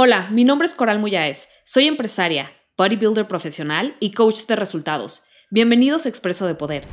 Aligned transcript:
Hola, 0.00 0.28
mi 0.30 0.44
nombre 0.44 0.64
es 0.64 0.76
Coral 0.76 1.00
Muyáez. 1.00 1.48
Soy 1.64 1.88
empresaria, 1.88 2.52
bodybuilder 2.76 3.26
profesional 3.26 3.96
y 3.98 4.12
coach 4.12 4.46
de 4.46 4.54
resultados. 4.54 5.26
Bienvenidos 5.50 6.06
a 6.06 6.08
Expreso 6.08 6.46
de 6.46 6.54
Poder. 6.54 6.86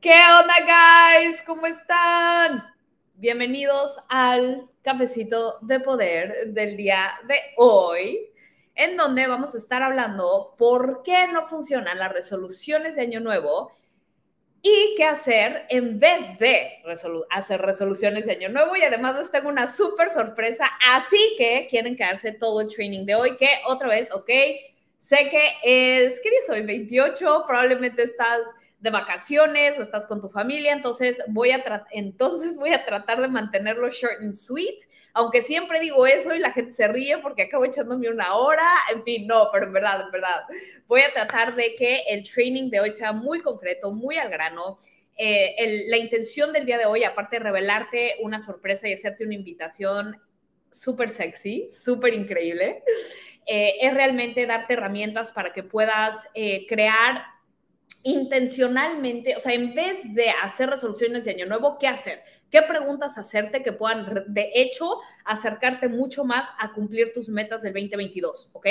¿Qué 0.00 0.22
onda, 0.40 0.54
guys? 0.64 1.42
¿Cómo 1.46 1.66
están? 1.66 2.64
Bienvenidos 3.12 3.98
al 4.08 4.70
cafecito 4.80 5.58
de 5.60 5.80
poder 5.80 6.54
del 6.54 6.78
día 6.78 7.10
de 7.28 7.38
hoy 7.58 8.27
en 8.78 8.96
donde 8.96 9.26
vamos 9.26 9.54
a 9.54 9.58
estar 9.58 9.82
hablando 9.82 10.54
por 10.56 11.02
qué 11.02 11.26
no 11.32 11.44
funcionan 11.46 11.98
las 11.98 12.12
resoluciones 12.12 12.94
de 12.94 13.02
Año 13.02 13.18
Nuevo 13.18 13.72
y 14.62 14.94
qué 14.96 15.04
hacer 15.04 15.66
en 15.68 15.98
vez 15.98 16.38
de 16.38 16.80
hacer 17.30 17.60
resoluciones 17.60 18.26
de 18.26 18.32
Año 18.32 18.48
Nuevo. 18.50 18.76
Y 18.76 18.82
además 18.82 19.16
les 19.16 19.32
tengo 19.32 19.48
una 19.48 19.66
súper 19.66 20.10
sorpresa, 20.10 20.70
así 20.94 21.18
que 21.36 21.66
quieren 21.68 21.96
quedarse 21.96 22.30
todo 22.30 22.60
el 22.60 22.68
training 22.68 23.04
de 23.04 23.16
hoy, 23.16 23.36
que 23.36 23.48
otra 23.66 23.88
vez, 23.88 24.12
ok, 24.12 24.30
sé 24.98 25.28
que 25.28 25.54
es, 25.64 26.20
¿qué 26.20 26.30
día 26.30 26.40
soy? 26.46 26.62
28, 26.62 27.44
probablemente 27.48 28.04
estás 28.04 28.46
de 28.78 28.90
vacaciones 28.90 29.76
o 29.76 29.82
estás 29.82 30.06
con 30.06 30.20
tu 30.20 30.28
familia, 30.28 30.72
entonces 30.72 31.20
voy 31.26 31.50
a, 31.50 31.64
entonces 31.90 32.58
voy 32.58 32.72
a 32.72 32.84
tratar 32.84 33.20
de 33.20 33.26
mantenerlo 33.26 33.90
short 33.90 34.20
and 34.20 34.36
sweet 34.36 34.87
aunque 35.18 35.42
siempre 35.42 35.80
digo 35.80 36.06
eso 36.06 36.32
y 36.32 36.38
la 36.38 36.52
gente 36.52 36.70
se 36.70 36.86
ríe 36.86 37.18
porque 37.18 37.42
acabo 37.42 37.64
echándome 37.64 38.08
una 38.08 38.36
hora, 38.36 38.68
en 38.94 39.02
fin, 39.02 39.26
no, 39.26 39.48
pero 39.52 39.66
en 39.66 39.72
verdad, 39.72 40.02
en 40.02 40.12
verdad, 40.12 40.44
voy 40.86 41.00
a 41.00 41.12
tratar 41.12 41.56
de 41.56 41.74
que 41.74 42.02
el 42.08 42.22
training 42.22 42.70
de 42.70 42.78
hoy 42.78 42.92
sea 42.92 43.12
muy 43.12 43.40
concreto, 43.40 43.90
muy 43.90 44.16
al 44.16 44.30
grano. 44.30 44.78
Eh, 45.16 45.86
la 45.88 45.96
intención 45.96 46.52
del 46.52 46.66
día 46.66 46.78
de 46.78 46.86
hoy, 46.86 47.02
aparte 47.02 47.36
de 47.36 47.42
revelarte 47.42 48.14
una 48.22 48.38
sorpresa 48.38 48.86
y 48.86 48.92
hacerte 48.92 49.24
una 49.24 49.34
invitación 49.34 50.16
súper 50.70 51.10
sexy, 51.10 51.68
súper 51.68 52.14
increíble, 52.14 52.84
eh, 53.44 53.74
es 53.80 53.92
realmente 53.94 54.46
darte 54.46 54.74
herramientas 54.74 55.32
para 55.32 55.52
que 55.52 55.64
puedas 55.64 56.28
eh, 56.34 56.64
crear 56.68 57.24
intencionalmente, 58.04 59.34
o 59.34 59.40
sea, 59.40 59.52
en 59.52 59.74
vez 59.74 60.14
de 60.14 60.30
hacer 60.30 60.70
resoluciones 60.70 61.24
de 61.24 61.32
año 61.32 61.46
nuevo, 61.46 61.76
¿qué 61.76 61.88
hacer? 61.88 62.22
¿Qué 62.50 62.62
preguntas 62.62 63.18
hacerte 63.18 63.62
que 63.62 63.72
puedan, 63.72 64.24
de 64.26 64.50
hecho, 64.54 65.00
acercarte 65.24 65.88
mucho 65.88 66.24
más 66.24 66.48
a 66.58 66.72
cumplir 66.72 67.12
tus 67.12 67.28
metas 67.28 67.62
del 67.62 67.74
2022? 67.74 68.50
¿Ok? 68.54 68.66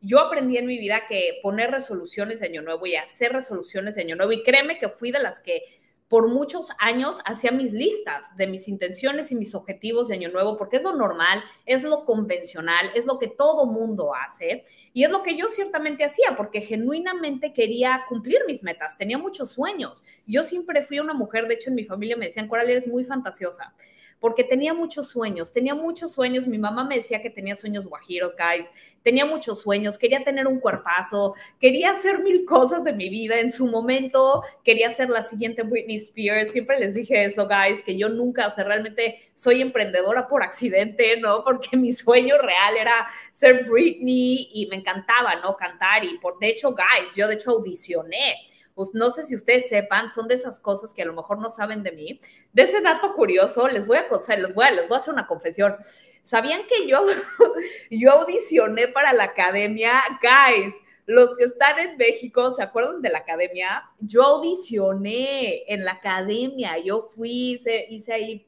Yo 0.00 0.20
aprendí 0.20 0.56
en 0.56 0.66
mi 0.66 0.78
vida 0.78 1.02
que 1.08 1.40
poner 1.42 1.70
resoluciones 1.70 2.40
de 2.40 2.46
año 2.46 2.62
nuevo 2.62 2.86
y 2.86 2.96
hacer 2.96 3.32
resoluciones 3.32 3.96
de 3.96 4.02
año 4.02 4.16
nuevo, 4.16 4.32
y 4.32 4.42
créeme 4.42 4.78
que 4.78 4.88
fui 4.88 5.10
de 5.10 5.18
las 5.18 5.40
que 5.40 5.62
por 6.08 6.28
muchos 6.28 6.70
años 6.78 7.20
hacía 7.26 7.50
mis 7.50 7.72
listas 7.72 8.34
de 8.36 8.46
mis 8.46 8.66
intenciones 8.66 9.30
y 9.30 9.36
mis 9.36 9.54
objetivos 9.54 10.08
de 10.08 10.14
año 10.14 10.30
nuevo, 10.30 10.56
porque 10.56 10.78
es 10.78 10.82
lo 10.82 10.94
normal, 10.94 11.44
es 11.66 11.82
lo 11.82 12.04
convencional, 12.06 12.90
es 12.94 13.04
lo 13.04 13.18
que 13.18 13.28
todo 13.28 13.66
mundo 13.66 14.14
hace 14.14 14.64
y 14.94 15.04
es 15.04 15.10
lo 15.10 15.22
que 15.22 15.36
yo 15.36 15.48
ciertamente 15.48 16.04
hacía, 16.04 16.34
porque 16.36 16.62
genuinamente 16.62 17.52
quería 17.52 18.04
cumplir 18.08 18.40
mis 18.46 18.62
metas, 18.62 18.96
tenía 18.96 19.18
muchos 19.18 19.50
sueños. 19.50 20.02
Yo 20.26 20.42
siempre 20.42 20.82
fui 20.82 20.98
una 20.98 21.14
mujer, 21.14 21.46
de 21.46 21.54
hecho 21.54 21.68
en 21.68 21.76
mi 21.76 21.84
familia 21.84 22.16
me 22.16 22.26
decían, 22.26 22.48
Coral, 22.48 22.70
eres 22.70 22.88
muy 22.88 23.04
fantasiosa 23.04 23.74
porque 24.20 24.44
tenía 24.44 24.74
muchos 24.74 25.08
sueños, 25.08 25.52
tenía 25.52 25.74
muchos 25.74 26.12
sueños. 26.12 26.46
Mi 26.46 26.58
mamá 26.58 26.84
me 26.84 26.96
decía 26.96 27.22
que 27.22 27.30
tenía 27.30 27.54
sueños 27.54 27.86
guajiros, 27.86 28.34
guys. 28.36 28.70
Tenía 29.02 29.24
muchos 29.24 29.60
sueños, 29.60 29.96
quería 29.96 30.24
tener 30.24 30.46
un 30.46 30.58
cuerpazo, 30.58 31.34
quería 31.60 31.92
hacer 31.92 32.18
mil 32.20 32.44
cosas 32.44 32.84
de 32.84 32.92
mi 32.92 33.08
vida. 33.08 33.38
En 33.38 33.52
su 33.52 33.66
momento 33.66 34.42
quería 34.64 34.90
ser 34.90 35.08
la 35.08 35.22
siguiente 35.22 35.62
Britney 35.62 35.96
Spears. 35.96 36.50
Siempre 36.50 36.78
les 36.80 36.94
dije 36.94 37.24
eso, 37.24 37.46
guys, 37.48 37.82
que 37.82 37.96
yo 37.96 38.08
nunca, 38.08 38.46
o 38.46 38.50
sea, 38.50 38.64
realmente 38.64 39.20
soy 39.34 39.62
emprendedora 39.62 40.26
por 40.26 40.42
accidente, 40.42 41.18
¿no? 41.20 41.44
Porque 41.44 41.76
mi 41.76 41.92
sueño 41.92 42.36
real 42.38 42.76
era 42.78 43.08
ser 43.30 43.64
Britney 43.64 44.50
y 44.52 44.66
me 44.66 44.76
encantaba, 44.76 45.36
¿no? 45.36 45.56
Cantar. 45.56 46.04
Y 46.04 46.18
por, 46.18 46.38
de 46.38 46.48
hecho, 46.48 46.70
guys, 46.72 47.14
yo 47.14 47.28
de 47.28 47.34
hecho 47.34 47.52
audicioné 47.52 48.36
pues 48.78 48.94
no 48.94 49.10
sé 49.10 49.24
si 49.24 49.34
ustedes 49.34 49.68
sepan, 49.68 50.08
son 50.08 50.28
de 50.28 50.36
esas 50.36 50.60
cosas 50.60 50.94
que 50.94 51.02
a 51.02 51.04
lo 51.04 51.12
mejor 51.12 51.40
no 51.40 51.50
saben 51.50 51.82
de 51.82 51.90
mí. 51.90 52.20
De 52.52 52.62
ese 52.62 52.80
dato 52.80 53.12
curioso, 53.12 53.66
les 53.66 53.88
voy 53.88 53.96
a, 53.96 54.06
les 54.36 54.54
voy 54.54 54.66
a, 54.66 54.96
hacer 54.96 55.12
una 55.12 55.26
confesión. 55.26 55.74
¿Sabían 56.22 56.62
que 56.68 56.86
yo, 56.86 57.04
yo 57.90 58.12
audicioné 58.12 58.86
para 58.86 59.12
la 59.12 59.24
academia? 59.24 60.00
Guys, 60.22 60.76
los 61.06 61.36
que 61.36 61.46
están 61.46 61.80
en 61.80 61.96
México, 61.96 62.52
¿se 62.52 62.62
acuerdan 62.62 63.02
de 63.02 63.10
la 63.10 63.18
academia? 63.18 63.82
Yo 63.98 64.22
audicioné 64.22 65.64
en 65.66 65.84
la 65.84 65.94
academia, 65.94 66.78
yo 66.78 67.10
fui, 67.16 67.54
hice, 67.54 67.84
hice 67.90 68.12
ahí 68.12 68.46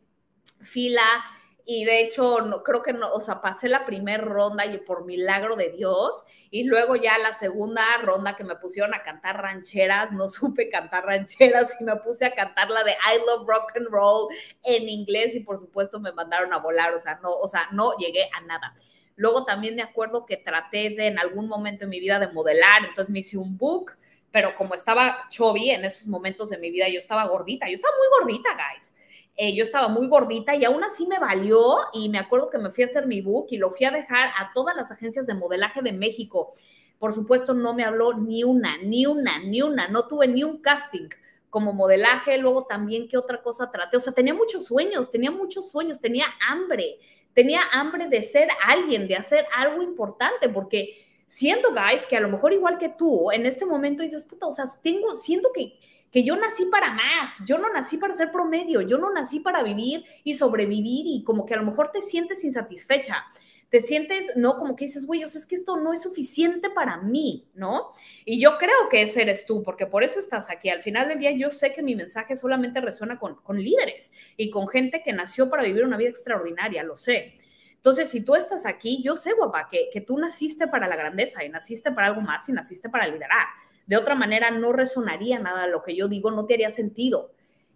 fila 0.60 1.24
y 1.72 1.84
de 1.84 2.00
hecho 2.00 2.40
no, 2.40 2.64
creo 2.64 2.82
que 2.82 2.92
no, 2.92 3.12
o 3.12 3.20
sea, 3.20 3.40
pasé 3.40 3.68
la 3.68 3.86
primera 3.86 4.24
ronda 4.24 4.66
y 4.66 4.76
por 4.78 5.04
milagro 5.04 5.54
de 5.54 5.70
Dios 5.70 6.24
y 6.50 6.64
luego 6.64 6.96
ya 6.96 7.16
la 7.18 7.32
segunda 7.32 7.84
ronda 7.98 8.34
que 8.34 8.42
me 8.42 8.56
pusieron 8.56 8.92
a 8.92 9.04
cantar 9.04 9.40
rancheras, 9.40 10.10
no 10.10 10.28
supe 10.28 10.68
cantar 10.68 11.06
rancheras 11.06 11.80
y 11.80 11.84
me 11.84 11.94
puse 11.94 12.24
a 12.24 12.34
cantar 12.34 12.70
la 12.70 12.82
de 12.82 12.90
I 12.90 13.18
Love 13.24 13.46
Rock 13.46 13.76
and 13.76 13.86
Roll 13.86 14.34
en 14.64 14.88
inglés 14.88 15.36
y 15.36 15.40
por 15.44 15.58
supuesto 15.58 16.00
me 16.00 16.10
mandaron 16.10 16.52
a 16.52 16.58
volar, 16.58 16.92
o 16.92 16.98
sea, 16.98 17.20
no, 17.22 17.30
o 17.30 17.46
sea, 17.46 17.68
no 17.70 17.96
llegué 17.98 18.24
a 18.36 18.40
nada. 18.40 18.74
Luego 19.14 19.44
también 19.44 19.76
me 19.76 19.82
acuerdo 19.82 20.26
que 20.26 20.38
traté 20.38 20.90
de 20.90 21.06
en 21.06 21.20
algún 21.20 21.46
momento 21.46 21.84
en 21.84 21.90
mi 21.90 22.00
vida 22.00 22.18
de 22.18 22.32
modelar, 22.32 22.84
entonces 22.84 23.12
me 23.12 23.20
hice 23.20 23.38
un 23.38 23.56
book, 23.56 23.92
pero 24.32 24.56
como 24.56 24.74
estaba 24.74 25.28
chubby 25.28 25.70
en 25.70 25.84
esos 25.84 26.08
momentos 26.08 26.50
de 26.50 26.58
mi 26.58 26.72
vida, 26.72 26.88
yo 26.88 26.98
estaba 26.98 27.28
gordita, 27.28 27.68
yo 27.68 27.74
estaba 27.74 27.94
muy 27.96 28.06
gordita, 28.18 28.50
guys. 28.54 28.96
Eh, 29.42 29.54
yo 29.54 29.62
estaba 29.62 29.88
muy 29.88 30.06
gordita 30.06 30.54
y 30.54 30.66
aún 30.66 30.84
así 30.84 31.06
me 31.06 31.18
valió 31.18 31.78
y 31.94 32.10
me 32.10 32.18
acuerdo 32.18 32.50
que 32.50 32.58
me 32.58 32.70
fui 32.70 32.82
a 32.82 32.84
hacer 32.84 33.06
mi 33.06 33.22
book 33.22 33.46
y 33.48 33.56
lo 33.56 33.70
fui 33.70 33.86
a 33.86 33.90
dejar 33.90 34.28
a 34.38 34.52
todas 34.52 34.76
las 34.76 34.92
agencias 34.92 35.26
de 35.26 35.32
modelaje 35.32 35.80
de 35.80 35.92
México. 35.92 36.52
Por 36.98 37.14
supuesto, 37.14 37.54
no 37.54 37.72
me 37.72 37.82
habló 37.82 38.12
ni 38.12 38.44
una, 38.44 38.76
ni 38.82 39.06
una, 39.06 39.38
ni 39.38 39.62
una, 39.62 39.88
no 39.88 40.06
tuve 40.06 40.28
ni 40.28 40.44
un 40.44 40.58
casting 40.58 41.08
como 41.48 41.72
modelaje, 41.72 42.36
luego 42.36 42.66
también 42.66 43.08
qué 43.08 43.16
otra 43.16 43.42
cosa 43.42 43.70
traté, 43.70 43.96
o 43.96 44.00
sea, 44.00 44.12
tenía 44.12 44.34
muchos 44.34 44.66
sueños, 44.66 45.10
tenía 45.10 45.30
muchos 45.30 45.70
sueños, 45.70 46.00
tenía 46.00 46.26
hambre, 46.46 46.98
tenía 47.32 47.60
hambre 47.72 48.08
de 48.08 48.20
ser 48.20 48.46
alguien, 48.62 49.08
de 49.08 49.16
hacer 49.16 49.46
algo 49.56 49.82
importante, 49.82 50.50
porque 50.50 51.02
siento, 51.28 51.70
guys, 51.70 52.04
que 52.04 52.18
a 52.18 52.20
lo 52.20 52.28
mejor 52.28 52.52
igual 52.52 52.76
que 52.76 52.90
tú, 52.90 53.32
en 53.32 53.46
este 53.46 53.64
momento 53.64 54.02
dices, 54.02 54.22
puta, 54.22 54.46
o 54.46 54.52
sea, 54.52 54.66
tengo, 54.82 55.16
siento 55.16 55.48
que 55.54 55.78
que 56.10 56.24
yo 56.24 56.36
nací 56.36 56.64
para 56.66 56.92
más, 56.92 57.38
yo 57.46 57.58
no 57.58 57.72
nací 57.72 57.96
para 57.96 58.14
ser 58.14 58.32
promedio, 58.32 58.80
yo 58.80 58.98
no 58.98 59.12
nací 59.12 59.40
para 59.40 59.62
vivir 59.62 60.04
y 60.24 60.34
sobrevivir 60.34 61.06
y 61.06 61.22
como 61.24 61.46
que 61.46 61.54
a 61.54 61.56
lo 61.56 61.64
mejor 61.64 61.92
te 61.92 62.02
sientes 62.02 62.42
insatisfecha, 62.44 63.26
te 63.70 63.78
sientes, 63.78 64.32
¿no? 64.34 64.58
Como 64.58 64.74
que 64.74 64.86
dices, 64.86 65.06
güey, 65.06 65.22
o 65.22 65.28
sea, 65.28 65.40
es 65.40 65.46
que 65.46 65.54
esto 65.54 65.76
no 65.76 65.92
es 65.92 66.02
suficiente 66.02 66.70
para 66.70 66.96
mí, 66.96 67.48
¿no? 67.54 67.92
Y 68.24 68.40
yo 68.40 68.58
creo 68.58 68.88
que 68.90 69.02
ese 69.02 69.22
eres 69.22 69.46
tú, 69.46 69.62
porque 69.62 69.86
por 69.86 70.02
eso 70.02 70.18
estás 70.18 70.50
aquí. 70.50 70.68
Al 70.68 70.82
final 70.82 71.08
del 71.08 71.20
día 71.20 71.30
yo 71.30 71.50
sé 71.50 71.72
que 71.72 71.82
mi 71.82 71.94
mensaje 71.94 72.34
solamente 72.34 72.80
resuena 72.80 73.18
con, 73.18 73.36
con 73.36 73.62
líderes 73.62 74.10
y 74.36 74.50
con 74.50 74.66
gente 74.66 75.02
que 75.04 75.12
nació 75.12 75.48
para 75.48 75.62
vivir 75.62 75.84
una 75.84 75.96
vida 75.96 76.10
extraordinaria, 76.10 76.82
lo 76.82 76.96
sé. 76.96 77.34
Entonces, 77.76 78.10
si 78.10 78.24
tú 78.24 78.34
estás 78.34 78.66
aquí, 78.66 79.02
yo 79.04 79.16
sé, 79.16 79.32
guapa, 79.34 79.68
que, 79.70 79.88
que 79.92 80.00
tú 80.00 80.18
naciste 80.18 80.66
para 80.66 80.88
la 80.88 80.96
grandeza 80.96 81.44
y 81.44 81.48
naciste 81.48 81.92
para 81.92 82.08
algo 82.08 82.20
más 82.20 82.48
y 82.48 82.52
naciste 82.52 82.90
para 82.90 83.06
liderar. 83.06 83.46
De 83.90 83.96
otra 83.96 84.14
manera, 84.14 84.52
no 84.52 84.72
resonaría 84.72 85.40
nada 85.40 85.66
lo 85.66 85.82
que 85.82 85.96
yo 85.96 86.06
digo, 86.06 86.30
no 86.30 86.46
te 86.46 86.54
haría 86.54 86.70
sentido. 86.70 87.32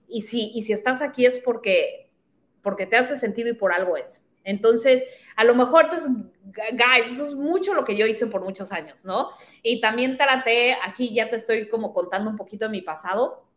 Y 0.06 0.22
si, 0.22 0.52
y 0.54 0.62
si 0.62 0.72
estás 0.72 1.02
aquí 1.02 1.26
es 1.26 1.38
porque, 1.38 2.08
porque 2.62 2.86
te 2.86 2.96
hace 2.96 3.16
sentido 3.16 3.48
y 3.48 3.54
por 3.54 3.72
algo 3.72 3.96
es. 3.96 4.32
Entonces, 4.44 5.04
a 5.34 5.42
lo 5.42 5.56
mejor, 5.56 5.86
entonces, 5.86 6.12
guys, 6.44 7.12
eso 7.12 7.26
es 7.26 7.34
mucho 7.34 7.74
lo 7.74 7.84
que 7.84 7.96
yo 7.96 8.06
hice 8.06 8.28
por 8.28 8.44
muchos 8.44 8.70
años, 8.70 9.04
¿no? 9.04 9.30
Y 9.64 9.80
también 9.80 10.16
traté, 10.16 10.76
aquí 10.86 11.12
ya 11.12 11.28
te 11.28 11.34
estoy 11.34 11.68
como 11.68 11.92
contando 11.92 12.30
un 12.30 12.36
poquito 12.36 12.66
de 12.66 12.70
mi 12.70 12.80
pasado. 12.80 13.48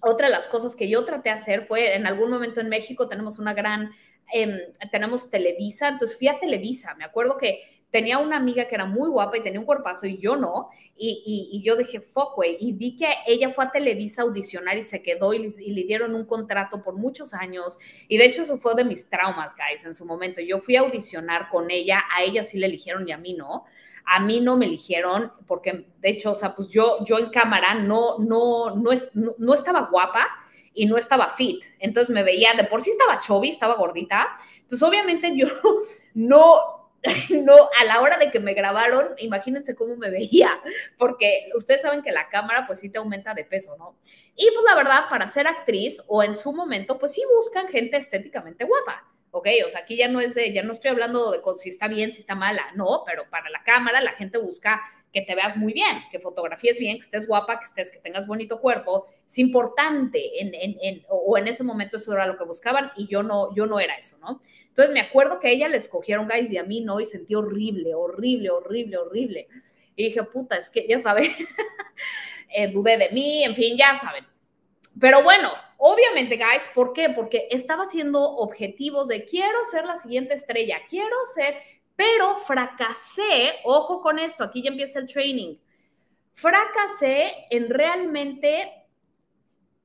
Otra 0.00 0.28
de 0.28 0.34
las 0.34 0.46
cosas 0.46 0.76
que 0.76 0.88
yo 0.88 1.04
traté 1.04 1.30
de 1.30 1.34
hacer 1.34 1.66
fue, 1.66 1.96
en 1.96 2.06
algún 2.06 2.30
momento 2.30 2.60
en 2.60 2.68
México 2.68 3.08
tenemos 3.08 3.40
una 3.40 3.54
gran, 3.54 3.90
em, 4.32 4.56
tenemos 4.92 5.30
Televisa, 5.30 5.88
entonces 5.88 6.16
fui 6.16 6.28
a 6.28 6.38
Televisa. 6.38 6.94
Me 6.94 7.02
acuerdo 7.02 7.38
que 7.38 7.60
tenía 7.94 8.18
una 8.18 8.38
amiga 8.38 8.66
que 8.66 8.74
era 8.74 8.86
muy 8.86 9.08
guapa 9.08 9.36
y 9.36 9.42
tenía 9.44 9.60
un 9.60 9.66
cuerpazo 9.66 10.04
y 10.08 10.18
yo 10.18 10.34
no. 10.34 10.70
Y, 10.96 11.22
y, 11.52 11.62
yo 11.62 11.76
dije, 11.76 12.00
fuck, 12.00 12.34
güey. 12.34 12.56
Y 12.58 12.72
vi 12.72 12.96
que 12.96 13.06
ella 13.24 13.50
fue 13.50 13.66
a 13.66 13.70
Televisa 13.70 14.22
a 14.22 14.24
audicionar 14.24 14.76
y 14.76 14.82
se 14.82 15.00
quedó 15.00 15.32
y, 15.32 15.48
le 15.48 15.84
dieron 15.84 16.16
un 16.16 16.26
contrato 16.26 16.82
por 16.82 16.96
muchos 16.96 17.34
años. 17.34 17.78
Y 18.08 18.16
de 18.16 18.24
hecho 18.24 18.42
eso 18.42 18.58
fue 18.58 18.74
de 18.74 18.84
mis 18.84 19.08
traumas, 19.08 19.54
guys, 19.54 19.84
en 19.84 19.94
su 19.94 20.04
momento. 20.06 20.40
Yo 20.40 20.58
fui 20.58 20.74
a 20.74 20.80
audicionar 20.80 21.48
con 21.50 21.70
ella, 21.70 22.02
a 22.12 22.24
ella 22.24 22.42
sí 22.42 22.58
le 22.58 22.66
eligieron 22.66 23.08
y 23.08 23.12
a 23.12 23.16
mí 23.16 23.34
no. 23.34 23.64
A 24.04 24.18
mí 24.18 24.40
no 24.40 24.56
me 24.56 24.66
eligieron 24.66 25.30
porque, 25.46 25.86
de 26.00 26.08
hecho, 26.08 26.32
o 26.32 26.34
sea, 26.34 26.52
pues 26.52 26.68
yo, 26.70 27.04
yo 27.04 27.20
en 27.20 27.30
cámara 27.30 27.74
no, 27.74 28.18
no, 28.18 28.74
no, 28.74 28.90
no, 29.12 29.34
no 29.38 29.54
estaba 29.54 29.82
guapa 29.82 30.26
y 30.74 30.86
no 30.86 30.96
estaba 30.96 31.28
fit. 31.28 31.64
Entonces 31.78 32.12
me 32.12 32.24
veía, 32.24 32.54
de 32.54 32.64
por 32.64 32.82
sí 32.82 32.90
estaba 32.90 33.20
chubby, 33.20 33.50
estaba 33.50 33.76
gordita. 33.76 34.30
Entonces 34.62 34.82
obviamente 34.82 35.32
yo 35.36 35.46
no 36.14 36.83
no, 37.42 37.68
a 37.78 37.84
la 37.84 38.00
hora 38.00 38.16
de 38.16 38.30
que 38.30 38.40
me 38.40 38.54
grabaron, 38.54 39.14
imagínense 39.18 39.74
cómo 39.74 39.96
me 39.96 40.10
veía, 40.10 40.60
porque 40.98 41.50
ustedes 41.54 41.82
saben 41.82 42.02
que 42.02 42.12
la 42.12 42.28
cámara 42.28 42.66
pues 42.66 42.80
sí 42.80 42.90
te 42.90 42.98
aumenta 42.98 43.34
de 43.34 43.44
peso, 43.44 43.76
¿no? 43.76 43.98
Y 44.34 44.50
pues 44.50 44.64
la 44.66 44.74
verdad, 44.74 45.04
para 45.10 45.28
ser 45.28 45.46
actriz 45.46 46.02
o 46.06 46.22
en 46.22 46.34
su 46.34 46.52
momento, 46.52 46.98
pues 46.98 47.12
sí 47.12 47.22
buscan 47.36 47.68
gente 47.68 47.96
estéticamente 47.96 48.64
guapa. 48.64 49.10
¿ok? 49.30 49.48
O 49.66 49.68
sea, 49.68 49.80
aquí 49.80 49.96
ya 49.96 50.06
no 50.06 50.20
es 50.20 50.34
de, 50.34 50.52
ya 50.52 50.62
no 50.62 50.70
estoy 50.70 50.92
hablando 50.92 51.32
de 51.32 51.40
si 51.56 51.68
está 51.68 51.88
bien, 51.88 52.12
si 52.12 52.20
está 52.20 52.36
mala, 52.36 52.66
no, 52.76 53.02
pero 53.04 53.28
para 53.30 53.50
la 53.50 53.64
cámara 53.64 54.00
la 54.00 54.12
gente 54.12 54.38
busca 54.38 54.80
que 55.14 55.22
te 55.22 55.36
veas 55.36 55.56
muy 55.56 55.72
bien, 55.72 56.02
que 56.10 56.18
fotografíes 56.18 56.76
bien, 56.76 56.96
que 56.96 57.04
estés 57.04 57.28
guapa, 57.28 57.60
que 57.60 57.66
estés, 57.66 57.92
que 57.92 58.00
tengas 58.00 58.26
bonito 58.26 58.60
cuerpo, 58.60 59.06
es 59.24 59.38
importante 59.38 60.42
en, 60.42 60.52
en, 60.52 60.76
en, 60.82 61.06
o 61.08 61.38
en 61.38 61.46
ese 61.46 61.62
momento 61.62 61.98
eso 61.98 62.12
era 62.12 62.26
lo 62.26 62.36
que 62.36 62.42
buscaban 62.42 62.90
y 62.96 63.06
yo 63.06 63.22
no, 63.22 63.54
yo 63.54 63.64
no 63.64 63.78
era 63.78 63.94
eso, 63.94 64.18
¿no? 64.18 64.40
Entonces 64.68 64.92
me 64.92 65.00
acuerdo 65.00 65.38
que 65.38 65.46
a 65.46 65.50
ella 65.52 65.68
le 65.68 65.76
escogieron 65.76 66.26
guys 66.28 66.50
y 66.50 66.58
a 66.58 66.64
mí 66.64 66.80
no 66.80 66.98
y 66.98 67.06
sentí 67.06 67.36
horrible, 67.36 67.94
horrible, 67.94 68.50
horrible, 68.50 68.98
horrible. 68.98 69.48
Y 69.94 70.06
dije, 70.06 70.24
puta, 70.24 70.56
es 70.56 70.68
que 70.68 70.84
ya 70.88 70.98
saben, 70.98 71.30
eh, 72.52 72.66
dudé 72.66 72.98
de 72.98 73.10
mí, 73.12 73.44
en 73.44 73.54
fin, 73.54 73.76
ya 73.78 73.94
saben. 73.94 74.26
Pero 75.00 75.22
bueno, 75.22 75.52
obviamente, 75.78 76.36
guys, 76.36 76.68
¿por 76.74 76.92
qué? 76.92 77.10
Porque 77.10 77.46
estaba 77.52 77.84
haciendo 77.84 78.20
objetivos 78.20 79.06
de 79.06 79.24
quiero 79.24 79.64
ser 79.70 79.84
la 79.84 79.94
siguiente 79.94 80.34
estrella, 80.34 80.78
quiero 80.90 81.14
ser 81.32 81.54
pero 81.96 82.36
fracasé, 82.36 83.54
ojo 83.64 84.00
con 84.00 84.18
esto, 84.18 84.44
aquí 84.44 84.62
ya 84.62 84.70
empieza 84.70 84.98
el 84.98 85.06
training, 85.06 85.56
fracasé 86.34 87.46
en 87.50 87.70
realmente 87.70 88.84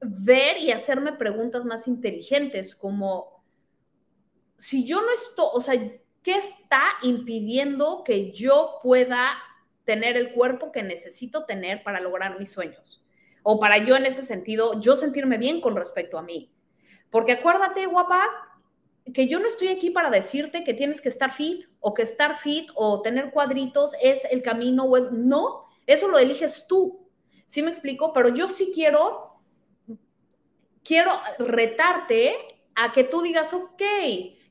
ver 0.02 0.58
y 0.58 0.72
hacerme 0.72 1.14
preguntas 1.14 1.66
más 1.66 1.88
inteligentes, 1.88 2.76
como 2.76 3.44
si 4.58 4.86
yo 4.86 5.02
no 5.02 5.12
estoy, 5.12 5.48
o 5.54 5.62
sea, 5.62 5.76
¿qué 6.24 6.36
está 6.36 6.82
impidiendo 7.04 8.04
que 8.04 8.32
yo 8.32 8.80
pueda 8.84 9.38
tener 9.86 10.18
el 10.18 10.34
cuerpo 10.34 10.72
que 10.72 10.84
necesito 10.84 11.46
tener 11.46 11.84
para 11.84 12.00
lograr 12.00 12.38
mis 12.38 12.52
sueños? 12.52 13.04
O 13.44 13.60
para 13.60 13.78
yo 13.86 13.96
en 13.96 14.06
ese 14.06 14.22
sentido, 14.22 14.80
yo 14.82 14.96
sentirme 14.96 15.38
bien 15.38 15.62
con 15.62 15.76
respecto 15.76 16.18
a 16.18 16.22
mí. 16.22 16.54
Porque 17.10 17.34
acuérdate, 17.34 17.86
guapa, 17.86 18.28
que 19.14 19.28
yo 19.28 19.40
no 19.40 19.48
estoy 19.48 19.70
aquí 19.70 19.90
para 19.90 20.10
decirte 20.10 20.64
que 20.64 20.74
tienes 20.74 21.02
que 21.02 21.10
estar 21.10 21.32
fit 21.32 21.66
o 21.80 21.94
que 21.94 22.04
estar 22.04 22.36
fit 22.36 22.70
o 22.76 23.02
tener 23.02 23.32
cuadritos 23.32 23.94
es 24.02 24.26
el 24.32 24.42
camino. 24.42 24.90
No, 25.12 25.66
eso 25.86 26.08
lo 26.08 26.18
eliges 26.18 26.68
tú. 26.68 27.10
¿Sí 27.46 27.62
me 27.62 27.70
explico? 27.70 28.14
Pero 28.14 28.30
yo 28.30 28.48
sí 28.48 28.72
quiero, 28.74 29.42
quiero 30.84 31.12
retarte 31.40 32.36
a 32.76 32.92
que 32.92 33.04
tú 33.04 33.22
digas, 33.22 33.54
ok, 33.54 33.82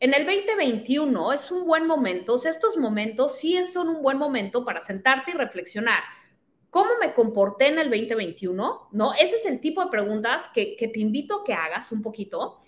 en 0.00 0.14
el 0.14 0.26
2021 0.26 1.32
es 1.32 1.50
un 1.50 1.66
buen 1.66 1.86
momento, 1.86 2.34
o 2.34 2.36
estos 2.36 2.76
momentos 2.76 3.38
sí 3.38 3.64
son 3.64 3.88
un 3.88 4.02
buen 4.02 4.18
momento 4.18 4.64
para 4.64 4.80
sentarte 4.80 5.30
y 5.30 5.34
reflexionar. 5.34 6.02
¿Cómo 6.70 6.90
me 7.00 7.14
comporté 7.14 7.68
en 7.68 7.78
el 7.78 7.90
2021? 7.90 8.88
¿No? 8.92 9.14
Ese 9.14 9.36
es 9.36 9.46
el 9.46 9.60
tipo 9.60 9.82
de 9.82 9.90
preguntas 9.90 10.50
que, 10.52 10.76
que 10.76 10.88
te 10.88 11.00
invito 11.00 11.40
a 11.40 11.44
que 11.44 11.54
hagas 11.54 11.90
un 11.92 12.02
poquito 12.02 12.58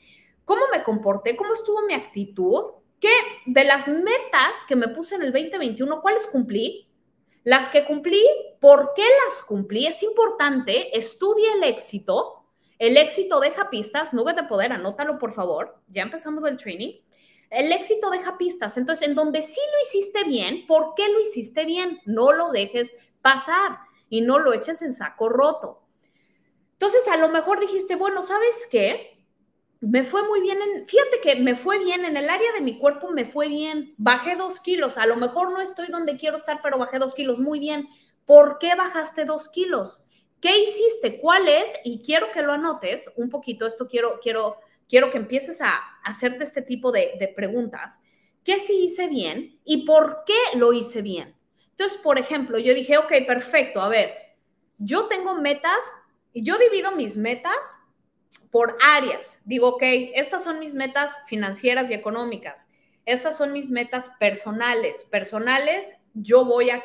cómo 0.51 0.63
me 0.73 0.83
comporté, 0.83 1.37
cómo 1.37 1.55
estuvo 1.55 1.83
mi 1.83 1.95
actitud, 1.95 2.73
¿Qué 2.99 3.13
de 3.47 3.63
las 3.63 3.87
metas 3.87 4.65
que 4.69 4.75
me 4.75 4.89
puse 4.89 5.15
en 5.15 5.23
el 5.23 5.33
2021, 5.33 6.03
cuáles 6.03 6.27
cumplí, 6.27 6.91
las 7.45 7.69
que 7.69 7.85
cumplí, 7.85 8.21
¿por 8.61 8.93
qué 8.95 9.05
las 9.25 9.45
cumplí? 9.45 9.87
Es 9.87 10.03
importante, 10.03 10.99
estudia 10.99 11.55
el 11.55 11.63
éxito. 11.63 12.45
El 12.81 12.97
éxito 12.97 13.39
deja 13.39 13.71
pistas, 13.71 14.13
nubes 14.13 14.35
de 14.35 14.43
poder, 14.43 14.73
anótalo 14.73 15.21
por 15.21 15.31
favor. 15.31 15.79
Ya 15.87 16.03
empezamos 16.03 16.45
el 16.49 16.57
training. 16.57 16.95
El 17.49 17.73
éxito 17.73 18.11
deja 18.11 18.37
pistas. 18.37 18.77
Entonces, 18.77 19.07
en 19.07 19.15
donde 19.15 19.43
sí 19.43 19.61
lo 19.73 19.87
hiciste 19.87 20.25
bien, 20.25 20.67
¿por 20.67 20.95
qué 20.97 21.09
lo 21.09 21.21
hiciste 21.21 21.65
bien? 21.65 22.01
No 22.07 22.33
lo 22.33 22.51
dejes 22.51 22.97
pasar 23.23 23.79
y 24.09 24.21
no 24.21 24.41
lo 24.41 24.53
eches 24.53 24.83
en 24.83 24.93
saco 24.93 25.29
roto. 25.29 25.85
Entonces, 26.73 27.07
a 27.09 27.17
lo 27.17 27.29
mejor 27.29 27.61
dijiste, 27.61 27.95
bueno, 27.95 28.21
¿sabes 28.21 28.67
qué? 28.69 29.20
Me 29.81 30.05
fue 30.05 30.27
muy 30.29 30.41
bien, 30.41 30.59
en, 30.61 30.87
fíjate 30.87 31.21
que 31.23 31.37
me 31.37 31.57
fue 31.57 31.79
bien, 31.79 32.05
en 32.05 32.17
el 32.17 32.29
área 32.29 32.53
de 32.53 32.61
mi 32.61 32.79
cuerpo 32.79 33.11
me 33.11 33.25
fue 33.25 33.49
bien, 33.49 33.95
bajé 33.97 34.37
dos 34.37 34.61
kilos, 34.61 34.99
a 34.99 35.07
lo 35.07 35.17
mejor 35.17 35.53
no 35.53 35.61
estoy 35.61 35.87
donde 35.89 36.17
quiero 36.17 36.37
estar, 36.37 36.61
pero 36.63 36.79
bajé 36.79 36.99
dos 36.99 37.15
kilos, 37.15 37.41
muy 37.41 37.59
bien. 37.59 37.89
¿Por 38.27 38.59
qué 38.59 38.75
bajaste 38.75 39.25
dos 39.25 39.49
kilos? 39.49 40.05
¿Qué 40.41 40.57
hiciste? 40.59 41.19
¿Cuál 41.19 41.49
es? 41.49 41.69
Y 41.85 42.03
quiero 42.03 42.31
que 42.33 42.43
lo 42.43 42.53
anotes 42.53 43.11
un 43.17 43.31
poquito, 43.31 43.67
esto 43.67 43.89
quiero, 43.89 44.21
quiero, 44.23 44.59
quiero 44.89 45.11
que 45.11 45.19
empieces 45.19 45.61
a 45.61 45.81
hacerte 46.05 46.45
este 46.45 46.63
tipo 46.63 46.93
de, 46.93 47.13
de 47.19 47.29
preguntas. 47.29 48.01
¿Qué 48.45 48.59
sí 48.59 48.85
hice 48.85 49.09
bien 49.09 49.59
y 49.65 49.85
por 49.87 50.25
qué 50.27 50.59
lo 50.59 50.73
hice 50.73 51.03
bien? 51.03 51.35
Entonces, 51.71 51.99
por 51.99 52.19
ejemplo, 52.19 52.59
yo 52.59 52.75
dije, 52.75 52.99
ok, 52.99 53.13
perfecto, 53.27 53.81
a 53.81 53.89
ver, 53.89 54.13
yo 54.79 55.07
tengo 55.07 55.35
metas, 55.35 55.81
y 56.33 56.43
yo 56.43 56.59
divido 56.59 56.93
mis 56.93 57.17
metas 57.17 57.79
por 58.51 58.77
áreas. 58.83 59.41
Digo, 59.45 59.69
ok, 59.69 59.83
estas 60.15 60.45
son 60.45 60.59
mis 60.59 60.75
metas 60.75 61.17
financieras 61.27 61.91
y 61.91 61.95
económicas. 61.95 62.69
Estas 63.07 63.37
son 63.37 63.53
mis 63.53 63.71
metas 63.71 64.11
personales. 64.19 65.05
Personales, 65.05 66.01
yo 66.15 66.45
voy 66.45 66.71
a... 66.71 66.83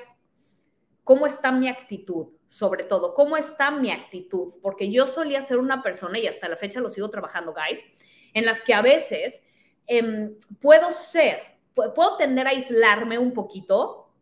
¿Cómo 1.04 1.26
está 1.26 1.52
mi 1.52 1.68
actitud? 1.68 2.28
Sobre 2.48 2.84
todo, 2.84 3.14
¿cómo 3.14 3.38
está 3.38 3.72
mi 3.72 3.92
actitud? 3.92 4.54
Porque 4.62 4.92
yo 4.92 5.08
solía 5.08 5.42
ser 5.42 5.58
una 5.58 5.84
persona, 5.84 6.18
y 6.20 6.28
hasta 6.28 6.48
la 6.48 6.58
fecha 6.58 6.80
lo 6.80 6.90
sigo 6.90 7.10
trabajando, 7.10 7.54
guys, 7.54 7.86
en 8.34 8.46
las 8.46 8.62
que 8.62 8.74
a 8.74 8.82
veces 8.82 9.44
em, 9.88 10.36
puedo 10.62 10.92
ser, 10.92 11.40
puedo 11.74 12.18
tender 12.18 12.48
a 12.48 12.52
aislarme 12.52 13.18
un 13.18 13.34
poquito 13.34 14.14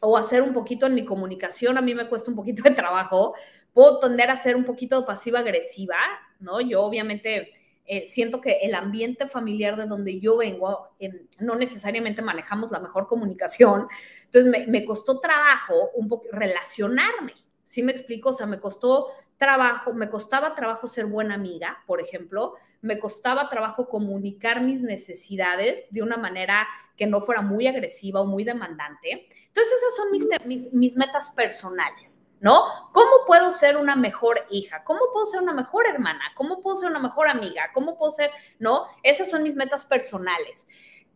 o 0.00 0.16
hacer 0.16 0.42
un 0.42 0.52
poquito 0.52 0.86
en 0.86 0.94
mi 0.94 1.04
comunicación. 1.04 1.76
A 1.76 1.82
mí 1.82 1.94
me 1.94 2.08
cuesta 2.08 2.30
un 2.30 2.36
poquito 2.36 2.62
de 2.62 2.70
trabajo. 2.70 3.34
Puedo 3.72 3.98
tender 4.00 4.30
a 4.30 4.36
ser 4.36 4.56
un 4.56 4.64
poquito 4.64 5.04
pasiva-agresiva 5.04 5.96
¿no? 6.42 6.60
Yo 6.60 6.82
obviamente 6.82 7.52
eh, 7.84 8.06
siento 8.06 8.40
que 8.40 8.58
el 8.62 8.74
ambiente 8.74 9.26
familiar 9.26 9.76
de 9.76 9.86
donde 9.86 10.20
yo 10.20 10.36
vengo, 10.36 10.94
em, 10.98 11.26
no 11.40 11.56
necesariamente 11.56 12.22
manejamos 12.22 12.70
la 12.70 12.78
mejor 12.78 13.06
comunicación, 13.06 13.88
entonces 14.24 14.50
me, 14.50 14.66
me 14.66 14.84
costó 14.84 15.18
trabajo 15.18 15.90
un 15.94 16.08
poco 16.08 16.26
relacionarme, 16.30 17.34
¿sí 17.64 17.82
me 17.82 17.92
explico? 17.92 18.30
O 18.30 18.32
sea, 18.32 18.46
me 18.46 18.60
costó 18.60 19.08
trabajo, 19.42 19.92
me 19.92 20.08
costaba 20.08 20.54
trabajo 20.54 20.86
ser 20.86 21.06
buena 21.06 21.34
amiga, 21.34 21.82
por 21.86 22.00
ejemplo, 22.00 22.54
me 22.80 23.00
costaba 23.00 23.48
trabajo 23.48 23.88
comunicar 23.88 24.62
mis 24.62 24.82
necesidades 24.82 25.88
de 25.90 26.02
una 26.02 26.16
manera 26.16 26.68
que 26.96 27.08
no 27.08 27.20
fuera 27.20 27.42
muy 27.42 27.66
agresiva 27.66 28.20
o 28.20 28.24
muy 28.24 28.44
demandante. 28.44 29.26
Entonces, 29.48 29.72
esas 29.76 29.96
son 29.96 30.12
mis, 30.12 30.28
mis, 30.46 30.72
mis 30.72 30.96
metas 30.96 31.30
personales. 31.30 32.21
¿No? 32.42 32.90
¿Cómo 32.92 33.24
puedo 33.24 33.52
ser 33.52 33.76
una 33.76 33.94
mejor 33.94 34.46
hija? 34.50 34.82
¿Cómo 34.82 35.00
puedo 35.12 35.24
ser 35.26 35.40
una 35.40 35.54
mejor 35.54 35.86
hermana? 35.86 36.20
¿Cómo 36.34 36.60
puedo 36.60 36.76
ser 36.76 36.90
una 36.90 36.98
mejor 36.98 37.28
amiga? 37.28 37.70
¿Cómo 37.72 37.96
puedo 37.96 38.10
ser, 38.10 38.32
no? 38.58 38.84
Esas 39.04 39.30
son 39.30 39.44
mis 39.44 39.54
metas 39.54 39.84
personales. 39.84 40.68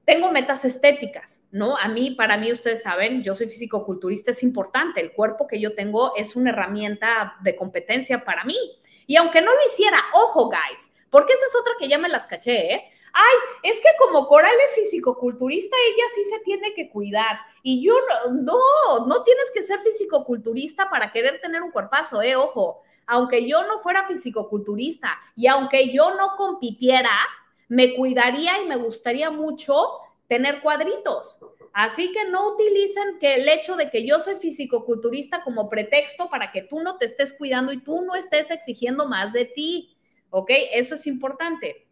Tengo 0.04 0.30
metas 0.30 0.64
estéticas, 0.64 1.44
¿no? 1.50 1.76
A 1.76 1.88
mí, 1.88 2.12
para 2.12 2.36
mí, 2.36 2.52
ustedes 2.52 2.84
saben, 2.84 3.24
yo 3.24 3.34
soy 3.34 3.48
físico-culturista, 3.48 4.30
es 4.30 4.44
importante. 4.44 5.00
El 5.00 5.12
cuerpo 5.12 5.48
que 5.48 5.60
yo 5.60 5.74
tengo 5.74 6.14
es 6.14 6.36
una 6.36 6.50
herramienta 6.50 7.34
de 7.42 7.56
competencia 7.56 8.24
para 8.24 8.44
mí. 8.44 8.56
Y 9.08 9.16
aunque 9.16 9.40
no 9.40 9.52
lo 9.52 9.66
hiciera, 9.66 9.98
ojo, 10.14 10.48
guys, 10.48 10.92
porque 11.10 11.32
esa 11.32 11.46
es 11.46 11.56
otra 11.56 11.74
que 11.78 11.88
ya 11.88 11.98
me 11.98 12.08
las 12.08 12.26
caché, 12.26 12.74
¿eh? 12.74 12.90
Ay, 13.12 13.36
es 13.62 13.78
que 13.78 13.88
como 13.98 14.26
Coral 14.26 14.54
es 14.66 14.74
fisicoculturista, 14.74 15.76
ella 15.88 16.04
sí 16.14 16.24
se 16.24 16.40
tiene 16.40 16.74
que 16.74 16.90
cuidar. 16.90 17.38
Y 17.62 17.82
yo 17.82 17.94
no, 18.28 18.32
no, 18.32 19.06
no 19.06 19.22
tienes 19.22 19.50
que 19.52 19.62
ser 19.62 19.80
fisicoculturista 19.80 20.90
para 20.90 21.10
querer 21.12 21.40
tener 21.40 21.62
un 21.62 21.70
cuerpazo, 21.70 22.20
¿eh? 22.22 22.36
Ojo, 22.36 22.82
aunque 23.06 23.48
yo 23.48 23.66
no 23.66 23.80
fuera 23.80 24.06
fisicoculturista 24.06 25.18
y 25.34 25.46
aunque 25.46 25.90
yo 25.90 26.14
no 26.14 26.36
compitiera, 26.36 27.10
me 27.68 27.94
cuidaría 27.94 28.60
y 28.60 28.66
me 28.66 28.76
gustaría 28.76 29.30
mucho 29.30 30.00
tener 30.28 30.60
cuadritos. 30.60 31.38
Así 31.72 32.10
que 32.12 32.24
no 32.24 32.54
utilicen 32.54 33.18
que 33.20 33.34
el 33.34 33.48
hecho 33.48 33.76
de 33.76 33.90
que 33.90 34.06
yo 34.06 34.18
soy 34.18 34.36
fisicoculturista 34.36 35.42
como 35.44 35.68
pretexto 35.68 36.28
para 36.30 36.50
que 36.50 36.62
tú 36.62 36.80
no 36.80 36.96
te 36.96 37.04
estés 37.04 37.32
cuidando 37.32 37.72
y 37.72 37.82
tú 37.82 38.02
no 38.02 38.14
estés 38.14 38.50
exigiendo 38.50 39.06
más 39.06 39.32
de 39.32 39.44
ti. 39.44 39.95
¿Ok? 40.30 40.50
Eso 40.72 40.94
es 40.94 41.06
importante. 41.06 41.86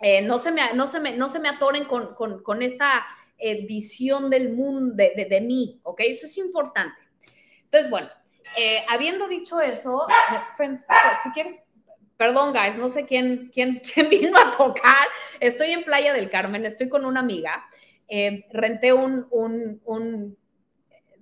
Eh, 0.00 0.22
no, 0.22 0.38
se 0.38 0.50
me, 0.50 0.74
no, 0.74 0.86
se 0.86 1.00
me, 1.00 1.12
no 1.16 1.28
se 1.28 1.38
me 1.38 1.48
atoren 1.48 1.84
con, 1.84 2.14
con, 2.14 2.42
con 2.42 2.62
esta 2.62 3.06
eh, 3.38 3.64
visión 3.66 4.30
del 4.30 4.52
mundo, 4.52 4.94
de, 4.96 5.26
de, 5.28 5.40
mí, 5.40 5.80
¿ok? 5.82 6.00
Eso 6.00 6.26
es 6.26 6.36
importante. 6.36 6.96
Entonces, 7.64 7.90
bueno, 7.90 8.08
eh, 8.58 8.84
habiendo 8.88 9.28
dicho 9.28 9.60
eso, 9.60 10.06
si 11.22 11.30
quieres, 11.30 11.60
perdón, 12.16 12.52
guys, 12.52 12.76
no 12.76 12.88
sé 12.88 13.06
quién, 13.06 13.50
quién, 13.52 13.80
quién 13.94 14.08
vino 14.08 14.38
a 14.38 14.50
tocar. 14.50 15.08
Estoy 15.40 15.72
en 15.72 15.84
Playa 15.84 16.12
del 16.12 16.30
Carmen, 16.30 16.66
estoy 16.66 16.88
con 16.88 17.04
una 17.04 17.20
amiga. 17.20 17.64
renté 18.52 18.92
un, 18.92 19.26
un, 19.30 19.80
un... 19.84 20.38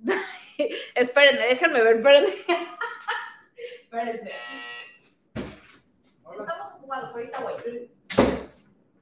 espérenme, 0.95 1.47
déjenme 1.47 1.83
ver, 1.83 1.97
espérenme. 1.97 2.29
espérenme. 3.83 4.31
Estamos 6.39 6.73
ocupados, 6.73 7.13
ahorita 7.13 7.41
voy. 7.41 7.91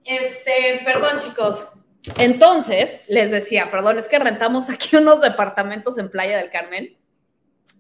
Este, 0.05 0.81
perdón, 0.85 1.19
chicos. 1.19 1.71
Entonces, 2.17 3.09
les 3.09 3.31
decía, 3.31 3.71
perdón, 3.71 3.99
es 3.99 4.09
que 4.09 4.19
rentamos 4.19 4.71
aquí 4.71 4.97
unos 4.97 5.21
departamentos 5.21 5.99
en 5.99 6.11
Playa 6.11 6.39
del 6.39 6.51
Carmen 6.51 6.97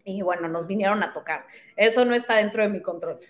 y 0.05 0.23
bueno, 0.23 0.49
nos 0.49 0.67
vinieron 0.67 1.03
a 1.03 1.13
tocar. 1.13 1.47
Eso 1.77 2.05
no 2.05 2.15
está 2.15 2.37
dentro 2.37 2.63
de 2.63 2.69
mi 2.69 2.83
control. 2.83 3.21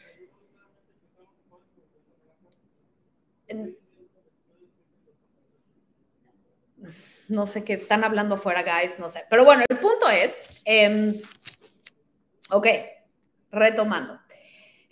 No 7.29 7.47
sé 7.47 7.65
qué 7.65 7.75
están 7.75 8.05
hablando 8.05 8.37
fuera, 8.37 8.63
guys, 8.63 8.99
no 8.99 9.09
sé. 9.09 9.25
Pero 9.29 9.45
bueno, 9.45 9.65
el 9.69 9.79
punto 9.79 10.09
es, 10.09 10.43
em, 10.65 11.21
ok, 12.51 12.67
retomando. 13.53 14.21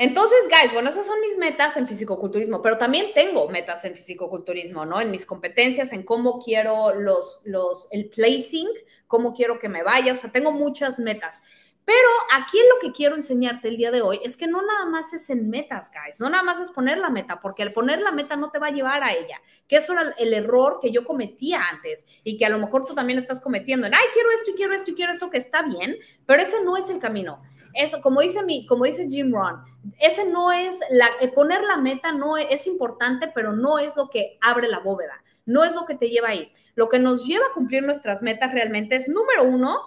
Entonces, 0.00 0.38
guys, 0.48 0.72
bueno, 0.72 0.90
esas 0.90 1.06
son 1.06 1.20
mis 1.20 1.36
metas 1.36 1.76
en 1.76 1.88
fisicoculturismo, 1.88 2.62
pero 2.62 2.78
también 2.78 3.06
tengo 3.14 3.48
metas 3.48 3.84
en 3.84 3.96
fisicoculturismo, 3.96 4.86
¿no? 4.86 5.00
En 5.00 5.10
mis 5.10 5.26
competencias, 5.26 5.92
en 5.92 6.04
cómo 6.04 6.38
quiero 6.38 6.94
los, 6.94 7.40
los, 7.44 7.88
el 7.90 8.08
placing, 8.08 8.68
cómo 9.08 9.34
quiero 9.34 9.58
que 9.58 9.68
me 9.68 9.82
vaya, 9.82 10.12
o 10.12 10.16
sea, 10.16 10.30
tengo 10.30 10.52
muchas 10.52 11.00
metas. 11.00 11.42
Pero 11.84 12.08
aquí 12.32 12.58
lo 12.58 12.80
que 12.80 12.92
quiero 12.92 13.16
enseñarte 13.16 13.66
el 13.66 13.76
día 13.76 13.90
de 13.90 14.02
hoy 14.02 14.20
es 14.22 14.36
que 14.36 14.46
no 14.46 14.62
nada 14.62 14.84
más 14.84 15.12
es 15.14 15.30
en 15.30 15.50
metas, 15.50 15.90
guys, 15.90 16.20
no 16.20 16.30
nada 16.30 16.44
más 16.44 16.60
es 16.60 16.70
poner 16.70 16.98
la 16.98 17.10
meta, 17.10 17.40
porque 17.40 17.64
al 17.64 17.72
poner 17.72 18.00
la 18.00 18.12
meta 18.12 18.36
no 18.36 18.52
te 18.52 18.60
va 18.60 18.68
a 18.68 18.72
llevar 18.72 19.02
a 19.02 19.12
ella, 19.14 19.40
que 19.66 19.76
eso 19.76 19.94
era 19.94 20.14
el 20.16 20.32
error 20.32 20.78
que 20.80 20.92
yo 20.92 21.04
cometía 21.04 21.60
antes 21.72 22.06
y 22.22 22.36
que 22.36 22.46
a 22.46 22.50
lo 22.50 22.58
mejor 22.58 22.84
tú 22.84 22.94
también 22.94 23.18
estás 23.18 23.40
cometiendo, 23.40 23.88
en, 23.88 23.94
ay, 23.94 24.04
quiero 24.12 24.30
esto 24.30 24.52
y 24.52 24.54
quiero 24.54 24.74
esto 24.74 24.92
y 24.92 24.94
quiero 24.94 25.12
esto, 25.12 25.28
que 25.30 25.38
está 25.38 25.62
bien, 25.62 25.96
pero 26.24 26.40
ese 26.40 26.62
no 26.62 26.76
es 26.76 26.88
el 26.88 27.00
camino 27.00 27.42
eso, 27.78 28.00
como 28.02 28.20
dice 28.20 28.42
mi, 28.42 28.66
como 28.66 28.84
dice 28.84 29.08
Jim 29.08 29.32
Ron, 29.32 29.62
ese 30.00 30.28
no 30.28 30.52
es 30.52 30.80
la, 30.90 31.08
poner 31.34 31.62
la 31.62 31.76
meta 31.76 32.12
no 32.12 32.36
es, 32.36 32.46
es, 32.50 32.66
importante, 32.66 33.30
pero 33.34 33.52
no 33.52 33.78
es 33.78 33.96
lo 33.96 34.10
que 34.10 34.36
abre 34.40 34.68
la 34.68 34.80
bóveda, 34.80 35.22
no 35.46 35.64
es 35.64 35.72
lo 35.72 35.86
que 35.86 35.94
te 35.94 36.10
lleva 36.10 36.28
ahí. 36.28 36.52
Lo 36.74 36.88
que 36.88 36.98
nos 36.98 37.26
lleva 37.26 37.46
a 37.46 37.54
cumplir 37.54 37.82
nuestras 37.82 38.22
metas 38.22 38.52
realmente 38.52 38.96
es, 38.96 39.08
número 39.08 39.44
uno, 39.44 39.80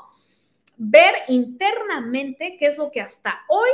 ver 0.77 1.13
internamente 1.27 2.57
qué 2.57 2.65
es 2.65 2.77
lo 2.77 2.91
que 2.91 3.01
hasta 3.01 3.41
hoy 3.48 3.69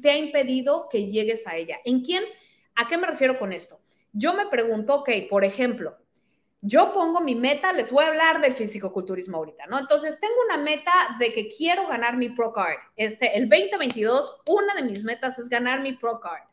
te 0.00 0.10
ha 0.10 0.18
impedido 0.18 0.88
que 0.90 1.06
llegues 1.06 1.46
a 1.46 1.56
ella. 1.56 1.78
¿En 1.84 2.02
quién? 2.02 2.22
¿A 2.74 2.86
qué 2.86 2.98
me 2.98 3.06
refiero 3.06 3.38
con 3.38 3.52
esto? 3.52 3.80
Yo 4.12 4.34
me 4.34 4.46
pregunto, 4.46 4.96
ok, 4.96 5.10
por 5.30 5.44
ejemplo, 5.44 5.96
yo 6.66 6.94
pongo 6.94 7.20
mi 7.20 7.34
meta, 7.34 7.74
les 7.74 7.92
voy 7.92 8.04
a 8.04 8.08
hablar 8.08 8.40
del 8.40 8.54
fisicoculturismo 8.54 9.36
ahorita, 9.36 9.66
¿no? 9.66 9.78
Entonces, 9.78 10.18
tengo 10.18 10.34
una 10.46 10.56
meta 10.56 10.90
de 11.18 11.30
que 11.30 11.46
quiero 11.46 11.86
ganar 11.86 12.16
mi 12.16 12.30
Pro 12.30 12.54
Card. 12.54 12.78
Este, 12.96 13.36
el 13.36 13.50
2022, 13.50 14.40
una 14.46 14.74
de 14.74 14.82
mis 14.82 15.04
metas 15.04 15.38
es 15.38 15.50
ganar 15.50 15.82
mi 15.82 15.92
Pro 15.92 16.20
Card. 16.20 16.44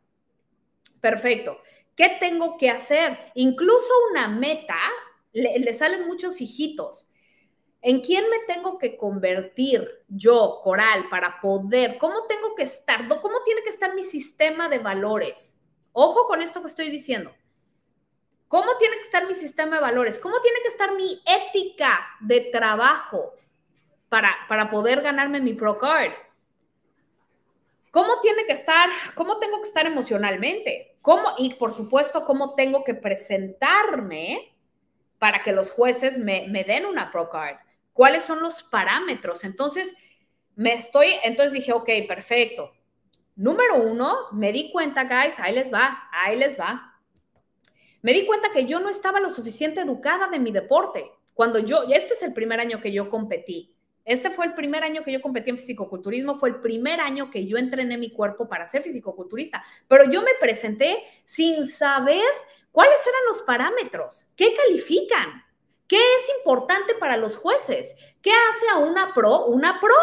Perfecto. 0.99 1.61
¿Qué 1.95 2.17
tengo 2.19 2.57
que 2.57 2.69
hacer? 2.69 3.17
Incluso 3.35 3.93
una 4.11 4.27
meta, 4.27 4.77
le, 5.31 5.73
salen 5.73 6.05
muchos 6.05 6.41
hijitos. 6.41 7.09
¿En 7.81 8.01
quién 8.01 8.25
me 8.29 8.53
tengo 8.53 8.77
que 8.77 8.97
convertir 8.97 9.87
yo, 10.09 10.59
Coral, 10.61 11.07
para 11.09 11.39
poder? 11.39 11.97
¿Cómo 11.97 12.25
tengo 12.27 12.53
que 12.53 12.63
estar? 12.63 13.07
¿Cómo 13.07 13.43
tiene 13.45 13.63
que 13.63 13.69
estar 13.69 13.95
mi 13.95 14.03
sistema 14.03 14.67
de 14.67 14.79
valores? 14.79 15.61
Ojo 15.93 16.27
con 16.27 16.41
esto 16.41 16.61
que 16.61 16.67
estoy 16.67 16.89
diciendo. 16.89 17.33
¿Cómo 18.51 18.75
tiene 18.75 18.97
que 18.97 19.03
estar 19.03 19.25
mi 19.25 19.33
sistema 19.33 19.77
de 19.77 19.81
valores? 19.81 20.19
¿Cómo 20.19 20.41
tiene 20.41 20.59
que 20.61 20.67
estar 20.67 20.93
mi 20.93 21.23
ética 21.25 22.05
de 22.19 22.49
trabajo 22.51 23.33
para, 24.09 24.35
para 24.49 24.69
poder 24.69 24.99
ganarme 25.01 25.39
mi 25.39 25.53
Pro 25.53 25.77
Card? 25.77 26.11
¿Cómo 27.91 28.19
tiene 28.19 28.45
que 28.45 28.51
estar? 28.51 28.89
¿Cómo 29.15 29.37
tengo 29.39 29.61
que 29.61 29.69
estar 29.69 29.85
emocionalmente? 29.85 30.97
¿Cómo? 31.01 31.33
Y 31.37 31.53
por 31.53 31.71
supuesto, 31.71 32.25
¿cómo 32.25 32.53
tengo 32.55 32.83
que 32.83 32.93
presentarme 32.93 34.53
para 35.17 35.43
que 35.43 35.53
los 35.53 35.71
jueces 35.71 36.17
me, 36.17 36.49
den 36.67 36.85
una 36.85 37.09
Pro 37.09 37.29
Card? 37.29 37.55
¿Cuáles 37.93 38.23
son 38.23 38.41
los 38.41 38.63
parámetros? 38.63 39.45
Entonces, 39.45 39.95
me 40.57 40.73
estoy, 40.73 41.07
entonces 41.23 41.53
dije, 41.53 41.71
ok, 41.71 41.89
perfecto. 42.05 42.73
Número 43.37 43.77
uno, 43.77 44.13
me 44.33 44.51
di 44.51 44.73
cuenta, 44.73 45.05
guys, 45.05 45.39
ahí 45.39 45.55
les 45.55 45.73
va, 45.73 46.09
ahí 46.11 46.35
les 46.35 46.59
va 46.59 46.90
me 48.01 48.13
di 48.13 48.25
cuenta 48.25 48.51
que 48.51 48.65
yo 48.65 48.79
no 48.79 48.89
estaba 48.89 49.19
lo 49.19 49.29
suficiente 49.29 49.81
educada 49.81 50.27
de 50.27 50.39
mi 50.39 50.51
deporte. 50.51 51.11
Cuando 51.33 51.59
yo, 51.59 51.83
este 51.83 52.13
es 52.13 52.23
el 52.23 52.33
primer 52.33 52.59
año 52.59 52.81
que 52.81 52.91
yo 52.91 53.09
competí. 53.09 53.75
Este 54.03 54.31
fue 54.31 54.47
el 54.47 54.53
primer 54.53 54.83
año 54.83 55.03
que 55.03 55.11
yo 55.11 55.21
competí 55.21 55.51
en 55.51 55.57
fisicoculturismo, 55.57 56.35
fue 56.35 56.49
el 56.49 56.55
primer 56.59 56.99
año 56.99 57.29
que 57.29 57.45
yo 57.45 57.57
entrené 57.57 57.97
mi 57.97 58.11
cuerpo 58.11 58.49
para 58.49 58.65
ser 58.65 58.81
fisicoculturista, 58.81 59.63
pero 59.87 60.05
yo 60.05 60.23
me 60.23 60.31
presenté 60.39 61.03
sin 61.23 61.67
saber 61.67 62.23
cuáles 62.71 62.99
eran 63.05 63.21
los 63.27 63.43
parámetros, 63.43 64.31
qué 64.35 64.55
califican, 64.55 65.45
qué 65.87 65.97
es 65.97 66.31
importante 66.39 66.95
para 66.95 67.15
los 67.15 67.37
jueces, 67.37 67.95
qué 68.23 68.31
hace 68.31 68.69
a 68.73 68.79
una 68.79 69.13
pro 69.13 69.45
una 69.45 69.79
pro. 69.79 69.93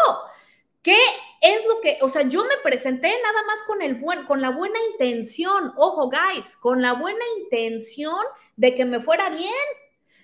¿Qué 0.81 0.97
es 1.41 1.65
lo 1.65 1.79
que, 1.79 1.97
o 2.01 2.09
sea, 2.09 2.23
yo 2.23 2.43
me 2.43 2.57
presenté 2.61 3.07
nada 3.07 3.43
más 3.47 3.61
con 3.63 3.81
el 3.81 3.95
buen, 3.95 4.25
con 4.25 4.41
la 4.41 4.49
buena 4.49 4.77
intención, 4.91 5.73
ojo, 5.77 6.09
guys, 6.09 6.57
con 6.57 6.81
la 6.81 6.93
buena 6.93 7.23
intención 7.41 8.19
de 8.57 8.75
que 8.75 8.85
me 8.85 8.99
fuera 8.99 9.29
bien, 9.29 9.53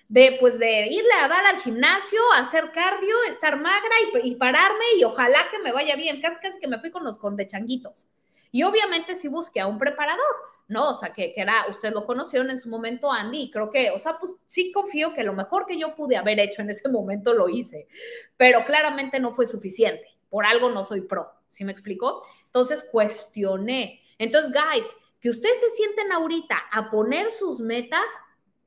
de 0.08 0.36
pues 0.38 0.58
de 0.58 0.86
irle 0.86 1.12
a 1.20 1.28
dar 1.28 1.46
al 1.46 1.60
gimnasio, 1.60 2.20
hacer 2.36 2.70
cardio, 2.72 3.16
estar 3.28 3.56
magra 3.56 3.94
y, 4.22 4.36
pararme 4.36 4.84
y 4.98 5.04
ojalá 5.04 5.38
que 5.50 5.58
me 5.58 5.72
vaya 5.72 5.96
bien, 5.96 6.20
casi 6.20 6.40
casi 6.40 6.60
que 6.60 6.68
me 6.68 6.78
fui 6.78 6.90
con 6.90 7.02
los 7.02 7.18
con 7.18 7.34
de 7.34 7.46
changuitos. 7.46 8.06
Y 8.52 8.62
obviamente 8.62 9.16
sí 9.16 9.28
busqué 9.28 9.60
a 9.60 9.66
un 9.66 9.78
preparador, 9.78 10.36
¿no? 10.68 10.90
O 10.90 10.94
sea, 10.94 11.12
que, 11.12 11.32
que 11.32 11.40
era, 11.40 11.66
usted 11.68 11.92
lo 11.92 12.06
conoció 12.06 12.42
en 12.42 12.58
su 12.58 12.68
momento, 12.68 13.10
Andy, 13.10 13.42
y 13.42 13.50
creo 13.50 13.70
que, 13.70 13.90
o 13.90 13.98
sea, 13.98 14.18
pues 14.18 14.34
sí 14.46 14.70
confío 14.70 15.12
que 15.12 15.24
lo 15.24 15.32
mejor 15.32 15.66
que 15.66 15.78
yo 15.78 15.96
pude 15.96 16.16
haber 16.16 16.38
hecho 16.38 16.62
en 16.62 16.70
ese 16.70 16.88
momento 16.88 17.34
lo 17.34 17.48
hice, 17.48 17.88
pero 18.36 18.64
claramente 18.64 19.18
no 19.18 19.32
fue 19.32 19.46
suficiente 19.46 20.15
por 20.28 20.46
algo 20.46 20.70
no 20.70 20.84
soy 20.84 21.02
pro, 21.02 21.30
¿sí 21.48 21.64
me 21.64 21.72
explico? 21.72 22.22
Entonces 22.46 22.84
cuestioné. 22.90 24.02
Entonces, 24.18 24.52
guys, 24.52 24.94
que 25.20 25.30
ustedes 25.30 25.60
se 25.60 25.70
sienten 25.70 26.12
ahorita 26.12 26.56
a 26.70 26.90
poner 26.90 27.30
sus 27.30 27.60
metas 27.60 28.04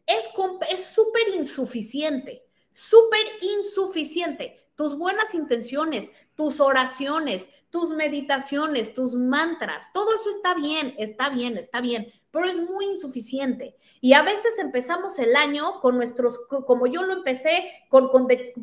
es 0.06 0.86
súper 0.86 1.28
insuficiente, 1.36 2.44
súper 2.72 3.25
insuficiente. 3.42 4.68
Tus 4.79 4.98
buenas 4.98 5.36
intenciones, 5.36 6.09
tus 6.36 6.62
oraciones, 6.62 7.50
tus 7.69 7.89
meditaciones, 7.89 8.93
tus 8.93 9.13
mantras, 9.13 9.91
todo 9.91 10.15
eso 10.15 10.29
está 10.29 10.53
bien, 10.53 10.95
está 10.98 11.27
bien, 11.27 11.57
está 11.57 11.81
bien, 11.81 12.13
pero 12.31 12.45
es 12.45 12.57
muy 12.62 12.86
insuficiente. 12.86 13.75
Y 14.00 14.13
a 14.13 14.21
veces 14.21 14.57
empezamos 14.57 15.19
el 15.19 15.36
año 15.36 15.81
con 15.81 15.98
nuestros, 15.98 16.39
como 16.48 16.88
yo 16.88 17.03
lo 17.03 17.12
empecé, 17.12 17.69
con, 17.89 18.09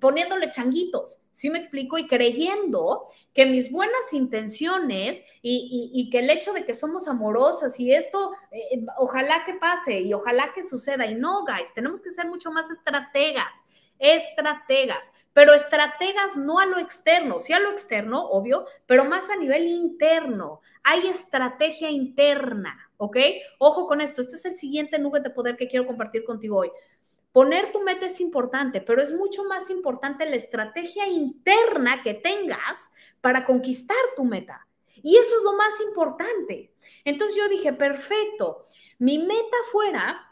poniéndole 0.00 0.48
changuitos, 0.48 1.22
¿sí 1.32 1.50
me 1.50 1.58
explico? 1.58 1.98
Y 1.98 2.06
creyendo 2.06 3.04
que 3.34 3.44
mis 3.44 3.70
buenas 3.70 4.14
intenciones 4.14 5.22
y, 5.42 6.08
que 6.10 6.20
el 6.20 6.30
hecho 6.30 6.54
de 6.54 6.64
que 6.64 6.72
somos 6.72 7.08
amorosas 7.08 7.78
y 7.78 7.92
esto, 7.92 8.32
eh, 8.52 8.86
ojalá 8.96 9.44
que 9.44 9.52
pase 9.52 10.00
y 10.00 10.14
ojalá 10.14 10.54
que 10.54 10.64
suceda. 10.64 11.04
Y 11.04 11.14
no, 11.14 11.44
guys, 11.44 11.74
tenemos 11.74 12.00
que 12.00 12.10
ser 12.10 12.26
mucho 12.26 12.50
más 12.50 12.70
estrategas 12.70 13.52
estrategas, 13.98 15.12
pero 15.32 15.54
estrategas 15.54 16.36
no 16.36 16.58
a 16.58 16.66
lo 16.66 16.78
externo, 16.78 17.38
sí 17.38 17.52
a 17.52 17.60
lo 17.60 17.70
externo, 17.70 18.24
obvio, 18.28 18.66
pero 18.86 19.04
más 19.04 19.30
a 19.30 19.36
nivel 19.36 19.66
interno. 19.66 20.60
Hay 20.82 21.06
estrategia 21.06 21.90
interna, 21.90 22.90
¿ok? 22.96 23.16
Ojo 23.58 23.86
con 23.86 24.00
esto, 24.00 24.20
este 24.20 24.36
es 24.36 24.44
el 24.44 24.56
siguiente 24.56 24.98
nube 24.98 25.20
de 25.20 25.30
poder 25.30 25.56
que 25.56 25.68
quiero 25.68 25.86
compartir 25.86 26.24
contigo 26.24 26.58
hoy. 26.58 26.70
Poner 27.32 27.70
tu 27.70 27.82
meta 27.82 28.06
es 28.06 28.20
importante, 28.20 28.80
pero 28.80 29.02
es 29.02 29.12
mucho 29.12 29.44
más 29.44 29.68
importante 29.68 30.24
la 30.24 30.36
estrategia 30.36 31.06
interna 31.06 32.02
que 32.02 32.14
tengas 32.14 32.90
para 33.20 33.44
conquistar 33.44 33.96
tu 34.16 34.24
meta. 34.24 34.66
Y 35.02 35.16
eso 35.18 35.36
es 35.36 35.42
lo 35.44 35.52
más 35.52 35.78
importante. 35.82 36.72
Entonces 37.04 37.36
yo 37.36 37.48
dije, 37.48 37.74
perfecto, 37.74 38.64
mi 38.98 39.18
meta 39.18 39.56
fuera 39.70 40.25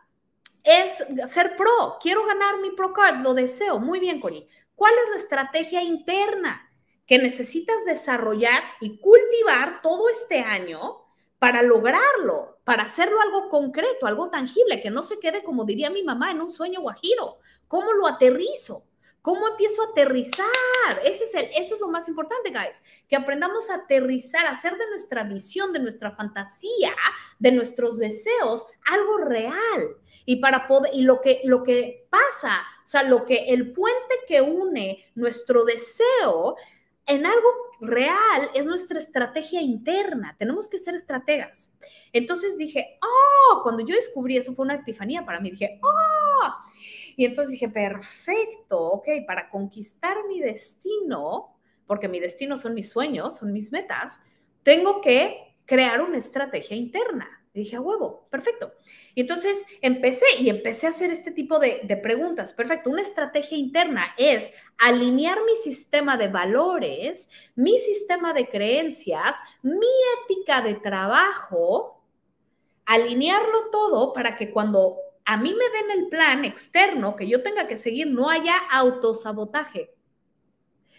es 0.64 1.04
ser 1.30 1.56
pro. 1.56 1.98
Quiero 2.00 2.24
ganar 2.26 2.60
mi 2.60 2.70
pro 2.70 2.92
card, 2.92 3.20
lo 3.20 3.34
deseo. 3.34 3.78
Muy 3.78 4.00
bien, 4.00 4.20
Cori. 4.20 4.48
¿Cuál 4.74 4.94
es 4.94 5.10
la 5.10 5.18
estrategia 5.18 5.82
interna 5.82 6.68
que 7.06 7.18
necesitas 7.18 7.76
desarrollar 7.84 8.62
y 8.80 8.98
cultivar 8.98 9.82
todo 9.82 10.08
este 10.08 10.40
año 10.40 11.02
para 11.38 11.62
lograrlo, 11.62 12.58
para 12.64 12.84
hacerlo 12.84 13.20
algo 13.20 13.50
concreto, 13.50 14.06
algo 14.06 14.30
tangible, 14.30 14.80
que 14.80 14.90
no 14.90 15.02
se 15.02 15.20
quede, 15.20 15.44
como 15.44 15.64
diría 15.64 15.90
mi 15.90 16.02
mamá, 16.02 16.30
en 16.30 16.40
un 16.40 16.50
sueño 16.50 16.80
guajiro? 16.80 17.36
¿Cómo 17.68 17.92
lo 17.92 18.06
aterrizo? 18.06 18.86
¿Cómo 19.20 19.48
empiezo 19.48 19.82
a 19.82 19.86
aterrizar? 19.86 20.46
Ese 21.04 21.24
es 21.24 21.34
el, 21.34 21.48
eso 21.56 21.74
es 21.74 21.80
lo 21.80 21.88
más 21.88 22.08
importante, 22.08 22.50
guys. 22.50 22.82
Que 23.08 23.16
aprendamos 23.16 23.70
a 23.70 23.76
aterrizar, 23.76 24.46
a 24.46 24.50
hacer 24.50 24.76
de 24.76 24.88
nuestra 24.88 25.24
visión, 25.24 25.72
de 25.72 25.78
nuestra 25.78 26.10
fantasía, 26.12 26.94
de 27.38 27.52
nuestros 27.52 27.98
deseos, 27.98 28.66
algo 28.86 29.18
real 29.18 29.96
y 30.26 30.36
para 30.36 30.66
poder 30.66 30.92
y 30.94 31.02
lo 31.02 31.20
que 31.20 31.40
lo 31.44 31.62
que 31.62 32.06
pasa, 32.10 32.62
o 32.84 32.88
sea, 32.88 33.02
lo 33.02 33.24
que 33.24 33.46
el 33.48 33.72
puente 33.72 34.14
que 34.26 34.40
une 34.40 35.04
nuestro 35.14 35.64
deseo 35.64 36.56
en 37.06 37.26
algo 37.26 37.48
real 37.80 38.50
es 38.54 38.66
nuestra 38.66 38.98
estrategia 38.98 39.60
interna. 39.60 40.34
Tenemos 40.38 40.68
que 40.68 40.78
ser 40.78 40.94
estrategas. 40.94 41.70
Entonces 42.12 42.56
dije, 42.56 42.98
oh, 43.02 43.62
cuando 43.62 43.84
yo 43.84 43.94
descubrí 43.94 44.36
eso 44.36 44.54
fue 44.54 44.64
una 44.64 44.76
epifanía 44.76 45.24
para 45.24 45.40
mí. 45.40 45.50
Dije, 45.50 45.80
oh, 45.82 46.48
y 47.16 47.24
entonces 47.24 47.52
dije, 47.52 47.68
perfecto, 47.68 48.80
ok, 48.80 49.08
para 49.26 49.50
conquistar 49.50 50.16
mi 50.28 50.40
destino, 50.40 51.56
porque 51.86 52.08
mi 52.08 52.20
destino 52.20 52.56
son 52.56 52.74
mis 52.74 52.90
sueños, 52.90 53.36
son 53.36 53.52
mis 53.52 53.70
metas, 53.70 54.20
tengo 54.62 55.00
que 55.00 55.56
crear 55.66 56.00
una 56.00 56.18
estrategia 56.18 56.76
interna. 56.76 57.43
Dije, 57.54 57.76
a 57.76 57.80
huevo, 57.80 58.26
perfecto. 58.30 58.72
Y 59.14 59.20
entonces 59.20 59.64
empecé 59.80 60.26
y 60.40 60.50
empecé 60.50 60.88
a 60.88 60.90
hacer 60.90 61.12
este 61.12 61.30
tipo 61.30 61.60
de, 61.60 61.82
de, 61.84 61.96
preguntas. 61.96 62.52
Perfecto, 62.52 62.90
una 62.90 63.02
estrategia 63.02 63.56
interna 63.56 64.12
es 64.18 64.52
alinear 64.76 65.38
mi 65.46 65.54
sistema 65.56 66.16
de 66.16 66.26
valores, 66.26 67.30
mi 67.54 67.78
sistema 67.78 68.32
de 68.32 68.48
creencias, 68.48 69.36
mi 69.62 69.86
ética 70.24 70.62
de 70.62 70.74
trabajo, 70.74 72.02
alinearlo 72.86 73.70
todo 73.70 74.12
para 74.12 74.34
que 74.36 74.50
cuando 74.50 74.96
a 75.24 75.36
mí 75.36 75.54
me 75.54 75.70
den 75.70 76.00
el 76.02 76.08
plan 76.08 76.44
externo 76.44 77.14
que 77.14 77.28
yo 77.28 77.44
tenga 77.44 77.68
que 77.68 77.78
seguir, 77.78 78.08
no 78.08 78.30
haya 78.30 78.56
autosabotaje. 78.72 79.94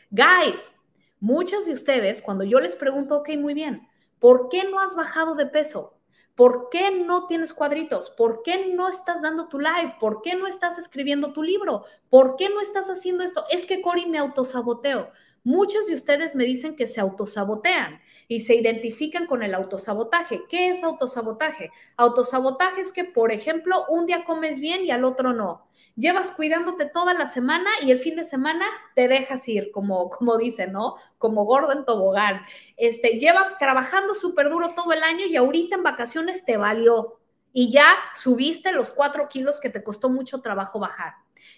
Guys, 0.10 0.80
muchos 1.20 1.66
de 1.66 1.74
ustedes, 1.74 2.22
cuando 2.22 2.46
yo 2.46 2.62
les 2.62 2.78
pregunto, 2.78 3.18
ok, 3.18 3.32
muy 3.38 3.54
bien, 3.54 3.90
¿por 4.20 4.48
qué 4.48 4.64
no 4.64 4.80
has 4.80 4.96
bajado 4.96 5.36
de 5.36 5.48
peso? 5.48 5.96
¿Por 6.36 6.68
qué 6.70 6.92
no 6.92 7.28
tienes 7.28 7.54
cuadritos? 7.54 8.10
¿Por 8.10 8.42
qué 8.44 8.74
no 8.74 8.90
estás 8.90 9.22
dando 9.22 9.48
tu 9.48 9.58
live? 9.58 9.96
¿Por 10.00 10.22
qué 10.22 10.36
no 10.36 10.48
estás 10.48 10.78
escribiendo 10.78 11.32
tu 11.32 11.44
libro? 11.44 11.86
¿Por 12.10 12.36
qué 12.36 12.50
no 12.50 12.60
estás 12.60 12.90
haciendo 12.90 13.24
esto? 13.24 13.46
Es 13.50 13.66
que 13.66 13.82
Cory 13.82 14.06
me 14.06 14.18
autosaboteo. 14.20 15.12
Muchos 15.46 15.86
de 15.86 15.94
ustedes 15.94 16.34
me 16.34 16.44
dicen 16.44 16.76
que 16.76 16.88
se 16.88 17.00
autosabotean 17.00 18.02
y 18.28 18.40
se 18.40 18.56
identifican 18.56 19.28
con 19.28 19.44
el 19.44 19.54
autosabotaje. 19.54 20.42
¿Qué 20.50 20.70
es 20.70 20.84
autosabotaje? 20.84 21.70
Autosabotaje 21.98 22.82
es 22.82 22.92
que, 22.92 23.04
por 23.04 23.32
ejemplo, 23.32 23.86
un 23.88 24.08
día 24.08 24.26
comes 24.26 24.60
bien 24.60 24.84
y 24.84 24.90
al 24.90 25.04
otro 25.04 25.34
no. 25.34 25.68
Llevas 25.96 26.32
cuidándote 26.32 26.86
toda 26.86 27.14
la 27.14 27.28
semana 27.28 27.70
y 27.84 27.92
el 27.92 28.00
fin 28.00 28.16
de 28.16 28.24
semana 28.24 28.66
te 28.96 29.08
dejas 29.08 29.48
ir, 29.48 29.70
como, 29.72 30.10
como 30.18 30.36
dicen, 30.40 30.72
¿no? 30.72 30.96
Como 31.20 31.46
gordo 31.46 31.74
en 31.74 31.86
tobogán. 31.86 32.42
Este, 32.76 33.20
llevas 33.20 33.60
trabajando 33.60 34.16
súper 34.16 34.50
duro 34.50 34.70
todo 34.70 34.94
el 34.94 35.04
año 35.04 35.28
y 35.28 35.36
ahorita 35.36 35.76
en 35.76 35.84
vacaciones 35.84 36.44
te 36.44 36.58
valió 36.58 37.20
y 37.54 37.72
ya 37.72 37.86
subiste 38.16 38.72
los 38.72 38.90
cuatro 38.90 39.28
kilos 39.30 39.60
que 39.60 39.70
te 39.70 39.84
costó 39.84 40.10
mucho 40.10 40.42
trabajo 40.42 40.80
bajar. 40.80 41.14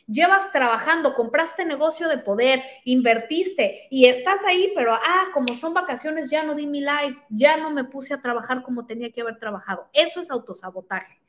Llevas 0.08 0.52
trabajando, 0.52 1.14
compraste 1.14 1.66
negocio 1.66 2.08
de 2.08 2.18
poder, 2.18 2.64
invertiste 2.86 3.88
y 3.90 4.06
estás 4.06 4.44
ahí, 4.46 4.72
pero 4.76 4.94
ah, 4.94 5.28
como 5.34 5.54
son 5.54 5.74
vacaciones, 5.74 6.30
ya 6.30 6.44
no 6.44 6.56
di 6.56 6.68
mi 6.68 6.82
live, 6.82 7.16
ya 7.30 7.58
no 7.58 7.72
me 7.72 7.84
puse 7.84 8.14
a 8.14 8.22
trabajar 8.22 8.64
como 8.64 8.86
tenía 8.86 9.12
que 9.12 9.22
haber 9.22 9.38
trabajado. 9.40 9.90
Eso 9.94 10.20
es 10.20 10.32
autosabotaje. 10.32 11.20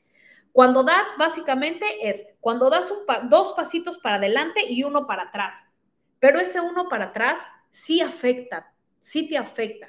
Cuando 0.52 0.82
das, 0.82 1.06
básicamente 1.18 2.08
es 2.08 2.24
cuando 2.40 2.70
das 2.70 2.92
dos 3.30 3.52
pasitos 3.52 3.98
para 3.98 4.16
adelante 4.16 4.64
y 4.68 4.82
uno 4.82 5.06
para 5.06 5.24
atrás. 5.24 5.66
Pero 6.20 6.40
ese 6.40 6.60
uno 6.60 6.88
para 6.88 7.06
atrás 7.06 7.40
sí 7.70 8.00
afecta, 8.00 8.72
sí 9.00 9.28
te 9.28 9.38
afecta. 9.38 9.88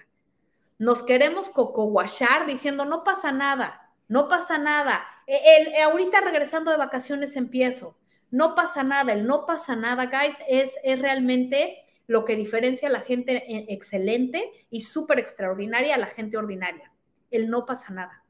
Nos 0.77 1.03
queremos 1.03 1.49
cocoguachar 1.49 2.45
diciendo 2.45 2.85
no 2.85 3.03
pasa 3.03 3.31
nada, 3.31 3.91
no 4.07 4.29
pasa 4.29 4.57
nada. 4.57 5.05
El, 5.27 5.75
ahorita 5.83 6.21
regresando 6.21 6.71
de 6.71 6.77
vacaciones 6.77 7.35
empiezo. 7.35 7.98
No 8.31 8.55
pasa 8.55 8.83
nada, 8.83 9.13
el 9.13 9.25
no 9.25 9.45
pasa 9.45 9.75
nada, 9.75 10.05
guys, 10.05 10.37
es, 10.47 10.77
es 10.83 10.99
realmente 10.99 11.85
lo 12.07 12.25
que 12.25 12.35
diferencia 12.35 12.87
a 12.87 12.91
la 12.91 13.01
gente 13.01 13.43
excelente 13.71 14.51
y 14.69 14.81
súper 14.81 15.19
extraordinaria 15.19 15.95
a 15.95 15.99
la 15.99 16.07
gente 16.07 16.37
ordinaria. 16.37 16.91
El 17.31 17.49
no 17.49 17.65
pasa 17.65 17.93
nada. 17.93 18.23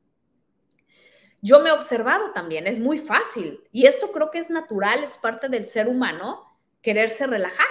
Yo 1.42 1.62
me 1.62 1.70
he 1.70 1.72
observado 1.72 2.32
también, 2.32 2.68
es 2.68 2.80
muy 2.80 2.98
fácil 2.98 3.62
y 3.72 3.86
esto 3.86 4.12
creo 4.12 4.30
que 4.32 4.40
es 4.40 4.50
natural, 4.50 5.04
es 5.04 5.18
parte 5.18 5.48
del 5.48 5.68
ser 5.68 5.88
humano, 5.88 6.46
quererse 6.82 7.26
relajar, 7.28 7.68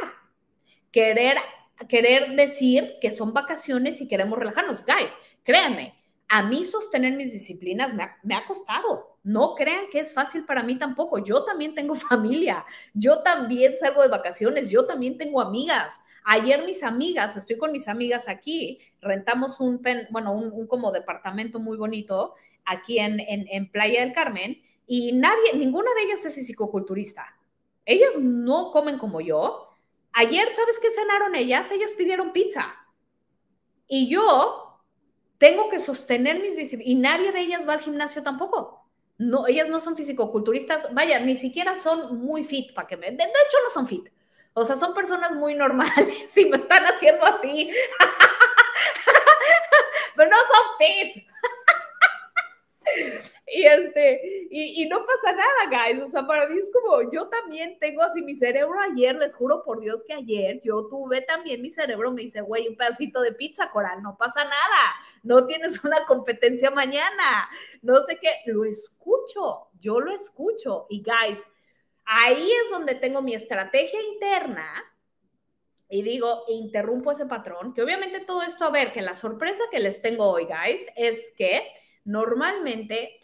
querer, 0.90 1.36
querer 1.88 2.34
decir 2.36 2.94
que 3.00 3.10
son 3.10 3.34
vacaciones 3.34 4.00
y 4.00 4.08
queremos 4.08 4.38
relajarnos. 4.38 4.82
Guys, 4.86 5.14
créanme, 5.44 5.97
a 6.28 6.42
mí 6.42 6.64
sostener 6.64 7.14
mis 7.14 7.32
disciplinas 7.32 7.94
me 8.22 8.34
ha, 8.34 8.44
costado. 8.44 9.16
No 9.22 9.54
crean 9.54 9.86
que 9.90 10.00
es 10.00 10.12
fácil 10.12 10.44
para 10.44 10.62
mí 10.62 10.78
tampoco. 10.78 11.18
Yo 11.18 11.44
también 11.44 11.74
tengo 11.74 11.94
familia, 11.94 12.64
yo 12.92 13.22
también 13.22 13.76
salgo 13.76 14.02
de 14.02 14.08
vacaciones, 14.08 14.70
yo 14.70 14.86
también 14.86 15.16
tengo 15.16 15.40
amigas. 15.40 15.98
Ayer 16.24 16.64
mis 16.64 16.82
amigas, 16.82 17.36
estoy 17.36 17.56
con 17.56 17.72
mis 17.72 17.88
amigas 17.88 18.28
aquí, 18.28 18.78
rentamos 19.00 19.60
un, 19.60 19.80
bueno, 20.10 20.34
un, 20.34 20.66
como 20.66 20.92
departamento 20.92 21.58
muy 21.58 21.78
bonito 21.78 22.34
aquí 22.66 22.98
en, 22.98 23.18
en, 23.18 23.70
Playa 23.72 24.02
del 24.02 24.12
Carmen 24.12 24.60
y 24.86 25.12
nadie, 25.12 25.54
ninguna 25.54 25.90
de 25.94 26.02
ellas 26.02 26.26
es 26.26 26.34
fisicoculturista. 26.34 27.24
Ellas 27.86 28.18
no 28.18 28.70
comen 28.70 28.98
como 28.98 29.22
yo. 29.22 29.68
Ayer, 30.12 30.52
¿sabes 30.52 30.78
qué 30.82 30.90
cenaron 30.90 31.34
ellas? 31.34 31.72
Ellas 31.72 31.94
pidieron 31.94 32.32
pizza. 32.32 32.74
Y 33.86 34.08
yo 34.10 34.67
tengo 35.38 35.68
que 35.68 35.78
sostener 35.78 36.40
mis 36.40 36.56
disciplinas 36.56 36.90
y 36.90 36.94
nadie 36.96 37.32
de 37.32 37.40
ellas 37.40 37.66
va 37.66 37.74
al 37.74 37.80
gimnasio 37.80 38.22
tampoco. 38.22 38.84
No, 39.18 39.46
ellas 39.48 39.68
no 39.68 39.80
son 39.80 39.96
fisicoculturistas, 39.96 40.94
vaya, 40.94 41.18
ni 41.18 41.36
siquiera 41.36 41.74
son 41.74 42.18
muy 42.18 42.44
fit 42.44 42.72
para 42.72 42.86
que 42.86 42.96
me... 42.96 43.10
De, 43.10 43.24
hecho, 43.24 43.56
no 43.64 43.70
son 43.72 43.86
fit. 43.86 44.08
O 44.54 44.64
sea, 44.64 44.76
son 44.76 44.94
personas 44.94 45.32
muy 45.32 45.54
normales 45.54 45.96
y 46.36 46.44
me 46.44 46.56
están 46.56 46.84
haciendo 46.84 47.26
así. 47.26 47.70
Pero 50.16 50.30
no 50.30 50.36
son 50.36 50.78
fit. 50.78 51.26
Y 53.50 53.62
este, 53.64 54.46
y, 54.50 54.82
y, 54.82 54.88
no 54.88 54.98
pasa 55.06 55.32
nada, 55.32 55.86
guys. 55.86 56.02
O 56.02 56.08
sea, 56.08 56.26
para 56.26 56.46
mí 56.46 56.58
es 56.58 56.70
como, 56.70 57.10
yo 57.10 57.28
también 57.28 57.78
tengo 57.78 58.02
así 58.02 58.20
mi 58.20 58.36
cerebro 58.36 58.78
ayer, 58.80 59.16
les 59.16 59.34
juro 59.34 59.62
por 59.64 59.80
Dios 59.80 60.04
que 60.04 60.12
ayer 60.12 60.60
yo 60.62 60.86
tuve 60.88 61.22
también 61.22 61.62
mi 61.62 61.70
cerebro, 61.70 62.12
me 62.12 62.22
dice, 62.22 62.42
güey, 62.42 62.68
un 62.68 62.76
pedacito 62.76 63.22
de 63.22 63.32
pizza, 63.32 63.70
Coral, 63.70 64.02
no 64.02 64.16
pasa 64.18 64.44
nada. 64.44 64.94
No 65.22 65.46
tienes 65.46 65.82
una 65.84 66.04
competencia 66.04 66.70
mañana. 66.70 67.48
No 67.82 68.02
sé 68.02 68.18
qué, 68.20 68.30
lo 68.46 68.64
escucho, 68.64 69.68
yo 69.80 70.00
lo 70.00 70.12
escucho. 70.12 70.86
Y 70.90 71.02
guys, 71.02 71.46
ahí 72.04 72.50
es 72.64 72.70
donde 72.70 72.94
tengo 72.94 73.22
mi 73.22 73.34
estrategia 73.34 74.00
interna 74.02 74.84
y 75.90 76.02
digo, 76.02 76.44
interrumpo 76.48 77.12
ese 77.12 77.26
patrón, 77.26 77.72
que 77.72 77.82
obviamente 77.82 78.20
todo 78.20 78.42
esto, 78.42 78.66
a 78.66 78.70
ver, 78.70 78.92
que 78.92 79.00
la 79.00 79.14
sorpresa 79.14 79.62
que 79.70 79.80
les 79.80 80.02
tengo 80.02 80.26
hoy, 80.26 80.44
guys, 80.44 80.86
es 80.96 81.32
que 81.36 81.62
normalmente 82.04 83.20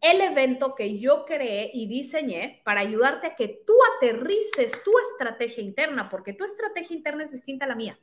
el 0.00 0.20
evento 0.20 0.74
que 0.74 0.98
yo 0.98 1.24
creé 1.26 1.70
y 1.74 1.86
diseñé 1.86 2.62
para 2.64 2.80
ayudarte 2.80 3.26
a 3.26 3.36
que 3.36 3.62
tú 3.66 3.74
aterrices 3.96 4.82
tu 4.82 4.92
estrategia 4.98 5.62
interna, 5.62 6.08
porque 6.08 6.32
tu 6.32 6.44
estrategia 6.44 6.96
interna 6.96 7.24
es 7.24 7.32
distinta 7.32 7.66
a 7.66 7.68
la 7.68 7.76
mía. 7.76 7.98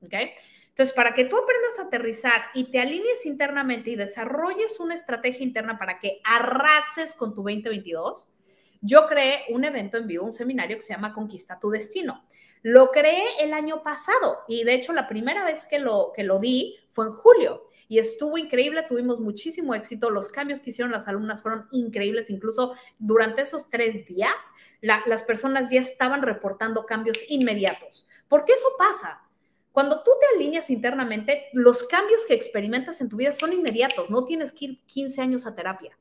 ¿Ok? 0.00 0.14
Entonces, 0.68 0.94
para 0.94 1.12
que 1.12 1.26
tú 1.26 1.36
aprendas 1.36 1.78
a 1.78 1.82
aterrizar 1.82 2.44
y 2.54 2.70
te 2.70 2.80
alinees 2.80 3.26
internamente 3.26 3.90
y 3.90 3.96
desarrolles 3.96 4.80
una 4.80 4.94
estrategia 4.94 5.44
interna 5.44 5.78
para 5.78 5.98
que 5.98 6.20
arrases 6.24 7.12
con 7.12 7.34
tu 7.34 7.42
2022, 7.42 8.30
yo 8.80 9.06
creé 9.06 9.44
un 9.50 9.64
evento 9.64 9.98
en 9.98 10.06
vivo, 10.06 10.24
un 10.24 10.32
seminario 10.32 10.76
que 10.76 10.82
se 10.82 10.94
llama 10.94 11.12
Conquista 11.12 11.60
tu 11.60 11.70
Destino. 11.70 12.24
Lo 12.62 12.90
creé 12.90 13.24
el 13.40 13.52
año 13.52 13.82
pasado 13.82 14.38
y 14.48 14.64
de 14.64 14.74
hecho 14.74 14.94
la 14.94 15.06
primera 15.06 15.44
vez 15.44 15.66
que 15.66 15.78
lo, 15.78 16.12
que 16.16 16.24
lo 16.24 16.38
di 16.38 16.78
fue 16.90 17.06
en 17.06 17.12
julio 17.12 17.68
y 17.92 17.98
estuvo 17.98 18.38
increíble, 18.38 18.86
tuvimos 18.88 19.20
muchísimo 19.20 19.74
éxito, 19.74 20.08
los 20.08 20.30
cambios 20.30 20.62
que 20.62 20.70
hicieron 20.70 20.92
las 20.92 21.08
alumnas 21.08 21.42
fueron 21.42 21.68
increíbles, 21.72 22.30
incluso 22.30 22.72
durante 22.98 23.42
esos 23.42 23.68
tres 23.68 24.06
días 24.06 24.34
las 24.80 25.22
personas 25.24 25.70
ya 25.70 25.80
estaban 25.80 26.22
reportando 26.22 26.86
cambios 26.86 27.18
inmediatos. 27.28 28.08
¿Por 28.28 28.46
qué 28.46 28.54
eso 28.54 28.68
pasa? 28.78 29.20
Cuando 29.72 30.02
tú 30.02 30.10
te 30.18 30.34
alineas 30.34 30.70
internamente, 30.70 31.48
los 31.52 31.82
cambios 31.82 32.24
que 32.24 32.32
experimentas 32.32 33.02
en 33.02 33.10
tu 33.10 33.18
vida 33.18 33.30
son 33.30 33.52
inmediatos, 33.52 34.08
no 34.08 34.24
tienes 34.24 34.52
que 34.52 34.64
ir 34.64 34.80
15 34.86 35.20
años 35.20 35.46
a 35.46 35.54
terapia. 35.54 35.98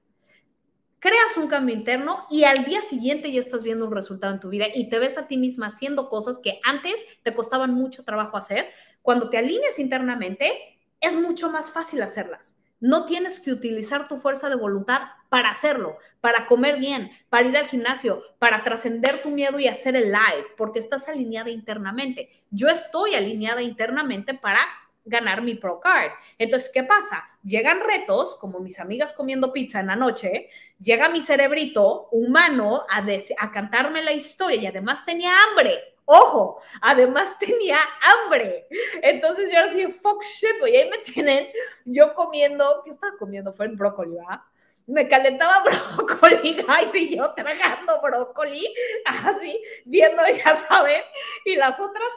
Creas 0.99 1.35
un 1.35 1.49
cambio 1.49 1.75
interno 1.75 2.25
y 2.29 2.45
al 2.45 2.63
día 2.63 2.81
siguiente 2.83 3.33
ya 3.33 3.41
estás 3.41 3.63
viendo 3.63 3.85
un 3.85 3.91
resultado 3.91 4.33
en 4.33 4.39
tu 4.39 4.47
vida 4.47 4.67
y 4.73 4.89
te 4.89 4.97
ves 4.97 5.17
a 5.17 5.27
ti 5.27 5.35
misma 5.35 5.67
haciendo 5.67 6.07
cosas 6.07 6.39
que 6.39 6.61
antes 6.63 6.95
te 7.23 7.33
costaban 7.33 7.73
mucho 7.73 8.05
trabajo 8.05 8.37
hacer. 8.37 8.69
Cuando 9.01 9.29
te 9.29 9.37
alineas 9.37 9.77
internamente, 9.77 10.77
es 11.01 11.15
mucho 11.15 11.49
más 11.49 11.71
fácil 11.71 12.01
hacerlas. 12.01 12.55
No 12.79 13.05
tienes 13.05 13.39
que 13.39 13.51
utilizar 13.51 14.07
tu 14.07 14.17
fuerza 14.17 14.49
de 14.49 14.55
voluntad 14.55 15.01
para 15.29 15.51
hacerlo, 15.51 15.97
para 16.19 16.47
comer 16.47 16.79
bien, 16.79 17.11
para 17.29 17.47
ir 17.47 17.55
al 17.55 17.67
gimnasio, 17.67 18.23
para 18.39 18.63
trascender 18.63 19.21
tu 19.21 19.29
miedo 19.29 19.59
y 19.59 19.67
hacer 19.67 19.95
el 19.95 20.11
live, 20.11 20.47
porque 20.57 20.79
estás 20.79 21.07
alineada 21.07 21.51
internamente. 21.51 22.29
Yo 22.49 22.69
estoy 22.69 23.13
alineada 23.13 23.61
internamente 23.61 24.33
para 24.33 24.61
ganar 25.05 25.41
mi 25.41 25.55
Pro 25.55 25.79
Card. 25.79 26.11
Entonces, 26.37 26.71
¿qué 26.73 26.83
pasa? 26.83 27.23
Llegan 27.43 27.81
retos, 27.81 28.35
como 28.39 28.59
mis 28.59 28.79
amigas 28.79 29.13
comiendo 29.13 29.53
pizza 29.53 29.79
en 29.79 29.87
la 29.87 29.95
noche, 29.95 30.49
llega 30.79 31.09
mi 31.09 31.21
cerebrito 31.21 32.07
humano 32.11 32.83
a, 32.89 33.05
a 33.39 33.51
cantarme 33.51 34.03
la 34.03 34.11
historia 34.11 34.61
y 34.61 34.65
además 34.65 35.05
tenía 35.05 35.31
hambre 35.49 35.79
Ojo, 36.13 36.61
además 36.81 37.37
tenía 37.39 37.77
hambre. 38.01 38.67
Entonces 39.01 39.49
yo 39.49 39.59
así, 39.59 39.87
fuck 39.87 40.21
shit, 40.23 40.59
güey. 40.59 40.75
Ahí 40.75 40.89
me 40.89 40.97
tienen 40.97 41.47
yo 41.85 42.13
comiendo, 42.13 42.81
¿qué 42.83 42.91
estaba 42.91 43.17
comiendo? 43.17 43.53
Fue 43.53 43.67
el 43.67 43.77
brócoli, 43.77 44.15
¿va? 44.15 44.45
Me 44.87 45.07
calentaba 45.07 45.63
brócoli, 45.95 46.65
y 46.95 47.15
yo 47.15 47.33
tragando 47.33 48.01
brócoli, 48.01 48.73
así, 49.05 49.61
viendo, 49.85 50.21
ya 50.27 50.57
saben, 50.67 51.01
y 51.45 51.55
las 51.55 51.79
otras 51.79 52.09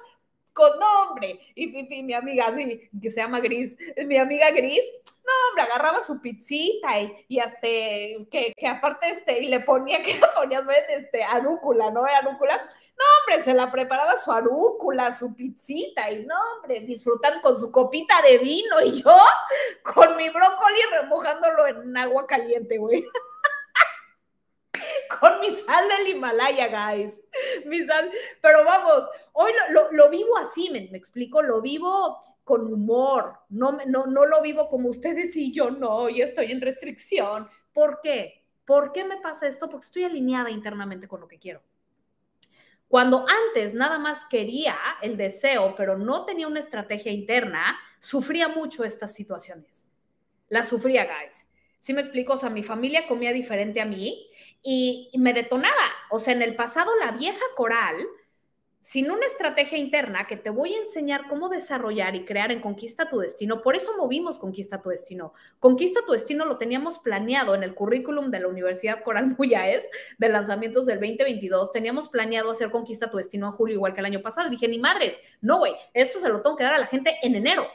con 0.53 0.73
nombre. 0.81 1.39
Y, 1.55 2.03
mi 2.03 2.15
amiga, 2.15 2.47
así, 2.47 2.91
que 3.01 3.11
se 3.13 3.21
llama 3.21 3.39
Gris, 3.39 3.77
mi 4.07 4.17
amiga 4.17 4.51
Gris, 4.51 4.85
no, 5.25 5.33
hombre, 5.49 5.63
agarraba 5.63 6.03
su 6.03 6.21
pizzita 6.21 7.01
y, 7.01 7.27
y 7.29 7.39
hasta, 7.39 7.61
que, 7.61 8.53
que, 8.57 8.67
aparte, 8.67 9.09
este, 9.11 9.39
y 9.41 9.49
le 9.49 9.61
ponía, 9.61 10.03
que 10.03 10.15
le 10.15 10.27
ponías, 10.35 10.65
este, 10.89 11.23
arúcula, 11.23 11.93
¿no? 11.93 12.05
Arúcula. 12.05 12.61
No, 12.97 13.05
hombre, 13.21 13.45
se 13.45 13.55
la 13.55 13.73
preparaba 13.73 14.17
su 14.17 14.31
arúcula, 14.31 15.13
su 15.13 15.35
pizzita, 15.35 16.11
y 16.11 16.25
no, 16.25 16.35
hombre, 16.57 16.81
disfrutan 16.81 17.41
con 17.41 17.57
su 17.57 17.73
copita 17.73 18.23
de 18.23 18.39
vino, 18.39 18.81
y 18.83 19.03
yo 19.03 19.17
con 19.83 20.17
mi 20.17 20.29
brócoli 20.29 20.81
remojándolo 20.93 21.67
en 21.67 21.97
agua 21.97 22.27
caliente, 22.27 22.79
güey. 22.79 23.05
con 25.21 25.41
mi 25.41 25.51
sal 25.51 25.89
del 25.89 26.09
Himalaya, 26.09 26.69
guys. 26.69 27.23
Mi 27.67 27.85
sal, 27.85 28.11
pero 28.41 28.65
vamos, 28.65 29.09
hoy 29.33 29.53
lo, 29.71 29.91
lo, 29.93 30.11
vivo 30.11 30.37
así, 30.39 30.71
me, 30.71 30.89
me, 30.91 30.99
explico, 30.99 31.43
lo 31.43 31.61
vivo 31.61 32.21
con 32.45 32.73
humor, 32.73 33.39
no, 33.49 33.79
no, 33.87 34.07
no 34.07 34.27
lo 34.27 34.43
vivo 34.43 34.69
como 34.69 34.91
ustedes 34.91 35.35
y 35.37 35.53
yo 35.53 35.71
no, 35.71 36.09
y 36.09 36.23
estoy 36.23 36.53
en 36.53 36.61
restricción. 36.61 37.49
¿Por 37.73 38.01
qué? 38.03 38.45
¿Por 38.65 38.93
qué 38.93 39.05
me 39.05 39.19
pasa 39.19 39.47
esto? 39.47 39.69
Porque 39.69 39.87
estoy 39.87 40.05
alineada 40.05 40.51
internamente 40.51 41.09
con 41.09 41.21
lo 41.21 41.29
que 41.29 41.39
quiero. 41.39 41.63
Cuando 42.95 43.27
antes 43.29 43.75
nada 43.75 43.99
más 43.99 44.25
quería 44.25 44.77
el 45.03 45.17
deseo, 45.17 45.75
pero 45.77 45.99
no 45.99 46.25
tenía 46.25 46.47
una 46.47 46.61
estrategia 46.61 47.11
interna, 47.11 47.77
sufría 47.99 48.47
mucho 48.47 48.85
estas 48.85 49.13
situaciones. 49.13 49.85
La 50.49 50.63
sufría, 50.63 51.05
guys. 51.05 51.51
¿Sí 51.81 51.93
me 51.93 52.03
explico? 52.03 52.35
O 52.35 52.37
sea, 52.37 52.51
mi 52.51 52.63
familia 52.63 53.09
comía 53.09 53.33
diferente 53.33 53.81
a 53.81 53.85
mí 53.85 54.31
y, 54.63 55.11
y 55.13 55.19
me 55.19 55.33
detonaba. 55.33 55.75
O 56.09 56.21
sea, 56.21 56.35
en 56.35 56.43
el 56.43 56.55
pasado 56.55 56.93
la 57.05 57.11
vieja 57.11 57.45
coral 57.57 57.97
sin 58.85 59.11
una 59.11 59.25
estrategia 59.25 59.79
interna 59.79 60.27
que 60.27 60.37
te 60.37 60.51
voy 60.51 60.75
a 60.75 60.79
enseñar 60.79 61.27
cómo 61.27 61.49
desarrollar 61.49 62.15
y 62.17 62.27
crear 62.27 62.53
en 62.53 62.61
Conquista 62.61 63.09
tu 63.09 63.19
Destino. 63.19 63.63
Por 63.63 63.77
eso 63.77 63.97
movimos 63.97 64.39
Conquista 64.39 64.83
tu 64.83 64.91
Destino. 64.91 65.33
Conquista 65.59 66.01
tu 66.05 66.13
Destino 66.13 66.45
lo 66.45 66.59
teníamos 66.59 66.99
planeado 66.99 67.55
en 67.55 67.63
el 67.63 67.75
currículum 67.75 68.31
de 68.31 68.41
la 68.41 68.49
Universidad 68.49 69.03
Coral 69.03 69.35
Muyaes 69.39 69.89
de 70.19 70.29
lanzamientos 70.29 70.85
del 70.85 71.01
2022. 71.01 71.73
Teníamos 71.73 72.11
planeado 72.11 72.51
hacer 72.51 72.71
Conquista 72.71 73.09
tu 73.09 73.17
Destino 73.17 73.47
en 73.47 73.53
julio, 73.53 73.77
igual 73.77 73.95
que 73.95 74.01
el 74.01 74.07
año 74.07 74.21
pasado. 74.21 74.51
dije, 74.51 74.69
ni 74.69 74.79
madres, 74.79 75.19
no, 75.41 75.61
güey, 75.61 75.73
esto 75.95 76.19
se 76.19 76.29
lo 76.29 76.43
tengo 76.43 76.55
que 76.55 76.65
dar 76.65 76.75
a 76.75 76.79
la 76.79 76.87
gente 76.87 77.17
en 77.23 77.37
enero. 77.37 77.67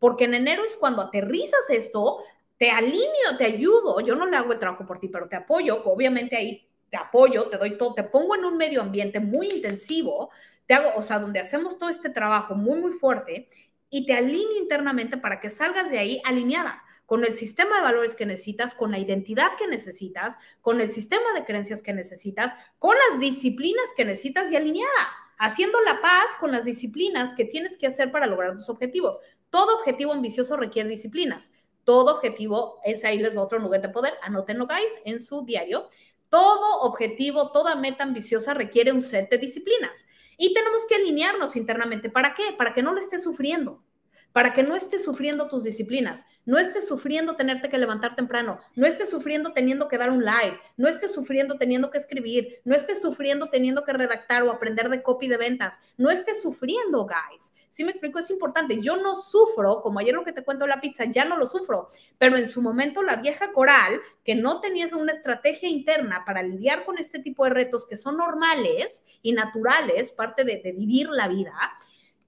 Porque 0.00 0.24
en 0.24 0.34
enero 0.34 0.64
es 0.64 0.76
cuando 0.76 1.02
aterrizas 1.02 1.70
esto, 1.70 2.18
te 2.56 2.72
alineo, 2.72 3.36
te 3.38 3.44
ayudo. 3.44 4.00
Yo 4.00 4.16
no 4.16 4.26
le 4.26 4.36
hago 4.36 4.52
el 4.52 4.58
trabajo 4.58 4.84
por 4.84 4.98
ti, 4.98 5.06
pero 5.06 5.28
te 5.28 5.36
apoyo. 5.36 5.84
Obviamente 5.84 6.36
ahí 6.36 6.68
te 6.90 6.96
apoyo, 6.96 7.48
te 7.48 7.58
doy 7.58 7.76
todo, 7.76 7.94
te 7.94 8.02
pongo 8.02 8.34
en 8.34 8.44
un 8.44 8.56
medio 8.56 8.80
ambiente 8.80 9.20
muy 9.20 9.48
intensivo, 9.48 10.30
hago, 10.74 10.92
o 10.96 11.02
sea, 11.02 11.18
donde 11.18 11.40
hacemos 11.40 11.78
todo 11.78 11.88
este 11.88 12.10
trabajo 12.10 12.54
muy, 12.54 12.80
muy 12.80 12.92
fuerte 12.92 13.48
y 13.90 14.06
te 14.06 14.14
alineo 14.14 14.56
internamente 14.58 15.16
para 15.16 15.40
que 15.40 15.50
salgas 15.50 15.90
de 15.90 15.98
ahí 15.98 16.20
alineada 16.24 16.82
con 17.08 17.24
el 17.24 17.34
sistema 17.34 17.76
de 17.76 17.82
valores 17.82 18.14
que 18.14 18.26
necesitas, 18.26 18.74
con 18.74 18.90
la 18.90 18.98
identidad 18.98 19.56
que 19.56 19.66
necesitas, 19.66 20.36
con 20.60 20.82
el 20.82 20.92
sistema 20.92 21.32
de 21.32 21.42
creencias 21.42 21.82
que 21.82 21.94
necesitas, 21.94 22.54
con 22.78 22.94
las 22.94 23.18
disciplinas 23.18 23.94
que 23.96 24.04
necesitas 24.04 24.52
y 24.52 24.56
alineada, 24.56 25.08
haciendo 25.38 25.80
la 25.80 26.02
paz 26.02 26.26
con 26.38 26.52
las 26.52 26.66
disciplinas 26.66 27.32
que 27.32 27.46
tienes 27.46 27.78
que 27.78 27.86
hacer 27.86 28.12
para 28.12 28.26
lograr 28.26 28.52
tus 28.52 28.68
objetivos. 28.68 29.20
Todo 29.48 29.78
objetivo 29.78 30.12
ambicioso 30.12 30.58
requiere 30.58 30.90
disciplinas. 30.90 31.54
Todo 31.84 32.16
objetivo, 32.16 32.78
es 32.84 33.02
ahí 33.06 33.18
les 33.18 33.34
va 33.34 33.40
otro 33.40 33.58
nugget 33.58 33.80
de 33.80 33.88
poder, 33.88 34.12
anótenlo 34.20 34.66
guys 34.66 34.92
en 35.06 35.18
su 35.18 35.46
diario. 35.46 35.88
Todo 36.28 36.82
objetivo, 36.82 37.52
toda 37.52 37.74
meta 37.74 38.02
ambiciosa 38.02 38.52
requiere 38.52 38.92
un 38.92 39.00
set 39.00 39.30
de 39.30 39.38
disciplinas 39.38 40.06
y 40.38 40.54
tenemos 40.54 40.86
que 40.88 40.94
alinearnos 40.94 41.56
internamente. 41.56 42.08
¿Para 42.08 42.32
qué? 42.32 42.54
Para 42.56 42.72
que 42.72 42.82
no 42.82 42.92
lo 42.92 43.00
estés 43.00 43.22
sufriendo 43.22 43.82
para 44.32 44.52
que 44.52 44.62
no 44.62 44.76
estés 44.76 45.04
sufriendo 45.04 45.48
tus 45.48 45.64
disciplinas, 45.64 46.26
no 46.44 46.58
estés 46.58 46.86
sufriendo 46.86 47.36
tenerte 47.36 47.68
que 47.68 47.78
levantar 47.78 48.14
temprano, 48.14 48.58
no 48.76 48.86
estés 48.86 49.10
sufriendo 49.10 49.52
teniendo 49.52 49.88
que 49.88 49.98
dar 49.98 50.10
un 50.10 50.24
live, 50.24 50.58
no 50.76 50.88
estés 50.88 51.12
sufriendo 51.12 51.56
teniendo 51.58 51.90
que 51.90 51.98
escribir, 51.98 52.60
no 52.64 52.74
estés 52.74 53.00
sufriendo 53.00 53.48
teniendo 53.48 53.84
que 53.84 53.92
redactar 53.92 54.42
o 54.42 54.50
aprender 54.50 54.88
de 54.88 55.02
copy 55.02 55.28
de 55.28 55.36
ventas, 55.36 55.80
no 55.96 56.10
estés 56.10 56.42
sufriendo, 56.42 57.06
guys. 57.06 57.52
Si 57.70 57.84
me 57.84 57.90
explico, 57.90 58.18
es 58.18 58.30
importante. 58.30 58.80
Yo 58.80 58.96
no 58.96 59.14
sufro, 59.14 59.82
como 59.82 59.98
ayer 59.98 60.14
lo 60.14 60.24
que 60.24 60.32
te 60.32 60.42
cuento 60.42 60.66
la 60.66 60.80
pizza, 60.80 61.04
ya 61.04 61.24
no 61.24 61.36
lo 61.36 61.46
sufro, 61.46 61.88
pero 62.16 62.36
en 62.36 62.48
su 62.48 62.62
momento 62.62 63.02
la 63.02 63.16
vieja 63.16 63.52
coral, 63.52 64.00
que 64.24 64.34
no 64.34 64.60
tenías 64.60 64.92
una 64.92 65.12
estrategia 65.12 65.68
interna 65.68 66.24
para 66.24 66.42
lidiar 66.42 66.84
con 66.84 66.98
este 66.98 67.18
tipo 67.18 67.44
de 67.44 67.50
retos 67.50 67.86
que 67.86 67.96
son 67.96 68.16
normales 68.16 69.04
y 69.22 69.32
naturales, 69.32 70.12
parte 70.12 70.44
de 70.44 70.72
vivir 70.72 71.08
la 71.08 71.28
vida, 71.28 71.54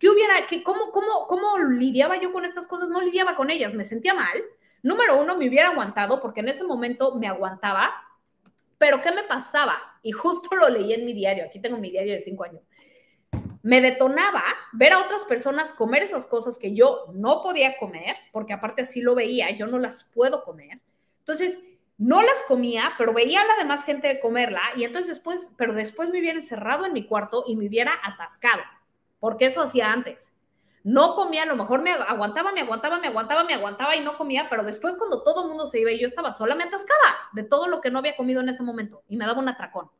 ¿Qué 0.01 0.09
hubiera, 0.09 0.47
que, 0.47 0.63
cómo, 0.63 0.91
cómo, 0.93 1.27
cómo 1.27 1.59
lidiaba 1.59 2.19
yo 2.19 2.33
con 2.33 2.47
estas 2.47 2.67
cosas? 2.67 2.89
No 2.89 3.03
lidiaba 3.03 3.37
con 3.37 3.51
ellas, 3.51 3.75
me 3.75 3.85
sentía 3.85 4.15
mal. 4.15 4.43
Número 4.83 5.21
uno, 5.21 5.37
me 5.37 5.47
hubiera 5.47 5.69
aguantado 5.69 6.23
porque 6.23 6.41
en 6.41 6.49
ese 6.49 6.65
momento 6.65 7.17
me 7.17 7.27
aguantaba, 7.27 7.93
pero 8.79 9.03
¿qué 9.03 9.13
me 9.13 9.25
pasaba? 9.25 9.79
Y 10.03 10.13
justo 10.13 10.57
lo 10.57 10.71
leí 10.71 10.95
en 10.95 11.05
mi 11.05 11.13
diario, 11.13 11.45
aquí 11.45 11.61
tengo 11.61 11.77
mi 11.77 11.91
diario 11.91 12.15
de 12.15 12.21
cinco 12.21 12.45
años. 12.45 12.63
Me 13.63 13.83
detonaba 13.83 14.43
ver 14.73 14.95
a 14.95 15.01
otras 15.01 15.25
personas 15.25 15.75
comer 15.75 16.03
esas 16.03 16.27
cosas 16.27 16.57
que 16.57 16.75
yo 16.75 17.05
no 17.13 17.43
podía 17.43 17.77
comer, 17.77 18.17
porque 18.33 18.55
aparte 18.55 18.81
así 18.81 19.03
lo 19.03 19.15
veía, 19.15 19.51
yo 19.51 19.67
no 19.67 19.79
las 19.79 20.05
puedo 20.05 20.45
comer. 20.45 20.81
Entonces, 21.19 21.63
no 21.99 22.23
las 22.23 22.41
comía, 22.49 22.95
pero 22.97 23.13
veía 23.13 23.43
a 23.43 23.47
la 23.47 23.57
demás 23.57 23.85
gente 23.85 24.19
comerla 24.21 24.63
y 24.77 24.85
entonces 24.85 25.09
después, 25.09 25.53
pero 25.59 25.75
después 25.75 26.09
me 26.09 26.21
hubiera 26.21 26.39
encerrado 26.39 26.87
en 26.87 26.95
mi 26.95 27.05
cuarto 27.05 27.45
y 27.47 27.55
me 27.55 27.67
hubiera 27.67 27.93
atascado 28.03 28.63
porque 29.21 29.47
eso 29.47 29.63
hacía 29.63 29.93
antes. 29.93 30.33
No 30.83 31.15
comía, 31.15 31.43
a 31.43 31.47
lo 31.47 31.57
mejor 31.57 31.83
me 31.83 31.93
aguantaba, 31.93 32.53
me 32.53 32.63
aguantaba, 32.63 32.99
me 32.99 33.09
aguantaba, 33.09 33.45
me 33.45 33.53
aguantaba 33.53 33.97
y 33.97 34.01
no 34.01 34.17
comía, 34.17 34.49
pero 34.49 34.65
después 34.65 34.97
cuando 34.97 35.23
todo 35.23 35.43
el 35.43 35.49
mundo 35.49 35.67
se 35.67 35.79
iba 35.79 35.93
y 35.93 36.01
yo 36.01 36.07
estaba 36.07 36.33
sola, 36.33 36.55
me 36.55 36.65
atascaba 36.65 37.17
de 37.33 37.43
todo 37.43 37.69
lo 37.69 37.83
que 37.83 37.91
no 37.91 37.99
había 37.99 38.17
comido 38.17 38.41
en 38.41 38.49
ese 38.49 38.63
momento 38.63 39.03
y 39.07 39.17
me 39.17 39.27
daba 39.27 39.39
un 39.39 39.49
atracón. 39.49 39.91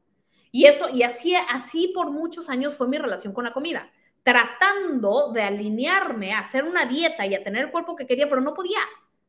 Y 0.51 0.65
eso, 0.65 0.89
y 0.89 1.03
así, 1.03 1.35
así 1.37 1.89
por 1.95 2.11
muchos 2.11 2.49
años 2.49 2.75
fue 2.75 2.89
mi 2.89 2.97
relación 2.97 3.35
con 3.35 3.45
la 3.45 3.53
comida, 3.53 3.91
tratando 4.23 5.33
de 5.33 5.43
alinearme 5.43 6.33
a 6.33 6.41
hacer 6.41 6.65
una 6.65 6.87
dieta 6.87 7.27
y 7.27 7.35
a 7.35 7.45
tener 7.45 7.67
el 7.67 7.71
cuerpo 7.71 7.95
que 7.95 8.07
quería, 8.07 8.29
pero 8.29 8.41
no 8.41 8.55
podía, 8.55 8.81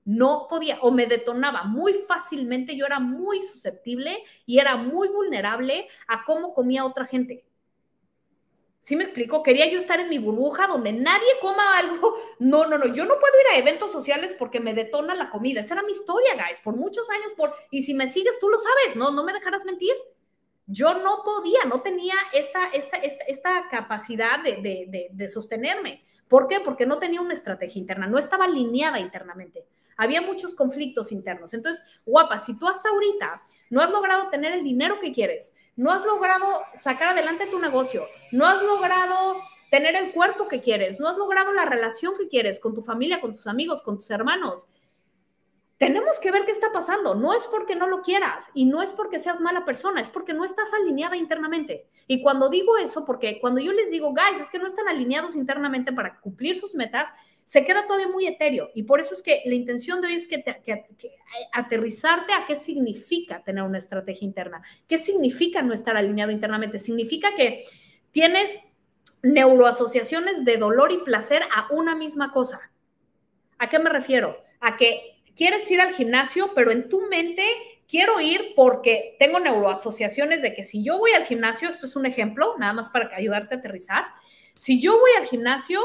no 0.05 0.47
podía, 0.49 0.79
o 0.81 0.91
me 0.91 1.05
detonaba 1.05 1.65
muy 1.65 1.93
fácilmente, 1.93 2.75
yo 2.75 2.85
era 2.85 2.99
muy 2.99 3.41
susceptible 3.41 4.23
y 4.45 4.59
era 4.59 4.77
muy 4.77 5.09
vulnerable 5.09 5.87
a 6.07 6.23
cómo 6.23 6.53
comía 6.53 6.85
otra 6.85 7.05
gente. 7.05 7.45
¿Sí 8.81 8.95
me 8.95 9.03
explico? 9.03 9.43
Quería 9.43 9.69
yo 9.69 9.77
estar 9.77 9.99
en 9.99 10.09
mi 10.09 10.17
burbuja 10.17 10.65
donde 10.65 10.91
nadie 10.91 11.29
coma 11.39 11.77
algo. 11.77 12.15
No, 12.39 12.65
no, 12.65 12.79
no. 12.79 12.87
Yo 12.87 13.05
no 13.05 13.19
puedo 13.19 13.33
ir 13.39 13.53
a 13.53 13.59
eventos 13.59 13.91
sociales 13.91 14.35
porque 14.37 14.59
me 14.59 14.73
detona 14.73 15.13
la 15.13 15.29
comida. 15.29 15.59
Esa 15.59 15.75
era 15.75 15.83
mi 15.83 15.91
historia, 15.91 16.33
guys. 16.33 16.59
Por 16.59 16.75
muchos 16.75 17.07
años. 17.11 17.31
Por... 17.37 17.53
Y 17.69 17.83
si 17.83 17.93
me 17.93 18.07
sigues, 18.07 18.39
tú 18.39 18.49
lo 18.49 18.57
sabes. 18.57 18.95
No, 18.95 19.11
no 19.11 19.23
me 19.23 19.33
dejarás 19.33 19.63
mentir. 19.63 19.93
Yo 20.65 20.95
no 20.95 21.21
podía, 21.23 21.59
no 21.67 21.81
tenía 21.81 22.15
esta, 22.33 22.69
esta, 22.69 22.97
esta, 22.97 23.69
capacidad 23.69 24.43
de, 24.43 24.61
de, 24.61 25.09
de 25.11 25.27
sostenerme. 25.27 26.03
¿Por 26.27 26.47
qué? 26.47 26.59
Porque 26.59 26.87
no 26.87 26.97
tenía 26.97 27.21
una 27.21 27.33
estrategia 27.33 27.79
interna. 27.79 28.07
No 28.07 28.17
estaba 28.17 28.45
alineada 28.45 28.99
internamente. 28.99 29.67
Había 30.01 30.19
muchos 30.19 30.55
conflictos 30.55 31.11
internos. 31.11 31.53
Entonces, 31.53 31.85
guapa, 32.07 32.39
si 32.39 32.57
tú 32.57 32.67
hasta 32.67 32.89
ahorita 32.89 33.43
no 33.69 33.81
has 33.81 33.91
logrado 33.91 34.29
tener 34.29 34.51
el 34.51 34.63
dinero 34.63 34.99
que 34.99 35.11
quieres, 35.11 35.53
no 35.75 35.91
has 35.91 36.03
logrado 36.03 36.43
sacar 36.73 37.09
adelante 37.09 37.45
tu 37.51 37.59
negocio, 37.59 38.07
no 38.31 38.47
has 38.47 38.63
logrado 38.63 39.35
tener 39.69 39.95
el 39.95 40.11
cuerpo 40.11 40.47
que 40.47 40.59
quieres, 40.59 40.99
no 40.99 41.07
has 41.07 41.17
logrado 41.17 41.53
la 41.53 41.65
relación 41.65 42.15
que 42.17 42.27
quieres 42.27 42.59
con 42.59 42.73
tu 42.73 42.81
familia, 42.81 43.21
con 43.21 43.33
tus 43.33 43.45
amigos, 43.45 43.83
con 43.83 43.97
tus 43.97 44.09
hermanos. 44.09 44.65
Tenemos 45.81 46.19
que 46.19 46.29
ver 46.29 46.45
qué 46.45 46.51
está 46.51 46.71
pasando. 46.71 47.15
No 47.15 47.33
es 47.33 47.47
porque 47.47 47.75
no 47.75 47.87
lo 47.87 48.03
quieras 48.03 48.51
y 48.53 48.65
no 48.65 48.83
es 48.83 48.91
porque 48.91 49.17
seas 49.17 49.41
mala 49.41 49.65
persona, 49.65 49.99
es 49.99 50.09
porque 50.09 50.31
no 50.31 50.45
estás 50.45 50.71
alineada 50.75 51.17
internamente. 51.17 51.87
Y 52.05 52.21
cuando 52.21 52.49
digo 52.49 52.77
eso, 52.77 53.03
porque 53.03 53.39
cuando 53.41 53.61
yo 53.61 53.73
les 53.73 53.89
digo, 53.89 54.13
guys, 54.13 54.39
es 54.39 54.51
que 54.51 54.59
no 54.59 54.67
están 54.67 54.87
alineados 54.87 55.35
internamente 55.35 55.91
para 55.91 56.19
cumplir 56.19 56.55
sus 56.55 56.75
metas, 56.75 57.09
se 57.45 57.65
queda 57.65 57.87
todavía 57.87 58.09
muy 58.09 58.27
etéreo. 58.27 58.69
Y 58.75 58.83
por 58.83 58.99
eso 58.99 59.15
es 59.15 59.23
que 59.23 59.41
la 59.43 59.55
intención 59.55 60.01
de 60.01 60.09
hoy 60.09 60.13
es 60.13 60.27
que, 60.27 60.43
aterrizarte 61.51 62.31
a 62.31 62.45
qué 62.45 62.55
significa 62.55 63.43
tener 63.43 63.63
una 63.63 63.79
estrategia 63.79 64.27
interna. 64.27 64.61
¿Qué 64.87 64.99
significa 64.99 65.63
no 65.63 65.73
estar 65.73 65.97
alineado 65.97 66.31
internamente? 66.31 66.77
Significa 66.77 67.33
que 67.35 67.63
tienes 68.11 68.59
neuroasociaciones 69.23 70.45
de 70.45 70.57
dolor 70.57 70.91
y 70.91 70.99
placer 70.99 71.41
a 71.41 71.73
una 71.73 71.95
misma 71.95 72.31
cosa. 72.31 72.71
¿A 73.57 73.67
qué 73.67 73.79
me 73.79 73.89
refiero? 73.89 74.37
A 74.59 74.77
que 74.77 75.20
quieres 75.35 75.69
ir 75.71 75.81
al 75.81 75.93
gimnasio, 75.93 76.51
pero 76.53 76.71
en 76.71 76.89
tu 76.89 77.01
mente 77.01 77.45
quiero 77.87 78.21
ir 78.21 78.53
porque 78.55 79.15
tengo 79.19 79.39
neuroasociaciones 79.39 80.41
de 80.41 80.53
que 80.53 80.63
si 80.63 80.83
yo 80.83 80.97
voy 80.97 81.11
al 81.11 81.25
gimnasio, 81.25 81.69
esto 81.69 81.85
es 81.85 81.95
un 81.95 82.05
ejemplo, 82.05 82.55
nada 82.57 82.73
más 82.73 82.89
para 82.89 83.13
ayudarte 83.15 83.55
a 83.55 83.57
aterrizar, 83.57 84.05
si 84.55 84.81
yo 84.81 84.97
voy 84.97 85.11
al 85.17 85.25
gimnasio, 85.25 85.81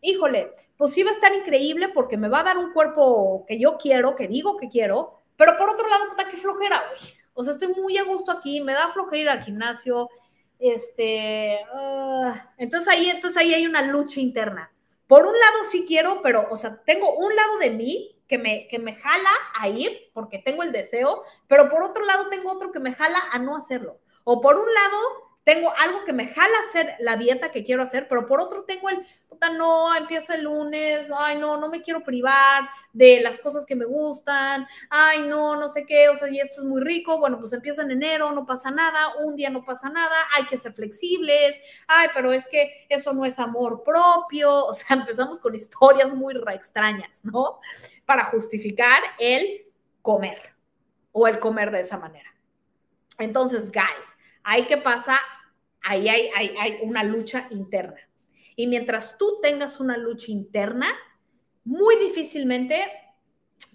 híjole, 0.00 0.52
pues 0.76 0.92
sí 0.92 1.02
va 1.02 1.10
a 1.10 1.14
estar 1.14 1.34
increíble 1.34 1.88
porque 1.88 2.16
me 2.16 2.28
va 2.28 2.40
a 2.40 2.44
dar 2.44 2.58
un 2.58 2.72
cuerpo 2.72 3.44
que 3.48 3.58
yo 3.58 3.76
quiero, 3.78 4.14
que 4.14 4.28
digo 4.28 4.56
que 4.56 4.68
quiero, 4.68 5.20
pero 5.36 5.56
por 5.56 5.70
otro 5.70 5.88
lado, 5.88 6.08
puta, 6.08 6.28
qué 6.30 6.36
flojera, 6.36 6.82
güey. 6.88 7.12
O 7.34 7.42
sea, 7.42 7.52
estoy 7.52 7.68
muy 7.68 7.96
a 7.98 8.04
gusto 8.04 8.32
aquí, 8.32 8.60
me 8.60 8.72
da 8.72 8.88
flojera 8.88 9.22
ir 9.22 9.28
al 9.28 9.42
gimnasio, 9.42 10.08
este, 10.58 11.58
ah, 11.72 12.52
entonces 12.58 12.88
ahí, 12.88 13.10
entonces 13.10 13.36
ahí 13.36 13.54
hay 13.54 13.66
una 13.66 13.82
lucha 13.82 14.20
interna. 14.20 14.72
Por 15.06 15.24
un 15.24 15.32
lado 15.32 15.64
sí 15.70 15.84
quiero, 15.86 16.20
pero, 16.22 16.46
o 16.50 16.56
sea, 16.56 16.82
tengo 16.84 17.14
un 17.16 17.34
lado 17.34 17.58
de 17.58 17.70
mí 17.70 18.17
que 18.28 18.38
me, 18.38 18.68
que 18.68 18.78
me 18.78 18.94
jala 18.94 19.30
a 19.58 19.68
ir 19.68 20.10
porque 20.12 20.38
tengo 20.38 20.62
el 20.62 20.70
deseo, 20.70 21.24
pero 21.48 21.68
por 21.68 21.82
otro 21.82 22.04
lado 22.04 22.28
tengo 22.28 22.52
otro 22.52 22.70
que 22.70 22.78
me 22.78 22.94
jala 22.94 23.18
a 23.32 23.38
no 23.38 23.56
hacerlo. 23.56 23.98
O 24.24 24.40
por 24.40 24.56
un 24.56 24.72
lado 24.72 25.28
tengo 25.48 25.72
algo 25.78 26.04
que 26.04 26.12
me 26.12 26.28
jala 26.28 26.58
hacer 26.66 26.94
la 26.98 27.16
dieta 27.16 27.50
que 27.50 27.64
quiero 27.64 27.82
hacer, 27.82 28.06
pero 28.06 28.26
por 28.26 28.38
otro 28.38 28.64
tengo 28.64 28.90
el, 28.90 28.98
puta, 29.30 29.48
no, 29.48 29.96
empiezo 29.96 30.34
el 30.34 30.42
lunes, 30.42 31.08
ay, 31.16 31.38
no, 31.38 31.56
no 31.56 31.70
me 31.70 31.80
quiero 31.80 32.04
privar 32.04 32.68
de 32.92 33.20
las 33.22 33.38
cosas 33.38 33.64
que 33.64 33.74
me 33.74 33.86
gustan, 33.86 34.66
ay, 34.90 35.22
no, 35.22 35.56
no 35.56 35.66
sé 35.66 35.86
qué, 35.86 36.10
o 36.10 36.14
sea, 36.14 36.28
y 36.28 36.38
esto 36.38 36.60
es 36.60 36.66
muy 36.66 36.82
rico, 36.82 37.18
bueno, 37.18 37.38
pues 37.38 37.54
empiezo 37.54 37.80
en 37.80 37.92
enero, 37.92 38.30
no 38.32 38.44
pasa 38.44 38.70
nada, 38.70 39.14
un 39.24 39.36
día 39.36 39.48
no 39.48 39.64
pasa 39.64 39.88
nada, 39.88 40.16
hay 40.36 40.44
que 40.44 40.58
ser 40.58 40.74
flexibles, 40.74 41.62
ay, 41.86 42.08
pero 42.12 42.30
es 42.30 42.46
que 42.46 42.84
eso 42.90 43.14
no 43.14 43.24
es 43.24 43.38
amor 43.38 43.82
propio, 43.82 44.52
o 44.66 44.74
sea, 44.74 44.98
empezamos 44.98 45.40
con 45.40 45.54
historias 45.54 46.12
muy 46.12 46.34
extrañas, 46.52 47.24
¿no? 47.24 47.58
Para 48.08 48.24
justificar 48.24 49.02
el 49.20 49.66
comer 50.02 50.56
o 51.12 51.28
el 51.28 51.38
comer 51.38 51.70
de 51.70 51.80
esa 51.80 51.98
manera. 51.98 52.34
Entonces, 53.18 53.70
guys, 53.70 54.18
hay 54.42 54.66
que 54.66 54.78
pasar 54.78 55.20
ahí 55.82 56.08
hay, 56.08 56.54
hay, 56.58 56.78
una 56.82 57.02
lucha 57.02 57.48
interna. 57.50 58.00
Y 58.56 58.66
mientras 58.66 59.16
tú 59.18 59.38
tengas 59.42 59.80
una 59.80 59.96
lucha 59.96 60.30
interna, 60.30 60.88
muy 61.64 61.96
difícilmente 61.96 62.84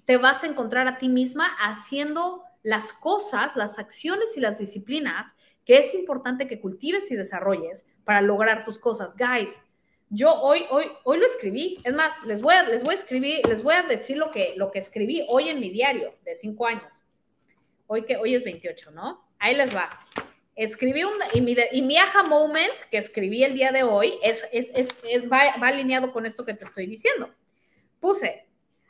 te 0.06 0.18
vas 0.18 0.44
a 0.44 0.48
encontrar 0.48 0.88
a 0.88 0.98
ti 0.98 1.10
misma 1.10 1.48
haciendo 1.60 2.44
las 2.62 2.94
cosas, 2.94 3.56
las 3.56 3.80
acciones 3.80 4.36
y 4.38 4.42
las 4.42 4.58
disciplinas 4.58 5.36
que 5.66 5.78
es 5.78 5.94
importante 5.94 6.48
que 6.48 6.60
cultives 6.60 7.10
y 7.12 7.16
desarrolles 7.16 7.90
para 8.04 8.22
lograr 8.22 8.66
tus 8.66 8.80
cosas. 8.80 9.16
Guys, 9.16 9.62
yo 10.10 10.34
hoy, 10.34 10.66
hoy, 10.70 10.86
hoy 11.04 11.18
lo 11.20 11.26
escribí. 11.26 11.78
Es 11.84 11.94
más, 11.94 12.24
les 12.24 12.42
voy 12.42 12.54
a, 12.54 12.64
les 12.64 12.84
voy 12.84 12.96
a 12.96 12.98
escribir, 12.98 13.46
les 13.48 13.64
voy 13.64 13.74
a 13.74 13.84
decir 13.84 14.18
lo 14.18 14.32
que, 14.32 14.54
lo 14.58 14.72
que 14.72 14.80
escribí 14.80 15.26
hoy 15.30 15.50
en 15.50 15.60
mi 15.60 15.70
diario 15.70 16.16
de 16.24 16.36
cinco 16.36 16.68
años. 16.68 17.06
Hoy 17.88 18.06
que 18.06 18.18
hoy 18.18 18.36
es 18.36 18.44
28, 18.44 18.92
¿no? 18.92 19.28
Ahí 19.40 19.56
les 19.56 19.76
va 19.76 20.00
escribí 20.56 21.04
un, 21.04 21.14
y 21.34 21.42
mi, 21.42 21.56
y 21.72 21.82
mi 21.82 21.98
aha 21.98 22.24
moment 22.24 22.74
que 22.92 22.98
escribí 22.98 23.44
el 23.44 23.54
día 23.54 23.72
de 23.72 23.84
hoy 23.84 24.14
es, 24.22 24.44
es, 24.52 24.72
es, 24.76 25.24
va, 25.32 25.58
va, 25.62 25.68
alineado 25.68 26.12
con 26.12 26.26
esto 26.26 26.46
que 26.46 26.54
te 26.54 26.66
estoy 26.66 26.88
diciendo. 26.88 27.30
Puse, 28.00 28.48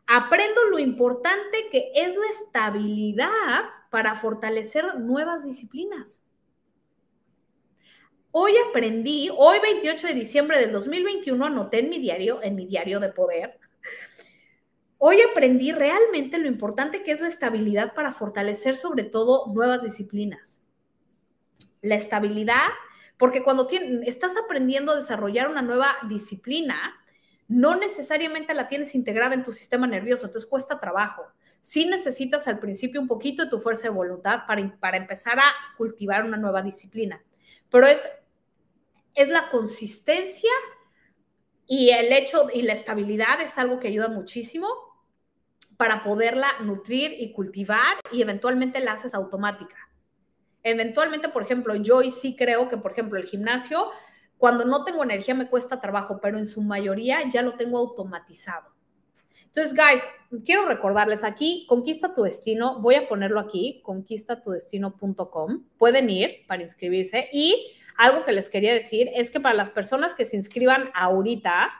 aprendo 0.08 0.66
lo 0.66 0.80
importante 0.80 1.70
que 1.72 1.92
es 1.96 2.16
la 2.16 2.28
estabilidad 2.42 3.64
para 3.90 4.16
fortalecer 4.16 5.00
nuevas 5.00 5.46
disciplinas. 5.46 6.24
Hoy 8.36 8.54
aprendí, 8.70 9.30
hoy 9.32 9.60
28 9.62 10.08
de 10.08 10.14
diciembre 10.16 10.60
del 10.60 10.72
2021, 10.72 11.46
anoté 11.46 11.80
en 11.80 11.90
mi 11.90 12.00
diario, 12.00 12.42
en 12.42 12.56
mi 12.56 12.66
diario 12.66 13.00
de 13.00 13.10
poder, 13.10 13.60
Hoy 15.06 15.20
aprendí 15.20 15.74
realmente 15.74 16.38
lo 16.38 16.48
importante 16.48 17.04
que 17.04 17.12
es 17.12 17.20
la 17.20 17.28
estabilidad 17.28 17.94
para 17.94 18.14
fortalecer 18.14 18.78
sobre 18.78 19.04
todo 19.04 19.54
nuevas 19.54 19.84
disciplinas 19.84 20.64
la 21.84 21.96
estabilidad, 21.96 22.70
porque 23.18 23.44
cuando 23.44 23.68
estás 24.06 24.34
aprendiendo 24.38 24.94
a 24.94 24.96
desarrollar 24.96 25.50
una 25.50 25.62
nueva 25.62 25.96
disciplina, 26.10 26.96
no 27.48 27.76
necesariamente 27.76 28.54
la 28.56 28.68
tienes 28.68 28.96
integrada 28.96 29.36
en 29.36 29.44
tu 29.44 29.52
sistema 29.52 29.86
nervioso, 29.86 30.26
entonces 30.26 30.50
cuesta 30.50 30.80
trabajo. 30.80 31.24
Sí 31.62 31.86
necesitas 31.86 32.48
al 32.48 32.60
principio 32.60 33.00
un 33.00 33.08
poquito 33.08 33.44
de 33.44 33.50
tu 33.50 33.60
fuerza 33.60 33.84
de 33.84 33.90
voluntad 33.90 34.42
para, 34.48 34.78
para 34.80 34.98
empezar 34.98 35.40
a 35.40 35.52
cultivar 35.78 36.24
una 36.24 36.38
nueva 36.38 36.62
disciplina, 36.62 37.22
pero 37.70 37.86
es, 37.86 38.08
es 39.16 39.30
la 39.30 39.50
consistencia 39.50 40.52
y 41.66 41.90
el 41.90 42.12
hecho 42.12 42.48
y 42.54 42.64
la 42.64 42.74
estabilidad 42.74 43.42
es 43.42 43.58
algo 43.58 43.80
que 43.80 43.88
ayuda 43.88 44.08
muchísimo 44.08 44.68
para 45.78 46.04
poderla 46.04 46.48
nutrir 46.62 47.12
y 47.20 47.34
cultivar 47.34 47.98
y 48.12 48.22
eventualmente 48.22 48.80
la 48.80 48.94
haces 48.94 49.14
automática. 49.14 49.78
Eventualmente, 50.62 51.30
por 51.30 51.44
ejemplo, 51.44 51.76
yo 51.76 52.02
y 52.02 52.12
sí 52.12 52.36
creo 52.36 52.70
que, 52.70 52.78
por 52.78 52.92
ejemplo, 52.92 53.20
el 53.20 53.26
gimnasio, 53.26 53.90
cuando 54.38 54.66
no 54.66 54.84
tengo 54.84 55.04
energía 55.04 55.36
me 55.36 55.50
cuesta 55.50 55.82
trabajo, 55.82 56.20
pero 56.22 56.38
en 56.38 56.46
su 56.46 56.62
mayoría 56.62 57.28
ya 57.30 57.42
lo 57.42 57.54
tengo 57.56 57.78
automatizado. 57.78 58.72
Entonces, 59.46 59.76
guys, 59.76 60.04
quiero 60.44 60.66
recordarles 60.66 61.24
aquí, 61.24 61.66
Conquista 61.68 62.16
tu 62.16 62.24
Destino, 62.24 62.80
voy 62.80 62.96
a 62.96 63.08
ponerlo 63.08 63.40
aquí, 63.40 63.82
conquistatudestino.com. 63.84 65.66
Pueden 65.78 66.10
ir 66.10 66.46
para 66.48 66.64
inscribirse 66.64 67.30
y 67.32 67.74
algo 67.98 68.26
que 68.26 68.32
les 68.32 68.50
quería 68.50 68.74
decir 68.74 69.10
es 69.16 69.32
que 69.32 69.40
para 69.40 69.56
las 69.56 69.70
personas 69.70 70.14
que 70.14 70.26
se 70.26 70.38
inscriban 70.38 70.90
ahorita, 70.94 71.72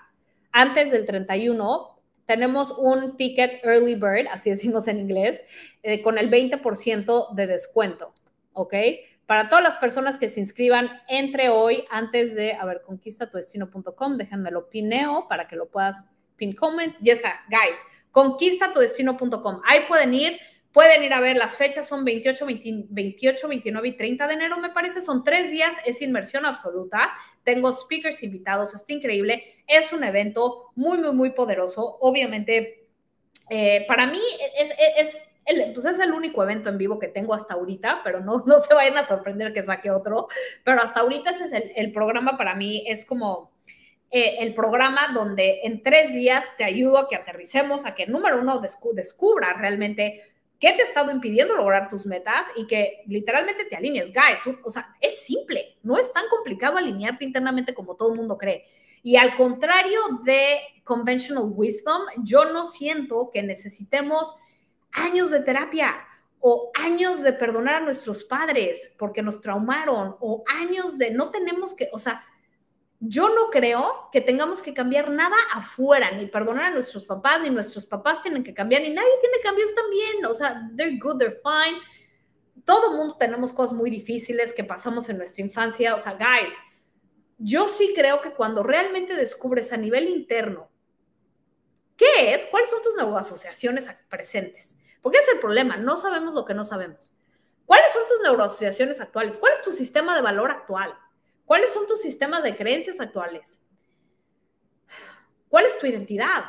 antes 0.52 0.92
del 0.92 1.06
31, 1.06 2.02
tenemos 2.26 2.72
un 2.72 3.18
ticket 3.18 3.64
early 3.64 3.96
bird, 3.96 4.28
así 4.32 4.50
decimos 4.50 4.88
en 4.88 5.00
inglés, 5.00 5.44
eh, 5.82 6.02
con 6.02 6.18
el 6.18 6.30
20% 6.30 7.34
de 7.34 7.48
descuento. 7.48 8.14
¿ok? 8.54 8.74
Para 9.26 9.50
todas 9.50 9.64
las 9.64 9.76
personas 9.78 10.18
que 10.18 10.30
se 10.30 10.40
inscriban 10.40 11.02
entre 11.08 11.50
hoy, 11.50 11.86
antes 11.90 12.36
de, 12.36 12.54
a 12.54 12.66
ver, 12.66 12.82
conquistatudestino.com, 12.86 14.18
déjenmelo 14.18 14.70
pineo 14.70 15.28
para 15.28 15.48
que 15.48 15.56
lo 15.56 15.68
puedas 15.70 16.06
pin 16.36 16.54
comment. 16.54 16.96
Ya 17.02 17.14
está, 17.14 17.42
guys, 17.50 17.80
conquistatudestino.com. 18.12 19.62
Ahí 19.66 19.82
pueden 19.88 20.14
ir, 20.14 20.40
pueden 20.74 21.04
ir 21.04 21.14
a 21.14 21.22
ver, 21.22 21.38
las 21.38 21.56
fechas 21.56 21.88
son 21.88 22.04
28, 22.04 22.46
28, 22.90 23.48
29 23.48 23.88
y 23.88 23.92
30 23.94 24.28
de 24.28 24.34
enero, 24.34 24.58
me 24.58 24.72
parece, 24.72 25.02
son 25.02 25.24
tres 25.24 25.52
días, 25.52 25.76
es 25.86 26.02
inmersión 26.02 26.46
absoluta. 26.46 27.14
Tengo 27.44 27.72
speakers 27.72 28.24
invitados, 28.24 28.74
está 28.74 28.92
increíble. 28.92 29.44
Es 29.68 29.94
un 29.94 30.04
evento 30.04 30.72
muy, 30.76 30.98
muy, 30.98 31.14
muy 31.14 31.30
poderoso. 31.30 31.98
Obviamente, 32.02 32.90
eh, 33.50 33.86
para 33.88 34.08
mí 34.08 34.20
es, 34.58 34.74
es 34.98 35.34
el, 35.46 35.74
pues 35.74 35.86
es 35.86 36.00
el 36.00 36.12
único 36.12 36.44
evento 36.44 36.70
en 36.70 36.78
vivo 36.78 37.00
que 37.00 37.08
tengo 37.08 37.34
hasta 37.34 37.54
ahorita, 37.54 38.02
pero 38.04 38.20
no, 38.20 38.38
no 38.46 38.60
se 38.60 38.74
vayan 38.74 38.98
a 38.98 39.06
sorprender 39.06 39.54
que 39.54 39.64
saque 39.64 39.92
otro, 39.92 40.28
pero 40.64 40.82
hasta 40.82 41.02
ahorita 41.02 41.32
ese 41.32 41.46
es 41.46 41.54
el, 41.76 41.92
programa 41.92 42.38
para 42.38 42.56
mí, 42.56 42.84
es 42.88 43.06
como 43.06 43.52
eh, 44.12 44.38
el 44.40 44.54
programa 44.54 45.10
donde 45.14 45.62
en 45.64 45.84
tres 45.84 46.14
días 46.14 46.46
te 46.58 46.64
ayudo 46.64 46.98
a 46.98 47.08
que 47.08 47.16
aterricemos, 47.16 47.86
a 47.86 47.96
que 47.96 48.08
número 48.08 48.40
uno 48.40 48.62
descubra 48.94 49.54
realmente 49.54 50.33
qué 50.64 50.72
te 50.72 50.82
ha 50.82 50.86
estado 50.86 51.12
impidiendo 51.12 51.58
lograr 51.58 51.90
tus 51.90 52.06
metas 52.06 52.48
y 52.56 52.66
que 52.66 53.04
literalmente 53.08 53.66
te 53.66 53.76
alinees. 53.76 54.14
Guys, 54.14 54.56
o 54.64 54.70
sea, 54.70 54.96
es 55.02 55.26
simple, 55.26 55.76
no 55.84 55.98
es 55.98 56.14
tan 56.14 56.24
complicado 56.30 56.78
alinearte 56.78 57.26
internamente 57.26 57.74
como 57.74 57.98
todo 57.98 58.14
el 58.14 58.18
mundo 58.18 58.38
cree. 58.38 58.64
Y 59.02 59.18
al 59.18 59.36
contrario 59.36 60.00
de 60.24 60.60
conventional 60.86 61.52
wisdom, 61.54 62.04
yo 62.24 62.46
no 62.46 62.64
siento 62.64 63.30
que 63.30 63.44
necesitemos 63.44 64.38
años 64.94 65.32
de 65.32 65.42
terapia 65.42 65.98
o 66.40 66.72
años 66.82 67.22
de 67.22 67.34
perdonar 67.34 67.76
a 67.76 67.80
nuestros 67.82 68.24
padres 68.24 68.96
porque 68.98 69.22
nos 69.22 69.42
traumaron 69.42 70.16
o 70.22 70.46
años 70.62 70.98
de 70.98 71.12
no 71.12 71.30
tenemos 71.30 71.74
que, 71.74 71.90
o 71.92 72.00
sea, 72.00 72.24
yo 73.06 73.28
no 73.28 73.50
creo 73.50 74.08
que 74.14 74.22
tengamos 74.22 74.62
que 74.62 74.74
cambiar 74.74 75.10
nada 75.10 75.36
afuera, 75.54 76.12
ni 76.12 76.26
perdonar 76.26 76.72
a 76.72 76.74
nuestros 76.74 77.04
papás, 77.04 77.42
ni 77.42 77.50
nuestros 77.50 77.86
papás 77.86 78.22
tienen 78.22 78.46
que 78.46 78.54
cambiar, 78.54 78.82
ni 78.82 78.92
nadie 78.92 79.12
tiene 79.20 79.40
cambios 79.44 79.76
también, 79.76 80.26
o 80.26 80.34
sea, 80.34 80.70
they're 80.78 80.98
good, 80.98 81.18
they're 81.18 81.42
fine. 81.44 81.82
Todo 82.64 82.96
mundo 82.96 83.18
tenemos 83.18 83.52
cosas 83.52 83.76
muy 83.76 83.90
difíciles 83.90 84.54
que 84.54 84.64
pasamos 84.64 85.10
en 85.10 85.18
nuestra 85.18 85.44
infancia, 85.44 85.94
o 85.96 86.00
sea, 86.00 86.14
guys, 86.14 86.54
yo 87.38 87.68
sí 87.68 87.92
creo 87.94 88.22
que 88.22 88.32
cuando 88.32 88.64
realmente 88.64 89.18
descubres 89.18 89.74
a 89.74 89.78
nivel 89.78 90.08
interno 90.08 90.70
qué 91.98 92.34
es, 92.34 92.46
cuáles 92.46 92.70
son 92.70 92.82
tus 92.82 92.96
neuroasociaciones 92.96 93.86
presentes, 94.08 94.78
porque 95.02 95.18
es 95.18 95.28
el 95.34 95.40
problema, 95.40 95.76
no 95.76 95.98
sabemos 95.98 96.34
lo 96.34 96.46
que 96.46 96.54
no 96.54 96.64
sabemos. 96.64 97.18
¿Cuáles 97.66 97.92
son 97.92 98.04
tus 98.08 98.22
neuroasociaciones 98.22 99.02
actuales? 99.02 99.38
¿Cuál 99.38 99.52
es 99.52 99.62
tu 99.62 99.74
sistema 99.74 100.16
de 100.16 100.22
valor 100.22 100.52
actual? 100.52 100.98
¿Cuáles 101.46 101.74
son 101.74 101.86
tus 101.88 102.02
sistemas 102.02 102.44
de 102.44 102.56
creencias 102.56 103.00
actuales? 103.00 103.62
¿Cuál 105.50 105.66
es 105.66 105.78
tu 105.78 105.86
identidad? 105.86 106.46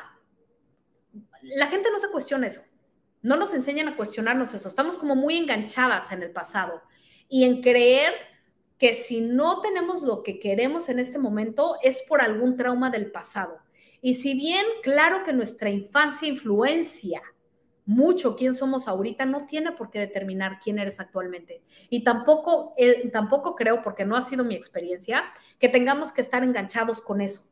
La 1.42 1.66
gente 1.66 1.90
no 1.90 1.98
se 1.98 2.10
cuestiona 2.10 2.46
eso. 2.46 2.62
No 3.20 3.36
nos 3.36 3.54
enseñan 3.54 3.88
a 3.88 3.96
cuestionarnos 3.96 4.54
eso. 4.54 4.68
Estamos 4.68 4.96
como 4.96 5.14
muy 5.14 5.36
enganchadas 5.36 6.12
en 6.12 6.22
el 6.22 6.30
pasado 6.30 6.82
y 7.28 7.44
en 7.44 7.62
creer 7.62 8.14
que 8.78 8.94
si 8.94 9.20
no 9.20 9.60
tenemos 9.60 10.02
lo 10.02 10.22
que 10.22 10.38
queremos 10.38 10.88
en 10.88 10.98
este 10.98 11.18
momento 11.18 11.76
es 11.82 12.02
por 12.08 12.20
algún 12.20 12.56
trauma 12.56 12.90
del 12.90 13.10
pasado. 13.10 13.58
Y 14.00 14.14
si 14.14 14.34
bien, 14.34 14.64
claro 14.82 15.24
que 15.24 15.32
nuestra 15.32 15.70
infancia 15.70 16.28
influencia 16.28 17.22
mucho 17.86 18.36
quién 18.36 18.54
somos 18.54 18.88
ahorita 18.88 19.26
no 19.26 19.46
tiene 19.46 19.72
por 19.72 19.90
qué 19.90 19.98
determinar 19.98 20.58
quién 20.62 20.78
eres 20.78 21.00
actualmente. 21.00 21.62
Y 21.90 22.02
tampoco, 22.02 22.74
eh, 22.78 23.10
tampoco 23.10 23.54
creo, 23.54 23.82
porque 23.82 24.04
no 24.04 24.16
ha 24.16 24.22
sido 24.22 24.44
mi 24.44 24.54
experiencia, 24.54 25.24
que 25.58 25.68
tengamos 25.68 26.12
que 26.12 26.20
estar 26.22 26.42
enganchados 26.42 27.02
con 27.02 27.20
eso 27.20 27.42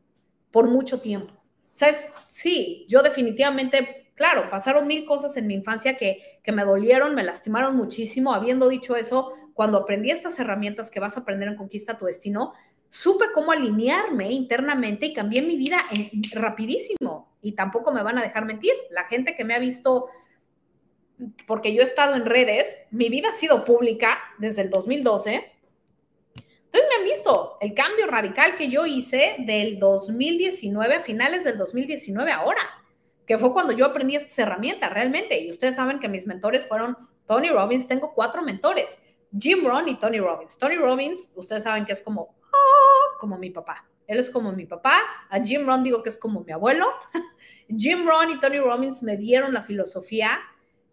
por 0.51 0.69
mucho 0.69 1.01
tiempo. 1.01 1.35
¿Sabes? 1.73 2.13
Sí, 2.29 2.87
yo 2.89 3.03
definitivamente, 3.03 4.13
claro, 4.15 4.51
pasaron 4.51 4.87
mil 4.87 5.07
cosas 5.07 5.37
en 5.37 5.47
mi 5.47 5.55
infancia 5.55 5.97
que, 5.97 6.41
que 6.43 6.53
me 6.53 6.65
dolieron, 6.65 7.15
me 7.15 7.23
lastimaron 7.23 7.77
muchísimo. 7.77 8.35
Habiendo 8.35 8.69
dicho 8.69 8.95
eso, 8.95 9.33
cuando 9.55 9.79
aprendí 9.79 10.11
estas 10.11 10.39
herramientas 10.39 10.91
que 10.91 11.01
vas 11.01 11.17
a 11.17 11.21
aprender 11.21 11.49
en 11.49 11.57
Conquista 11.57 11.97
tu 11.97 12.07
Destino, 12.07 12.53
supe 12.93 13.27
cómo 13.33 13.53
alinearme 13.53 14.31
internamente 14.33 15.07
y 15.07 15.15
cambié 15.15 15.41
mi 15.41 15.57
vida 15.57 15.79
rapidísimo. 16.35 17.33
Y 17.41 17.53
tampoco 17.53 17.91
me 17.91 18.03
van 18.03 18.19
a 18.19 18.23
dejar 18.23 18.45
mentir. 18.45 18.75
La 18.91 19.05
gente 19.05 19.35
que 19.35 19.45
me 19.45 19.55
ha 19.55 19.59
visto, 19.59 20.09
porque 21.47 21.75
yo 21.75 21.83
he 21.83 21.85
estado 21.85 22.15
en 22.15 22.27
redes, 22.27 22.79
mi 22.91 23.09
vida 23.09 23.31
ha 23.31 23.33
sido 23.33 23.65
pública 23.65 24.19
desde 24.39 24.63
el 24.63 24.71
2012. 24.71 25.53
Entonces 26.35 26.91
me 26.91 27.03
han 27.03 27.05
visto 27.05 27.59
el 27.61 27.75
cambio 27.75 28.07
radical 28.07 28.57
que 28.57 28.69
yo 28.69 28.87
hice 28.87 29.37
del 29.41 29.79
2019, 29.79 30.97
a 30.97 31.01
finales 31.01 31.45
del 31.45 31.59
2019 31.59 32.33
ahora, 32.33 32.63
que 33.27 33.39
fue 33.39 33.53
cuando 33.53 33.73
yo 33.73 33.85
aprendí 33.85 34.17
estas 34.17 34.39
herramientas 34.39 34.93
realmente. 34.93 35.41
Y 35.41 35.51
ustedes 35.51 35.75
saben 35.75 36.01
que 36.01 36.09
mis 36.09 36.27
mentores 36.27 36.67
fueron 36.67 36.97
Tony 37.27 37.51
Robbins, 37.51 37.87
tengo 37.87 38.15
cuatro 38.15 38.43
mentores, 38.43 39.03
Jim 39.39 39.67
Rohn 39.67 39.89
y 39.89 39.99
Tony 39.99 40.19
Robbins. 40.19 40.57
Tony 40.59 40.77
Robbins, 40.77 41.33
ustedes 41.35 41.63
saben 41.63 41.85
que 41.85 41.93
es 41.93 42.01
como 42.01 42.35
como 43.19 43.39
mi 43.39 43.51
papá. 43.51 43.87
Él 44.09 44.19
es 44.19 44.31
como 44.31 44.53
mi 44.53 44.67
papá. 44.67 44.97
A 45.31 45.41
Jim 45.41 45.65
Rohn 45.65 45.85
digo 45.85 46.03
que 46.03 46.09
es 46.09 46.19
como 46.19 46.43
mi 46.43 46.53
abuelo. 46.53 46.87
Jim 47.69 48.05
Rohn 48.05 48.31
y 48.31 48.41
Tony 48.41 48.59
Robbins 48.59 49.03
me 49.03 49.17
dieron 49.17 49.55
la 49.55 49.63
filosofía 49.63 50.41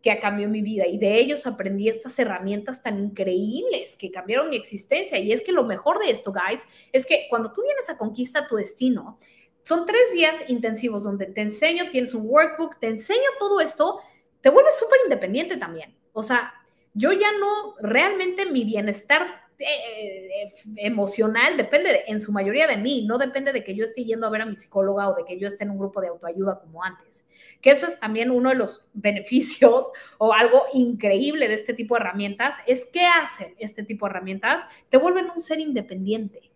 que 0.02 0.18
cambió 0.20 0.48
mi 0.48 0.62
vida 0.62 0.88
y 0.88 0.98
de 0.98 1.20
ellos 1.20 1.46
aprendí 1.46 1.90
estas 1.90 2.18
herramientas 2.20 2.82
tan 2.82 3.00
increíbles 3.00 3.96
que 3.98 4.12
cambiaron 4.12 4.50
mi 4.50 4.56
existencia. 4.56 5.18
Y 5.18 5.34
es 5.34 5.42
que 5.42 5.52
lo 5.52 5.66
mejor 5.66 6.00
de 6.00 6.12
esto, 6.12 6.32
guys, 6.32 6.66
es 6.94 7.06
que 7.06 7.28
cuando 7.30 7.52
tú 7.52 7.64
vienes 7.64 7.90
a 7.90 7.98
conquista 7.98 8.48
tu 8.48 8.56
destino, 8.56 9.20
son 9.64 9.86
tres 9.86 10.14
días 10.14 10.36
intensivos 10.48 11.04
donde 11.04 11.26
te 11.26 11.42
enseño, 11.42 11.90
tienes 11.92 12.14
un 12.14 12.26
workbook, 12.26 12.80
te 12.80 12.88
enseño 12.88 13.20
todo 13.38 13.60
esto, 13.60 14.00
te 14.42 14.50
vuelves 14.50 14.80
súper 14.80 15.00
independiente 15.04 15.58
también. 15.58 15.96
O 16.14 16.24
sea, 16.24 16.54
yo 16.94 17.12
ya 17.12 17.32
no, 17.38 17.76
realmente 17.82 18.46
mi 18.46 18.64
bienestar 18.64 19.49
eh, 19.62 20.54
emocional 20.78 21.58
depende 21.58 22.06
en 22.08 22.22
su 22.22 22.32
mayoría 22.32 22.66
de 22.66 22.78
mí, 22.78 23.06
no 23.06 23.18
depende 23.18 23.52
de 23.52 23.62
que 23.62 23.76
yo 23.76 23.84
esté 23.84 24.06
yendo 24.06 24.26
a 24.26 24.30
ver 24.30 24.44
a 24.44 24.46
mi 24.46 24.56
psicóloga 24.56 25.10
o 25.10 25.16
de 25.16 25.26
que 25.26 25.38
yo 25.38 25.48
esté 25.48 25.66
en 25.66 25.72
un 25.72 25.80
grupo 25.80 26.00
de 26.00 26.08
autoayuda 26.08 26.62
como 26.62 26.82
antes. 26.82 27.26
Que 27.60 27.72
eso 27.72 27.86
es 27.86 28.00
también 28.00 28.32
uno 28.32 28.50
de 28.50 28.56
los 28.56 28.88
beneficios 28.94 29.92
o 30.18 30.34
algo 30.34 30.64
increíble 30.74 31.50
de 31.50 31.56
este 31.56 31.74
tipo 31.74 31.96
de 31.96 32.02
herramientas, 32.02 32.56
es 32.68 32.86
que 32.86 33.06
hacen 33.06 33.54
este 33.60 33.84
tipo 33.84 34.06
de 34.06 34.12
herramientas, 34.12 34.66
te 34.90 34.98
vuelven 34.98 35.30
un 35.30 35.42
ser 35.42 35.60
independiente. 35.60 36.52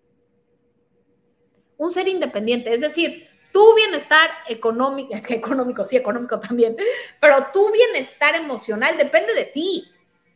Un 1.75 1.89
ser 1.91 2.07
independiente, 2.07 2.73
es 2.73 2.79
decir, 2.79 3.27
tu 3.51 3.75
bienestar 3.75 4.29
económico, 4.47 5.13
económico, 5.29 5.83
sí, 5.83 5.97
económico 5.97 6.39
también, 6.39 6.77
pero 7.19 7.47
tu 7.51 7.69
bienestar 7.71 8.35
emocional 8.35 8.97
depende 8.97 9.33
de 9.33 9.45
ti. 9.45 9.92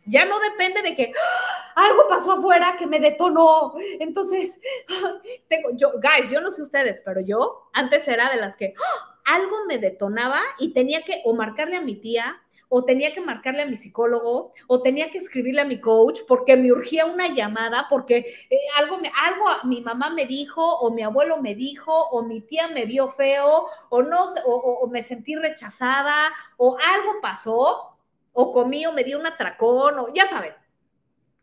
Ya 0.07 0.25
no 0.25 0.39
depende 0.39 0.81
de 0.81 0.95
que 0.95 1.11
¡Ah! 1.15 1.83
algo 1.87 2.07
pasó 2.09 2.33
afuera 2.33 2.75
que 2.77 2.87
me 2.87 2.99
detonó. 2.99 3.75
Entonces, 3.99 4.59
tengo, 5.49 5.69
yo, 5.73 5.93
guys, 5.93 6.31
yo 6.31 6.41
no 6.41 6.51
sé 6.51 6.61
ustedes, 6.61 7.01
pero 7.05 7.21
yo 7.21 7.69
antes 7.73 8.07
era 8.07 8.29
de 8.31 8.37
las 8.37 8.57
que 8.57 8.73
¡Ah! 8.77 9.33
algo 9.35 9.65
me 9.67 9.77
detonaba 9.77 10.41
y 10.59 10.73
tenía 10.73 11.03
que 11.03 11.21
o 11.25 11.33
marcarle 11.33 11.77
a 11.77 11.81
mi 11.81 11.95
tía 11.95 12.41
o 12.69 12.83
tenía 12.83 13.13
que 13.13 13.21
marcarle 13.21 13.61
a 13.61 13.65
mi 13.65 13.77
psicólogo, 13.77 14.53
o 14.67 14.81
tenía 14.81 15.09
que 15.09 15.19
escribirle 15.19 15.61
a 15.61 15.65
mi 15.65 15.79
coach 15.79 16.21
porque 16.27 16.55
me 16.57 16.71
urgía 16.71 17.05
una 17.05 17.29
llamada, 17.29 17.87
porque 17.89 18.17
eh, 18.49 18.57
algo, 18.77 18.97
me, 18.97 19.11
algo 19.23 19.45
mi 19.63 19.81
mamá 19.81 20.09
me 20.09 20.25
dijo, 20.25 20.61
o 20.79 20.91
mi 20.91 21.03
abuelo 21.03 21.41
me 21.41 21.55
dijo, 21.55 21.93
o 22.09 22.23
mi 22.23 22.41
tía 22.41 22.67
me 22.67 22.85
vio 22.85 23.09
feo, 23.09 23.67
o 23.89 24.01
no, 24.01 24.25
o, 24.45 24.53
o 24.53 24.87
me 24.87 25.03
sentí 25.03 25.35
rechazada, 25.35 26.31
o 26.57 26.77
algo 26.77 27.21
pasó, 27.21 27.96
o 28.39 28.51
comí 28.51 28.85
o 28.85 28.93
me 28.93 29.03
dio 29.03 29.19
un 29.19 29.25
atracón, 29.25 29.97
o 29.97 30.13
ya 30.13 30.27
saben, 30.27 30.53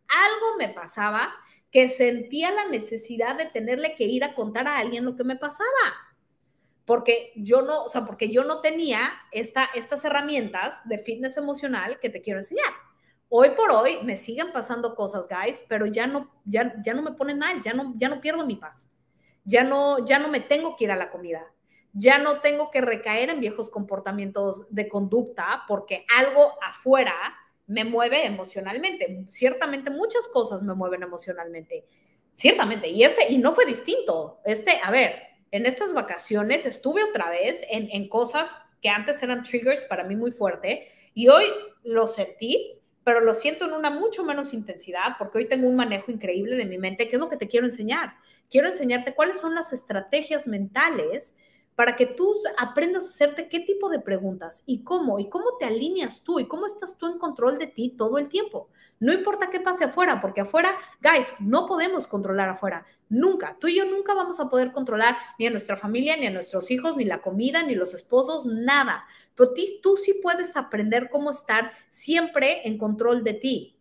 algo 0.06 0.56
me 0.58 0.68
pasaba 0.68 1.34
que 1.72 1.88
sentía 1.88 2.52
la 2.52 2.66
necesidad 2.66 3.34
de 3.36 3.46
tenerle 3.46 3.96
que 3.96 4.04
ir 4.04 4.22
a 4.22 4.32
contar 4.32 4.68
a 4.68 4.78
alguien 4.78 5.04
lo 5.04 5.16
que 5.16 5.24
me 5.24 5.34
pasaba. 5.34 5.68
Porque 6.84 7.32
yo 7.34 7.62
no, 7.62 7.82
o 7.82 7.88
sea, 7.88 8.04
porque 8.04 8.28
yo 8.28 8.44
no 8.44 8.60
tenía 8.60 9.12
esta, 9.32 9.64
estas 9.74 10.04
herramientas 10.04 10.88
de 10.88 10.98
fitness 10.98 11.36
emocional 11.36 11.98
que 11.98 12.10
te 12.10 12.22
quiero 12.22 12.38
enseñar. 12.38 12.72
Hoy 13.28 13.50
por 13.56 13.72
hoy 13.72 14.00
me 14.04 14.16
siguen 14.16 14.52
pasando 14.52 14.94
cosas, 14.94 15.26
guys, 15.28 15.64
pero 15.68 15.86
ya 15.86 16.06
no, 16.06 16.32
ya, 16.44 16.80
ya 16.80 16.94
no 16.94 17.02
me 17.02 17.14
ponen 17.14 17.40
mal, 17.40 17.60
ya 17.60 17.72
no, 17.72 17.92
ya 17.96 18.08
no 18.08 18.20
pierdo 18.20 18.46
mi 18.46 18.54
paz. 18.54 18.88
Ya 19.44 19.64
no, 19.64 20.06
ya 20.06 20.20
no 20.20 20.28
me 20.28 20.38
tengo 20.38 20.76
que 20.76 20.84
ir 20.84 20.92
a 20.92 20.96
la 20.96 21.10
comida 21.10 21.53
ya 21.94 22.18
no 22.18 22.40
tengo 22.40 22.70
que 22.70 22.80
recaer 22.80 23.30
en 23.30 23.40
viejos 23.40 23.70
comportamientos 23.70 24.66
de 24.70 24.88
conducta 24.88 25.62
porque 25.68 26.04
algo 26.16 26.54
afuera 26.60 27.14
me 27.66 27.84
mueve 27.84 28.26
emocionalmente. 28.26 29.24
Ciertamente 29.28 29.90
muchas 29.90 30.28
cosas 30.28 30.62
me 30.62 30.74
mueven 30.74 31.04
emocionalmente. 31.04 31.86
Ciertamente. 32.34 32.88
Y 32.88 33.04
este, 33.04 33.32
y 33.32 33.38
no 33.38 33.54
fue 33.54 33.64
distinto. 33.64 34.40
Este, 34.44 34.80
a 34.82 34.90
ver, 34.90 35.14
en 35.52 35.66
estas 35.66 35.92
vacaciones 35.92 36.66
estuve 36.66 37.04
otra 37.04 37.30
vez 37.30 37.64
en, 37.70 37.88
en 37.92 38.08
cosas 38.08 38.56
que 38.82 38.88
antes 38.88 39.22
eran 39.22 39.44
triggers 39.44 39.84
para 39.84 40.02
mí 40.02 40.16
muy 40.16 40.32
fuerte 40.32 40.88
y 41.14 41.28
hoy 41.28 41.44
lo 41.84 42.08
sentí, 42.08 42.82
pero 43.04 43.20
lo 43.20 43.34
siento 43.34 43.66
en 43.66 43.72
una 43.72 43.88
mucho 43.88 44.24
menos 44.24 44.52
intensidad 44.52 45.12
porque 45.16 45.38
hoy 45.38 45.48
tengo 45.48 45.68
un 45.68 45.76
manejo 45.76 46.10
increíble 46.10 46.56
de 46.56 46.64
mi 46.64 46.76
mente, 46.76 47.08
que 47.08 47.16
es 47.16 47.20
lo 47.20 47.28
que 47.28 47.36
te 47.36 47.46
quiero 47.46 47.66
enseñar. 47.66 48.14
Quiero 48.50 48.66
enseñarte 48.66 49.14
cuáles 49.14 49.38
son 49.38 49.54
las 49.54 49.72
estrategias 49.72 50.48
mentales 50.48 51.36
para 51.74 51.96
que 51.96 52.06
tú 52.06 52.32
aprendas 52.56 53.04
a 53.04 53.08
hacerte 53.08 53.48
qué 53.48 53.60
tipo 53.60 53.88
de 53.88 54.00
preguntas 54.00 54.62
y 54.66 54.84
cómo, 54.84 55.18
y 55.18 55.28
cómo 55.28 55.56
te 55.58 55.64
alineas 55.64 56.22
tú 56.22 56.38
y 56.38 56.46
cómo 56.46 56.66
estás 56.66 56.96
tú 56.96 57.06
en 57.06 57.18
control 57.18 57.58
de 57.58 57.66
ti 57.66 57.94
todo 57.96 58.18
el 58.18 58.28
tiempo. 58.28 58.68
No 59.00 59.12
importa 59.12 59.50
qué 59.50 59.60
pase 59.60 59.84
afuera, 59.84 60.20
porque 60.20 60.40
afuera, 60.40 60.76
guys, 61.02 61.34
no 61.40 61.66
podemos 61.66 62.06
controlar 62.06 62.48
afuera. 62.48 62.86
Nunca. 63.08 63.56
Tú 63.60 63.66
y 63.66 63.76
yo 63.76 63.84
nunca 63.84 64.14
vamos 64.14 64.38
a 64.40 64.48
poder 64.48 64.72
controlar 64.72 65.16
ni 65.38 65.46
a 65.46 65.50
nuestra 65.50 65.76
familia, 65.76 66.16
ni 66.16 66.26
a 66.26 66.30
nuestros 66.30 66.70
hijos, 66.70 66.96
ni 66.96 67.04
la 67.04 67.20
comida, 67.20 67.62
ni 67.62 67.74
los 67.74 67.92
esposos, 67.92 68.46
nada. 68.46 69.04
Pero 69.34 69.52
tú 69.82 69.96
sí 69.96 70.20
puedes 70.22 70.56
aprender 70.56 71.10
cómo 71.10 71.32
estar 71.32 71.72
siempre 71.90 72.66
en 72.66 72.78
control 72.78 73.24
de 73.24 73.34
ti. 73.34 73.76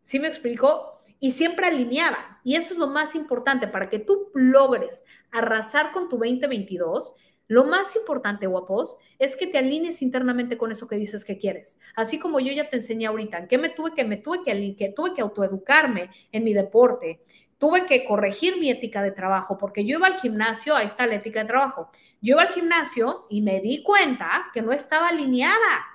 ¿Sí 0.00 0.18
me 0.18 0.28
explico? 0.28 0.93
Y 1.24 1.32
siempre 1.32 1.66
alineada. 1.66 2.38
Y 2.44 2.54
eso 2.54 2.74
es 2.74 2.78
lo 2.78 2.88
más 2.88 3.14
importante 3.14 3.66
para 3.66 3.88
que 3.88 3.98
tú 3.98 4.30
logres 4.34 5.06
arrasar 5.30 5.90
con 5.90 6.10
tu 6.10 6.18
2022. 6.18 7.14
Lo 7.48 7.64
más 7.64 7.96
importante, 7.96 8.46
guapos, 8.46 8.98
es 9.18 9.34
que 9.34 9.46
te 9.46 9.56
alinees 9.56 10.02
internamente 10.02 10.58
con 10.58 10.70
eso 10.70 10.86
que 10.86 10.96
dices 10.96 11.24
que 11.24 11.38
quieres. 11.38 11.78
Así 11.96 12.18
como 12.18 12.40
yo 12.40 12.52
ya 12.52 12.68
te 12.68 12.76
enseñé 12.76 13.06
ahorita, 13.06 13.38
en 13.38 13.48
qué 13.48 13.56
me 13.56 13.70
tuve 13.70 13.94
que, 13.94 14.04
me 14.04 14.18
tuve 14.18 14.42
que, 14.44 14.76
que 14.76 14.90
tuve 14.90 15.14
que 15.14 15.22
autoeducarme 15.22 16.10
en 16.30 16.44
mi 16.44 16.52
deporte, 16.52 17.22
tuve 17.56 17.86
que 17.86 18.04
corregir 18.04 18.58
mi 18.58 18.68
ética 18.68 19.02
de 19.02 19.12
trabajo, 19.12 19.56
porque 19.56 19.86
yo 19.86 19.96
iba 19.96 20.06
al 20.06 20.20
gimnasio, 20.20 20.76
ahí 20.76 20.84
está 20.84 21.06
la 21.06 21.14
ética 21.14 21.40
de 21.40 21.46
trabajo. 21.46 21.88
Yo 22.20 22.34
iba 22.34 22.42
al 22.42 22.52
gimnasio 22.52 23.24
y 23.30 23.40
me 23.40 23.62
di 23.62 23.82
cuenta 23.82 24.50
que 24.52 24.60
no 24.60 24.72
estaba 24.72 25.08
alineada 25.08 25.86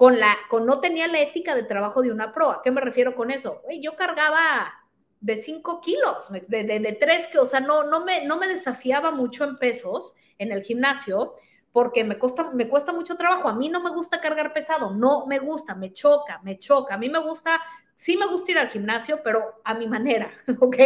con 0.00 0.18
la, 0.18 0.38
con 0.48 0.64
no 0.64 0.80
tenía 0.80 1.08
la 1.08 1.20
ética 1.20 1.54
de 1.54 1.62
trabajo 1.62 2.00
de 2.00 2.10
una 2.10 2.32
pro. 2.32 2.50
¿A 2.50 2.62
qué 2.62 2.70
me 2.70 2.80
refiero 2.80 3.14
con 3.14 3.30
eso? 3.30 3.60
yo 3.82 3.96
cargaba 3.96 4.72
de 5.20 5.36
5 5.36 5.82
kilos, 5.82 6.30
de, 6.48 6.64
de, 6.64 6.92
3, 6.98 7.26
que, 7.26 7.38
o 7.38 7.44
sea, 7.44 7.60
no, 7.60 7.82
no, 7.82 8.02
me, 8.02 8.24
no 8.24 8.38
me 8.38 8.48
desafiaba 8.48 9.10
mucho 9.10 9.44
en 9.44 9.58
pesos 9.58 10.14
en 10.38 10.52
el 10.52 10.62
gimnasio 10.62 11.34
porque 11.70 12.02
me, 12.02 12.16
cuesta, 12.16 12.50
me 12.50 12.66
cuesta 12.66 12.94
mucho 12.94 13.18
trabajo. 13.18 13.46
A 13.46 13.54
mí 13.54 13.68
no 13.68 13.82
me 13.82 13.90
gusta 13.90 14.22
cargar 14.22 14.54
pesado, 14.54 14.94
no 14.94 15.26
me 15.26 15.38
gusta, 15.38 15.74
me 15.74 15.92
choca, 15.92 16.40
me 16.44 16.58
choca. 16.58 16.94
A 16.94 16.96
mí 16.96 17.10
me 17.10 17.18
gusta, 17.18 17.60
sí 17.94 18.16
me 18.16 18.26
gusta 18.26 18.52
ir 18.52 18.58
al 18.58 18.70
gimnasio, 18.70 19.22
pero 19.22 19.60
a 19.64 19.74
mi 19.74 19.86
manera, 19.86 20.32
¿ok? 20.60 20.78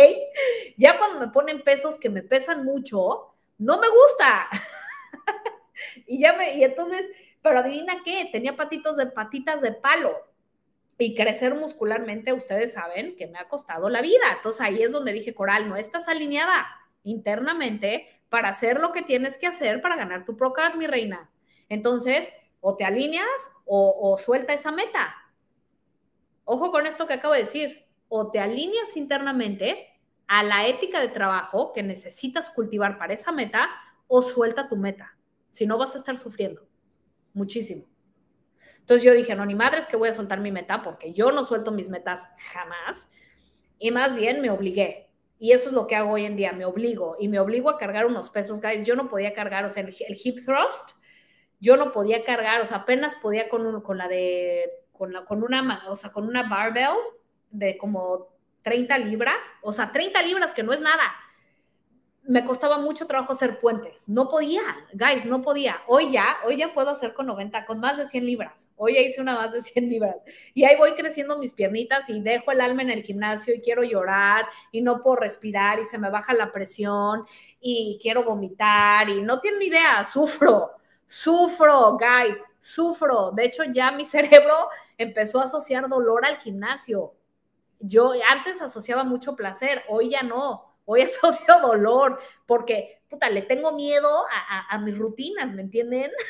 Ya 0.77 0.99
cuando 0.99 1.21
me 1.21 1.29
ponen 1.29 1.63
pesos 1.63 2.01
que 2.01 2.11
me 2.11 2.23
pesan 2.23 2.65
mucho, 2.65 3.37
no 3.59 3.79
me 3.79 3.87
gusta. 3.87 4.49
y 6.09 6.19
ya 6.19 6.33
me, 6.33 6.57
y 6.57 6.65
entonces 6.65 7.07
pero 7.45 7.59
adivina 7.59 7.97
qué, 8.03 8.27
tenía 8.33 8.57
patitos 8.57 8.97
de 8.97 9.05
patitas 9.05 9.61
de 9.61 9.73
palo. 9.73 10.17
Y 10.97 11.15
crecer 11.15 11.55
muscularmente, 11.55 12.33
ustedes 12.33 12.73
saben 12.73 13.17
que 13.17 13.27
me 13.27 13.39
ha 13.39 13.49
costado 13.49 13.91
la 13.91 14.01
vida. 14.01 14.25
Entonces 14.35 14.63
ahí 14.63 14.83
es 14.83 14.93
donde 14.93 15.13
dije, 15.13 15.35
Coral, 15.35 15.69
no 15.69 15.77
estás 15.77 16.09
alineada 16.09 16.67
internamente 17.03 18.09
para 18.31 18.49
hacer 18.49 18.81
lo 18.81 18.93
que 18.93 19.03
tienes 19.03 19.37
que 19.37 19.47
hacer 19.47 19.83
para 19.83 19.97
ganar 19.97 20.25
tu 20.25 20.39
Procard, 20.39 20.77
mi 20.77 20.87
reina. 20.87 21.31
Entonces, 21.69 22.33
o 22.63 22.77
te 22.77 22.87
alineas 22.87 23.29
o, 23.67 23.95
o 24.01 24.17
suelta 24.17 24.55
esa 24.55 24.73
meta. 24.73 25.15
Ojo 26.45 26.73
con 26.73 26.87
esto 26.87 27.07
que 27.07 27.13
acabo 27.13 27.35
de 27.35 27.41
decir. 27.41 27.85
O 28.09 28.31
te 28.31 28.39
alineas 28.39 28.97
internamente 28.97 30.01
a 30.29 30.43
la 30.43 30.67
ética 30.67 30.99
de 30.99 31.09
trabajo 31.09 31.75
que 31.75 31.83
necesitas 31.83 32.51
cultivar 32.51 32.97
para 32.97 33.13
esa 33.13 33.33
meta 33.33 33.69
o 34.09 34.23
suelta 34.23 34.67
tu 34.67 34.77
meta. 34.77 35.19
Si 35.51 35.67
no, 35.67 35.77
vas 35.77 35.95
a 35.95 35.99
estar 35.99 36.17
sufriendo 36.17 36.67
muchísimo. 37.35 37.85
Entonces 38.79 39.05
yo 39.05 39.13
dije, 39.13 39.35
no, 39.35 39.45
ni 39.45 39.55
madre 39.55 39.79
es 39.79 39.89
que 39.89 39.97
voy 39.97 40.09
a 40.09 40.15
soltar 40.15 40.41
mi 40.41 40.53
meta 40.53 40.83
porque 40.83 41.13
yo 41.13 41.33
no 41.33 41.45
suelto 41.45 41.73
mis 41.73 41.89
metas 41.89 42.27
jamás. 42.53 43.11
Y 43.79 43.91
más 43.91 44.15
bien 44.15 44.41
me 44.41 44.51
obligué. 44.51 45.11
Y 45.39 45.53
eso 45.53 45.69
es 45.69 45.75
lo 45.75 45.87
que 45.87 45.97
hago 45.97 46.13
hoy 46.13 46.25
en 46.25 46.37
día, 46.37 46.53
me 46.53 46.65
obligo. 46.65 47.17
Y 47.19 47.29
me 47.29 47.39
obligo 47.39 47.71
a 47.71 47.79
cargar 47.79 48.07
unos 48.07 48.31
pesos, 48.31 48.61
guys. 48.61 48.85
Yo 48.85 48.95
no 48.95 49.09
podía 49.09 49.35
cargar, 49.35 49.65
o 49.65 49.69
sea, 49.69 49.83
el, 49.83 49.95
hip 50.23 50.45
thrust, 50.45 50.93
yo 51.61 51.77
no 51.77 51.93
podía 51.93 52.25
cargar, 52.25 52.61
o 52.61 52.67
sea, 52.67 52.79
apenas 52.79 53.15
podía 53.17 53.49
con, 53.49 53.81
con 53.83 53.99
la 53.99 54.07
de, 54.07 54.71
con, 54.93 55.13
la, 55.13 55.25
con 55.25 55.43
una, 55.43 55.85
o 55.89 55.97
sea, 55.97 56.13
con 56.13 56.27
una 56.27 56.49
barbell 56.49 56.97
de 57.51 57.77
como 57.79 58.35
30 58.63 58.99
libras, 58.99 59.55
o 59.63 59.73
sea, 59.73 59.93
30 59.93 60.23
libras 60.23 60.53
que 60.53 60.63
no 60.63 60.73
es 60.73 60.81
nada 60.81 61.03
me 62.27 62.45
costaba 62.45 62.79
mucho 62.79 63.07
trabajo 63.07 63.33
hacer 63.33 63.59
puentes. 63.59 64.09
No 64.09 64.29
podía, 64.29 64.63
guys, 64.95 65.27
no 65.27 65.43
podía. 65.43 65.83
Hoy 65.87 66.11
ya, 66.11 66.39
hoy 66.45 66.57
ya 66.57 66.73
puedo 66.73 66.89
hacer 66.89 67.13
con 67.13 67.27
90, 67.27 67.67
con 67.67 67.81
más 67.81 67.99
de 67.99 68.07
100 68.07 68.25
libras. 68.25 68.73
Hoy 68.77 68.95
ya 68.95 69.01
hice 69.01 69.21
una 69.21 69.35
más 69.35 69.53
de 69.53 69.61
100 69.61 69.89
libras. 69.89 70.17
Y 70.55 70.65
ahí 70.65 70.77
voy 70.77 70.95
creciendo 70.95 71.39
mis 71.39 71.53
piernitas 71.53 72.09
y 72.09 72.21
dejo 72.21 72.51
el 72.51 72.63
alma 72.63 72.83
en 72.83 72.91
el 72.91 73.03
gimnasio 73.03 73.55
y 73.55 73.61
quiero 73.61 73.85
llorar 73.85 74.47
y 74.73 74.81
no 74.81 75.03
puedo 75.03 75.17
respirar 75.17 75.79
y 75.79 75.85
se 75.85 75.99
me 75.99 76.09
baja 76.09 76.33
la 76.33 76.51
presión 76.51 77.25
y 77.61 77.99
quiero 78.01 78.25
vomitar 78.25 79.11
y 79.11 79.21
no 79.21 79.41
tienen 79.41 79.63
idea, 79.63 80.03
sufro. 80.03 80.71
Sufro, 81.07 81.99
guys, 81.99 82.43
sufro. 82.59 83.33
De 83.33 83.45
hecho, 83.45 83.65
ya 83.65 83.93
mi 83.93 84.07
cerebro 84.07 84.71
empezó 84.97 85.41
a 85.41 85.45
asociar 85.45 85.89
dolor 85.91 86.25
al 86.25 86.39
gimnasio. 86.39 87.15
Yo 87.81 88.13
antes 88.31 88.63
asociaba 88.63 89.05
mucho 89.05 89.37
placer, 89.37 89.83
hoy 89.91 90.09
ya 90.09 90.23
no 90.23 90.74
Hoy 90.85 91.03
asocio 91.03 91.59
dolor 91.63 92.21
porque, 92.47 93.03
puta, 93.09 93.31
le 93.31 93.43
tengo 93.43 93.73
miedo 93.73 94.25
a, 94.71 94.79
mis 94.79 94.97
rutinas, 94.97 95.53
¿me 95.53 95.63
entienden? 95.63 96.11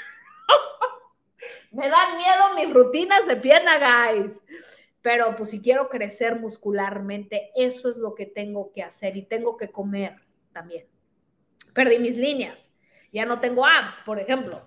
Me 1.73 1.91
dan 1.91 2.17
miedo 2.17 2.55
mis 2.57 2.73
rutinas 2.73 3.27
de 3.27 3.37
pierna, 3.37 3.79
guys. 3.79 4.41
Pero 5.03 5.37
pues 5.37 5.51
si 5.51 5.61
quiero 5.61 5.91
crecer 5.91 6.41
muscularmente, 6.41 7.51
eso 7.55 7.91
es 7.91 7.99
lo 7.99 8.15
que 8.15 8.25
tengo 8.25 8.73
que 8.73 8.83
hacer 8.83 9.17
y 9.19 9.27
tengo 9.27 9.59
que 9.59 9.71
comer 9.71 10.17
también. 10.53 10.87
Perdí 11.75 11.99
mis 11.99 12.17
líneas. 12.17 12.75
Ya 13.13 13.27
no 13.27 13.41
tengo 13.41 13.67
abs, 13.67 14.01
por 14.01 14.19
ejemplo. 14.19 14.63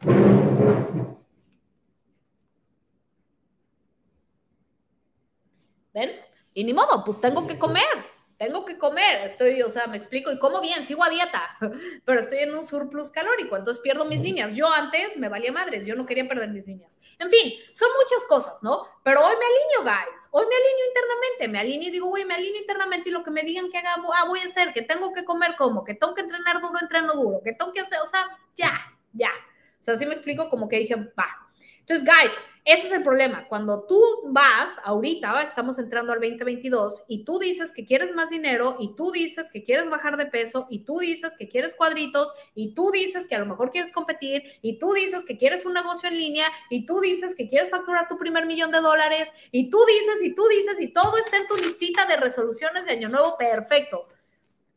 ¿Ven? 5.94 6.12
Y 6.54 6.64
ni 6.64 6.74
modo, 6.74 7.04
pues 7.04 7.20
tengo 7.20 7.48
que 7.48 7.58
comer 7.58 8.17
tengo 8.38 8.66
que 8.66 8.78
comer, 8.78 9.26
estoy, 9.26 9.62
o 9.64 9.70
sea, 9.70 9.88
me 9.88 9.98
explico, 9.98 10.32
y 10.32 10.38
como 10.38 10.62
bien, 10.62 10.86
sigo 10.86 11.04
a 11.04 11.10
dieta, 11.10 11.58
pero 12.06 12.20
estoy 12.20 12.40
en 12.40 12.54
un 12.54 12.64
surplus 12.64 13.12
calórico, 13.12 13.58
entonces 13.58 13.82
pierdo 13.82 14.06
mis 14.06 14.22
líneas. 14.22 14.56
Yo 14.56 14.72
antes 14.72 15.18
me 15.18 15.30
valía 15.30 15.52
madres, 15.52 15.86
yo 15.86 15.96
no 15.96 16.06
quería 16.06 16.28
perder 16.28 16.50
mis 16.50 16.66
líneas. 16.68 17.00
En 17.20 17.30
fin, 17.30 17.54
son 17.74 17.90
muchas 18.02 18.26
cosas, 18.26 18.62
¿no? 18.62 18.86
Pero 19.04 19.22
hoy 19.22 19.34
me 19.38 19.46
alineo, 19.46 19.84
guys, 19.84 20.30
hoy 20.32 20.46
me 20.46 20.56
alineo 20.56 20.88
internamente, 20.88 21.48
me 21.48 21.60
alineo 21.60 21.90
y 21.90 21.92
digo, 21.92 22.08
güey, 22.10 22.26
me 22.26 22.36
alineo 22.36 22.62
internamente 22.62 23.10
y 23.10 23.12
lo 23.12 23.24
que 23.24 23.32
me 23.32 23.42
digan 23.42 23.72
que 23.72 23.78
haga, 23.78 23.96
ah, 23.96 24.26
voy 24.28 24.40
a 24.40 24.46
hacer, 24.46 24.74
que 24.74 24.84
tengo 24.84 25.14
que 25.14 25.26
comer 25.26 25.56
como, 25.58 25.84
que 25.84 25.96
tengo 25.96 26.14
que 26.14 26.22
entrenar 26.22 26.62
duro, 26.62 26.80
entreno 26.80 27.14
duro, 27.14 27.42
que 27.44 27.54
tengo 27.54 27.74
que 27.74 27.82
hacer, 27.82 28.00
o 28.00 28.08
sea, 28.08 28.26
ya, 28.56 28.72
ya. 29.14 29.32
O 29.80 29.84
sea, 29.84 29.96
así 29.96 30.06
me 30.06 30.14
explico 30.14 30.50
como 30.50 30.68
que 30.68 30.78
dije, 30.80 30.96
va, 30.96 31.48
entonces, 31.88 32.06
guys, 32.06 32.34
ese 32.68 32.88
es 32.88 32.92
el 32.92 33.02
problema. 33.02 33.48
Cuando 33.48 33.86
tú 33.86 34.02
vas, 34.26 34.72
ahorita 34.84 35.42
estamos 35.42 35.80
entrando 35.80 36.12
al 36.12 36.20
2022 36.20 37.06
y 37.08 37.24
tú 37.24 37.40
dices 37.40 37.72
que 37.72 37.86
quieres 37.86 38.14
más 38.14 38.30
dinero 38.30 38.76
y 38.78 38.94
tú 38.94 39.10
dices 39.10 39.50
que 39.50 39.64
quieres 39.64 39.90
bajar 39.90 40.18
de 40.18 40.26
peso 40.26 40.68
y 40.70 40.80
tú 40.84 41.00
dices 41.00 41.38
que 41.38 41.48
quieres 41.48 41.74
cuadritos 41.74 42.34
y 42.56 42.74
tú 42.74 42.92
dices 42.92 43.26
que 43.26 43.36
a 43.36 43.40
lo 43.40 43.46
mejor 43.46 43.70
quieres 43.70 43.94
competir 43.94 44.44
y 44.62 44.80
tú 44.80 44.92
dices 44.92 45.24
que 45.24 45.38
quieres 45.38 45.66
un 45.66 45.76
negocio 45.76 46.10
en 46.10 46.18
línea 46.18 46.48
y 46.70 46.86
tú 46.86 47.00
dices 47.00 47.36
que 47.36 47.48
quieres 47.48 47.70
facturar 47.70 48.10
tu 48.10 48.18
primer 48.18 48.46
millón 48.46 48.72
de 48.72 48.82
dólares 48.82 49.30
y 49.50 49.70
tú 49.70 49.80
dices 49.88 50.22
y 50.22 50.36
tú 50.36 50.46
dices 50.50 50.82
y 50.82 50.90
todo 50.90 51.18
está 51.20 51.38
en 51.38 51.48
tu 51.48 51.56
listita 51.56 52.06
de 52.06 52.18
resoluciones 52.18 52.86
de 52.86 52.92
año 52.92 53.08
nuevo, 53.08 53.38
perfecto. 53.38 54.10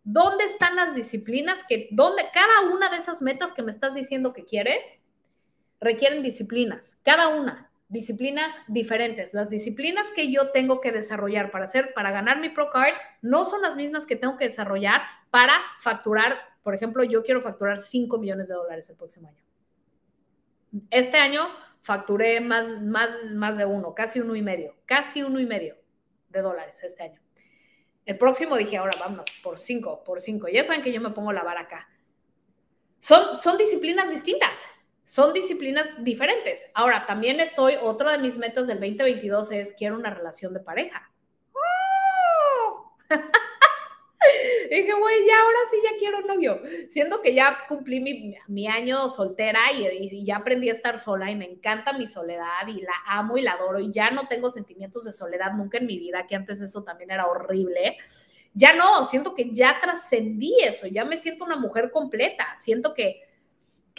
¿Dónde 0.05 0.45
están 0.45 0.77
las 0.77 0.95
disciplinas 0.95 1.65
que, 1.69 1.89
dónde 1.91 2.27
cada 2.33 2.73
una 2.73 2.89
de 2.89 2.99
esas 2.99 3.21
metas 3.21 3.53
que 3.53 3.65
me 3.65 3.73
estás 3.73 3.97
diciendo 3.97 4.33
que 4.33 4.45
quieres? 4.45 5.03
requieren 5.81 6.23
disciplinas, 6.23 6.99
cada 7.03 7.29
una, 7.29 7.70
disciplinas 7.91 8.59
diferentes. 8.69 9.35
Las 9.35 9.51
disciplinas 9.51 10.09
que 10.11 10.33
yo 10.33 10.53
tengo 10.53 10.81
que 10.81 10.93
desarrollar 10.93 11.51
para 11.51 11.65
hacer, 11.65 11.93
para 11.93 12.11
ganar 12.13 12.41
mi 12.41 12.49
Pro 12.49 12.71
Card, 12.71 12.95
no 13.21 13.45
son 13.45 13.61
las 13.61 13.77
mismas 13.77 14.07
que 14.07 14.17
tengo 14.17 14.37
que 14.37 14.45
desarrollar 14.45 15.03
para 15.31 15.61
facturar. 15.81 16.39
Por 16.63 16.75
ejemplo, 16.75 17.03
yo 17.05 17.23
quiero 17.23 17.43
facturar 17.43 17.79
5 17.79 18.17
millones 18.19 18.49
de 18.49 18.55
dólares 18.55 18.89
el 18.89 18.97
próximo 18.97 19.29
año. 19.29 19.43
Este 20.91 21.19
año 21.19 21.49
facturé 21.83 22.41
más, 22.41 22.81
más, 22.81 23.11
más 23.35 23.59
de 23.59 23.67
uno, 23.67 23.93
casi 23.93 24.21
uno 24.21 24.37
y 24.37 24.43
medio, 24.43 24.77
casi 24.87 25.25
uno 25.25 25.41
y 25.41 25.47
medio 25.47 25.77
de 26.29 26.43
dólares 26.43 26.81
este 26.85 27.03
año. 27.03 27.21
El 28.07 28.19
próximo 28.19 28.57
dije, 28.57 28.77
ahora 28.77 28.97
vámonos, 29.01 29.29
por 29.43 29.59
cinco, 29.59 30.05
por 30.05 30.21
cinco. 30.21 30.47
Ya 30.49 30.63
saben 30.63 30.83
que 30.83 30.93
yo 30.93 31.01
me 31.01 31.11
pongo 31.11 31.33
la 31.33 31.43
vara 31.43 31.63
acá. 31.63 31.89
Son, 33.01 33.37
son 33.37 33.59
disciplinas 33.59 34.11
distintas 34.11 34.65
son 35.11 35.33
disciplinas 35.33 36.05
diferentes. 36.05 36.71
Ahora, 36.73 37.05
también 37.05 37.41
estoy, 37.41 37.75
otra 37.83 38.13
de 38.13 38.19
mis 38.19 38.39
metas 38.39 38.69
del 38.69 38.79
2022 38.79 39.51
es 39.51 39.73
quiero 39.73 39.97
una 39.97 40.11
relación 40.11 40.55
de 40.55 40.61
pareja. 40.61 41.11
¡Oh! 41.53 42.95
Dije, 44.71 44.93
güey, 44.93 45.27
ya 45.27 45.35
ahora 45.37 45.59
sí 45.69 45.79
ya 45.83 45.99
quiero 45.99 46.19
un 46.19 46.27
novio. 46.29 46.61
Siendo 46.91 47.21
que 47.21 47.35
ya 47.35 47.59
cumplí 47.69 47.99
mi, 48.47 48.69
año 48.69 49.09
soltera 49.09 49.73
y, 49.73 49.85
y, 49.89 50.25
ya 50.25 50.37
aprendí 50.37 50.71
a 50.71 50.75
estar 50.75 51.01
sola 51.01 51.29
y 51.29 51.35
me 51.35 51.47
encanta 51.47 51.93
mi 51.93 52.07
soledad 52.07 52.69
y 52.69 52.81
la 52.81 52.95
amo 53.09 53.37
y 53.37 53.43
la 53.43 53.55
adoro 53.55 53.81
y 53.81 53.91
ya 53.91 54.13
no 54.13 54.29
tengo 54.29 54.49
sentimientos 54.49 55.03
de 55.03 55.13
soledad 55.13 55.55
nunca 55.55 55.79
en 55.79 55.87
mi 55.87 55.99
vida, 55.99 56.25
que 56.29 56.37
antes 56.37 56.61
eso 56.61 56.85
también 56.85 57.11
era 57.11 57.27
horrible. 57.27 57.97
Ya 58.55 58.75
no, 58.75 59.05
siento 59.05 59.35
que 59.35 59.51
ya 59.51 59.81
trascendí 59.81 60.55
eso, 60.63 60.87
ya 60.87 61.05
me 61.05 61.17
siento 61.17 61.45
una 61.45 61.57
mujer 61.57 61.91
completa, 61.91 62.55
siento 62.55 62.95
que 62.95 63.29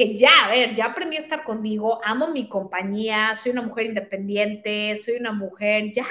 que 0.02 0.16
ya, 0.18 0.32
a 0.45 0.49
ver, 0.49 0.74
ya 0.74 0.86
aprendí 0.86 1.16
a 1.16 1.20
estar 1.20 1.43
conmigo, 1.43 2.02
amo 2.04 2.30
mi 2.30 2.49
compañía, 2.49 3.36
soy 3.36 3.52
una 3.52 3.62
mujer 3.62 3.86
independiente, 3.86 4.97
soy 4.97 5.18
una 5.18 5.32
mujer 5.32 5.91
ya, 5.91 6.06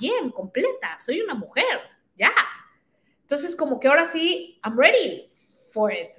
bien, 0.00 0.30
completa, 0.30 0.98
soy 0.98 1.20
una 1.20 1.34
mujer, 1.34 1.80
ya. 2.16 2.32
Entonces, 3.20 3.54
como 3.54 3.78
que 3.78 3.88
ahora 3.88 4.06
sí, 4.06 4.58
I'm 4.64 4.78
ready 4.78 5.30
for 5.70 5.92
it. 5.92 6.12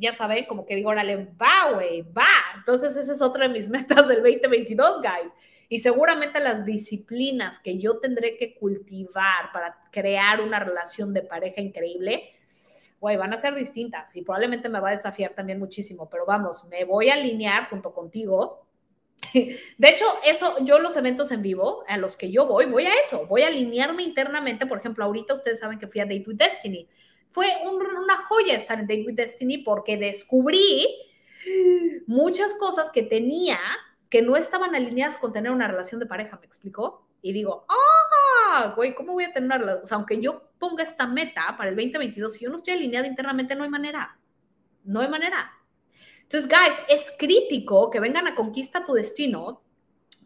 ya 0.00 0.14
saben, 0.14 0.46
como 0.46 0.64
que 0.64 0.76
digo, 0.76 0.88
órale, 0.90 1.28
va, 1.40 1.72
güey, 1.74 2.02
va. 2.02 2.26
Entonces, 2.56 2.96
esa 2.96 3.12
es 3.12 3.20
otra 3.20 3.46
de 3.46 3.52
mis 3.52 3.68
metas 3.68 4.08
del 4.08 4.22
2022, 4.22 5.02
guys. 5.02 5.34
Y 5.68 5.80
seguramente 5.80 6.40
las 6.40 6.64
disciplinas 6.64 7.60
que 7.60 7.78
yo 7.78 7.98
tendré 7.98 8.36
que 8.38 8.54
cultivar 8.54 9.52
para 9.52 9.76
crear 9.90 10.40
una 10.40 10.58
relación 10.58 11.12
de 11.12 11.22
pareja 11.22 11.60
increíble 11.60 12.30
güey, 13.00 13.16
van 13.16 13.32
a 13.32 13.38
ser 13.38 13.54
distintas 13.54 14.14
y 14.16 14.22
probablemente 14.22 14.68
me 14.68 14.80
va 14.80 14.88
a 14.88 14.92
desafiar 14.92 15.34
también 15.34 15.58
muchísimo, 15.58 16.08
pero 16.08 16.24
vamos, 16.26 16.64
me 16.64 16.84
voy 16.84 17.10
a 17.10 17.14
alinear 17.14 17.68
junto 17.68 17.92
contigo. 17.92 18.66
De 19.32 19.88
hecho, 19.88 20.04
eso, 20.24 20.56
yo 20.64 20.78
los 20.78 20.96
eventos 20.96 21.30
en 21.32 21.42
vivo 21.42 21.84
a 21.88 21.98
los 21.98 22.16
que 22.16 22.30
yo 22.30 22.46
voy, 22.46 22.66
voy 22.66 22.86
a 22.86 22.94
eso, 23.04 23.26
voy 23.26 23.42
a 23.42 23.48
alinearme 23.48 24.02
internamente. 24.02 24.66
Por 24.66 24.78
ejemplo, 24.78 25.04
ahorita 25.04 25.34
ustedes 25.34 25.60
saben 25.60 25.78
que 25.78 25.88
fui 25.88 26.00
a 26.00 26.04
Date 26.04 26.24
with 26.26 26.36
Destiny. 26.36 26.88
Fue 27.30 27.46
una 27.64 28.16
joya 28.28 28.54
estar 28.54 28.78
en 28.78 28.86
Date 28.86 29.04
with 29.06 29.14
Destiny 29.14 29.58
porque 29.58 29.96
descubrí 29.96 30.86
muchas 32.06 32.54
cosas 32.54 32.90
que 32.90 33.02
tenía 33.02 33.58
que 34.08 34.22
no 34.22 34.36
estaban 34.36 34.74
alineadas 34.74 35.16
con 35.16 35.32
tener 35.32 35.50
una 35.50 35.66
relación 35.66 35.98
de 35.98 36.06
pareja, 36.06 36.38
¿me 36.38 36.46
explicó? 36.46 37.04
Y 37.20 37.32
digo, 37.32 37.66
ah, 37.68 38.72
güey, 38.76 38.94
¿cómo 38.94 39.14
voy 39.14 39.24
a 39.24 39.32
tener? 39.32 39.60
O 39.82 39.86
sea, 39.86 39.96
aunque 39.96 40.20
yo 40.20 40.42
ponga 40.64 40.82
esta 40.82 41.06
meta 41.06 41.54
para 41.58 41.68
el 41.68 41.76
2022, 41.76 42.32
si 42.32 42.44
yo 42.44 42.50
no 42.50 42.56
estoy 42.56 42.72
alineada 42.72 43.06
internamente, 43.06 43.54
no 43.54 43.64
hay 43.64 43.70
manera. 43.70 44.16
No 44.84 45.00
hay 45.00 45.08
manera. 45.08 45.52
Entonces, 46.22 46.48
guys, 46.48 46.80
es 46.88 47.12
crítico 47.18 47.90
que 47.90 48.00
vengan 48.00 48.26
a 48.26 48.34
conquista 48.34 48.82
tu 48.82 48.94
destino 48.94 49.62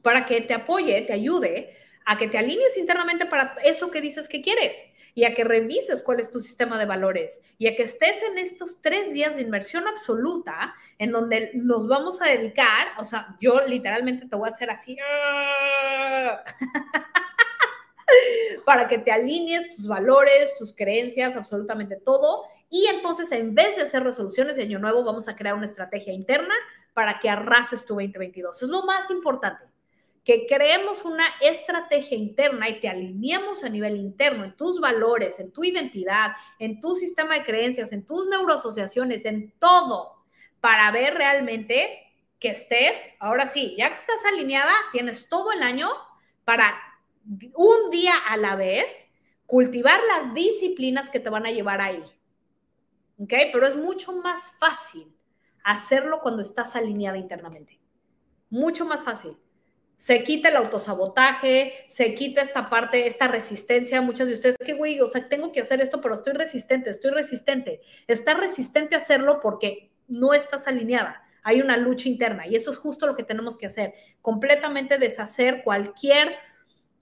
para 0.01 0.24
que 0.24 0.41
te 0.43 0.55
apoye, 0.55 1.03
te 1.03 1.12
ayude 1.12 1.76
a 2.07 2.16
que 2.16 2.28
te 2.28 2.39
alinees 2.39 2.76
internamente 2.76 3.26
para 3.26 3.57
eso 3.64 3.91
que 3.91 4.01
dices 4.01 4.28
que 4.28 4.41
quieres 4.41 4.76
y 5.14 5.24
a 5.24 5.34
que 5.34 5.43
revises 5.43 6.03
cuál 6.05 6.20
es 6.20 6.30
tu 6.30 6.39
sistema 6.39 6.78
de 6.78 6.86
valores 6.86 7.43
y 7.59 7.66
a 7.66 7.74
que 7.74 7.82
estés 7.82 8.22
en 8.22 8.39
estos 8.39 8.80
tres 8.80 9.12
días 9.12 9.34
de 9.34 9.43
inmersión 9.43 9.89
absoluta 9.89 10.72
en 10.99 11.11
donde 11.11 11.51
nos 11.55 11.89
vamos 11.89 12.22
a 12.22 12.26
dedicar, 12.26 12.93
o 12.97 13.05
sea, 13.05 13.36
yo 13.41 13.66
literalmente 13.66 14.28
te 14.28 14.36
voy 14.36 14.49
a 14.49 14.53
hacer 14.53 14.70
así. 14.70 14.97
para 18.65 18.89
que 18.89 18.99
te 18.99 19.11
alinees 19.11 19.75
tus 19.77 19.87
valores, 19.87 20.57
tus 20.59 20.75
creencias, 20.75 21.37
absolutamente 21.37 21.97
todo. 21.97 22.45
Y 22.71 22.87
entonces, 22.87 23.31
en 23.33 23.55
vez 23.55 23.77
de 23.77 23.83
hacer 23.83 24.03
resoluciones 24.03 24.57
de 24.57 24.63
año 24.63 24.79
nuevo, 24.79 25.05
vamos 25.05 25.29
a 25.29 25.37
crear 25.37 25.55
una 25.55 25.65
estrategia 25.65 26.13
interna 26.13 26.55
para 26.95 27.19
que 27.19 27.31
arrases 27.31 27.85
tu 27.85 27.95
2022. 27.95 28.63
Es 28.63 28.69
lo 28.69 28.83
más 28.83 29.11
importante, 29.11 29.65
que 30.25 30.47
creemos 30.47 31.05
una 31.05 31.25
estrategia 31.41 32.19
interna 32.19 32.69
y 32.69 32.81
te 32.81 32.89
alineemos 32.89 33.65
a 33.65 33.69
nivel 33.69 33.97
interno 33.97 34.45
en 34.45 34.57
tus 34.57 34.81
valores, 34.81 35.41
en 35.41 35.53
tu 35.53 35.65
identidad, 35.65 36.33
en 36.59 36.81
tu 36.81 36.95
sistema 36.95 37.35
de 37.35 37.45
creencias, 37.45 37.93
en 37.93 38.05
tus 38.05 38.29
neuroasociaciones, 38.29 39.25
en 39.25 39.55
todo, 39.59 40.25
para 40.61 40.91
ver 40.91 41.15
realmente 41.15 42.05
que 42.39 42.51
estés, 42.51 43.11
ahora 43.19 43.47
sí, 43.47 43.75
ya 43.79 43.89
que 43.89 43.97
estás 43.97 44.25
alineada, 44.27 44.75
tienes 44.93 45.29
todo 45.29 45.53
el 45.53 45.63
año 45.63 45.89
para 46.45 46.77
un 47.55 47.91
día 47.91 48.14
a 48.29 48.37
la 48.37 48.57
vez 48.57 49.12
cultivar 49.47 50.01
las 50.09 50.35
disciplinas 50.35 51.09
que 51.09 51.20
te 51.20 51.31
van 51.31 51.47
a 51.47 51.51
llevar 51.51 51.81
ahí. 51.81 52.03
¿Ok? 53.18 53.33
Pero 53.53 53.66
es 53.66 53.76
mucho 53.76 54.12
más 54.12 54.53
fácil 54.59 55.12
hacerlo 55.64 56.20
cuando 56.22 56.43
estás 56.43 56.76
alineada 56.76 57.18
internamente. 57.18 57.79
Mucho 58.51 58.85
más 58.85 59.03
fácil. 59.03 59.37
Se 59.97 60.22
quita 60.22 60.49
el 60.49 60.57
autosabotaje, 60.57 61.87
se 61.89 62.14
quita 62.14 62.41
esta 62.41 62.70
parte, 62.70 63.07
esta 63.07 63.26
resistencia. 63.26 64.01
Muchos 64.01 64.29
de 64.29 64.35
ustedes, 64.35 64.57
que 64.59 64.74
güey, 64.74 65.01
o 65.01 65.07
sea, 65.07 65.29
tengo 65.29 65.51
que 65.51 65.61
hacer 65.61 65.81
esto, 65.81 66.01
pero 66.01 66.14
estoy 66.14 66.35
resistente, 66.35 66.91
estoy 66.91 67.11
resistente. 67.11 67.81
Estás 68.07 68.39
resistente 68.39 68.95
a 68.95 68.99
hacerlo 68.99 69.41
porque 69.41 69.91
no 70.07 70.35
estás 70.35 70.68
alineada 70.68 71.24
hay 71.49 71.62
una 71.62 71.79
lucha 71.79 72.11
interna 72.11 72.47
y 72.47 72.57
eso 72.57 72.70
es 72.70 72.76
justo 72.76 73.07
lo 73.07 73.14
que 73.14 73.22
tenemos 73.22 73.57
que 73.57 73.64
hacer, 73.64 73.95
completamente 74.20 74.99
deshacer 74.99 75.62
cualquier 75.64 76.37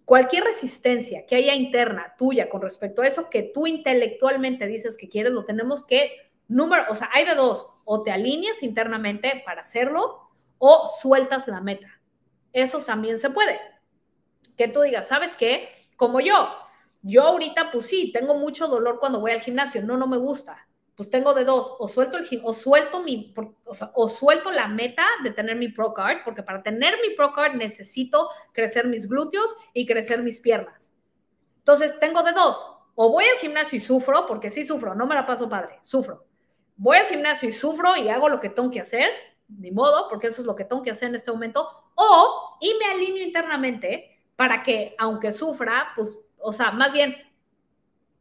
cualquier 0.06 0.44
resistencia 0.44 1.26
que 1.26 1.36
haya 1.36 1.54
interna 1.54 2.14
tuya 2.16 2.48
con 2.48 2.62
respecto 2.62 3.02
a 3.02 3.06
eso 3.06 3.28
que 3.28 3.42
tú 3.42 3.66
intelectualmente 3.66 4.66
dices 4.66 4.96
que 4.96 5.08
quieres, 5.08 5.32
lo 5.32 5.44
tenemos 5.44 5.84
que 5.84 6.30
número, 6.48 6.84
o 6.88 6.94
sea, 6.94 7.10
hay 7.12 7.26
de 7.26 7.34
dos, 7.34 7.66
o 7.84 8.02
te 8.02 8.12
alineas 8.12 8.62
internamente 8.62 9.42
para 9.44 9.62
hacerlo 9.62 10.30
o 10.58 10.86
sueltas 10.86 11.48
la 11.48 11.60
meta. 11.60 12.00
Eso 12.52 12.78
también 12.78 13.18
se 13.18 13.30
puede. 13.30 13.58
Que 14.56 14.68
tú 14.68 14.80
digas, 14.80 15.08
¿sabes 15.08 15.36
qué? 15.36 15.68
Como 15.96 16.20
yo, 16.20 16.48
yo 17.02 17.24
ahorita 17.24 17.70
pues 17.72 17.86
sí, 17.86 18.12
tengo 18.12 18.36
mucho 18.36 18.68
dolor 18.68 18.98
cuando 19.00 19.20
voy 19.20 19.32
al 19.32 19.40
gimnasio, 19.40 19.82
no 19.82 19.96
no 19.96 20.06
me 20.06 20.16
gusta 20.16 20.66
pues 20.96 21.10
tengo 21.10 21.34
de 21.34 21.44
dos, 21.44 21.76
o 21.78 21.88
suelto 21.88 22.16
el 22.16 22.26
o 22.42 22.54
suelto 22.54 23.02
mi, 23.02 23.34
o, 23.36 23.72
o, 23.94 24.08
suelto 24.08 24.50
la 24.50 24.66
meta 24.66 25.04
de 25.22 25.30
tener 25.30 25.56
mi 25.56 25.68
Pro 25.68 25.92
Card, 25.92 26.24
porque 26.24 26.42
para 26.42 26.62
tener 26.62 26.94
mi 27.06 27.14
Pro 27.14 27.34
Card 27.34 27.54
necesito 27.54 28.30
crecer 28.52 28.86
mis 28.86 29.06
glúteos 29.06 29.54
y 29.74 29.86
crecer 29.86 30.22
mis 30.22 30.40
piernas. 30.40 30.94
Entonces, 31.58 32.00
tengo 32.00 32.22
de 32.22 32.32
dos, 32.32 32.78
o 32.94 33.10
voy 33.10 33.24
al 33.24 33.38
gimnasio 33.38 33.76
y 33.76 33.80
sufro, 33.80 34.26
porque 34.26 34.50
sí 34.50 34.64
sufro, 34.64 34.94
no 34.94 35.06
me 35.06 35.14
la 35.14 35.26
paso 35.26 35.50
padre, 35.50 35.78
sufro. 35.82 36.24
Voy 36.76 36.96
al 36.96 37.06
gimnasio 37.06 37.50
y 37.50 37.52
sufro 37.52 37.94
y 37.96 38.08
hago 38.08 38.30
lo 38.30 38.40
que 38.40 38.48
tengo 38.48 38.70
que 38.70 38.80
hacer, 38.80 39.10
ni 39.48 39.70
modo, 39.70 40.08
porque 40.08 40.28
eso 40.28 40.40
es 40.40 40.46
lo 40.46 40.56
que 40.56 40.64
tengo 40.64 40.82
que 40.82 40.92
hacer 40.92 41.10
en 41.10 41.16
este 41.16 41.30
momento, 41.30 41.68
o 41.94 42.56
y 42.60 42.72
me 42.74 42.86
alineo 42.86 43.22
internamente 43.22 44.22
para 44.34 44.62
que, 44.62 44.94
aunque 44.98 45.30
sufra, 45.30 45.88
pues, 45.94 46.18
o 46.38 46.54
sea, 46.54 46.70
más 46.70 46.90
bien 46.92 47.14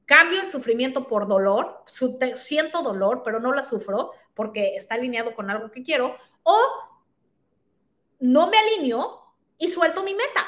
Cambio 0.05 0.41
el 0.41 0.49
sufrimiento 0.49 1.07
por 1.07 1.27
dolor, 1.27 1.83
siento 2.35 2.81
dolor, 2.83 3.23
pero 3.23 3.39
no 3.39 3.53
la 3.53 3.63
sufro 3.63 4.11
porque 4.33 4.75
está 4.75 4.95
alineado 4.95 5.33
con 5.33 5.49
algo 5.49 5.71
que 5.71 5.83
quiero, 5.83 6.15
o 6.43 6.57
no 8.19 8.47
me 8.47 8.57
alineo 8.57 9.33
y 9.57 9.69
suelto 9.69 10.03
mi 10.03 10.13
meta. 10.13 10.45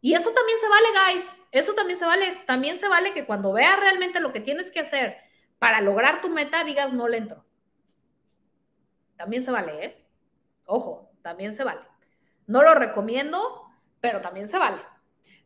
Y 0.00 0.14
eso 0.14 0.30
también 0.32 0.58
se 0.58 0.68
vale, 0.68 0.86
guys. 1.12 1.34
Eso 1.50 1.74
también 1.74 1.98
se 1.98 2.06
vale. 2.06 2.42
También 2.46 2.78
se 2.78 2.88
vale 2.88 3.12
que 3.12 3.26
cuando 3.26 3.52
veas 3.52 3.78
realmente 3.78 4.20
lo 4.20 4.32
que 4.32 4.40
tienes 4.40 4.70
que 4.70 4.80
hacer 4.80 5.16
para 5.58 5.80
lograr 5.80 6.20
tu 6.20 6.30
meta, 6.30 6.64
digas 6.64 6.92
no 6.92 7.08
le 7.08 7.18
entro. 7.18 7.44
También 9.16 9.42
se 9.42 9.50
vale, 9.50 9.84
¿eh? 9.84 10.06
Ojo, 10.64 11.10
también 11.22 11.52
se 11.52 11.64
vale. 11.64 11.82
No 12.46 12.62
lo 12.62 12.74
recomiendo, 12.74 13.66
pero 14.00 14.20
también 14.20 14.48
se 14.48 14.58
vale. 14.58 14.80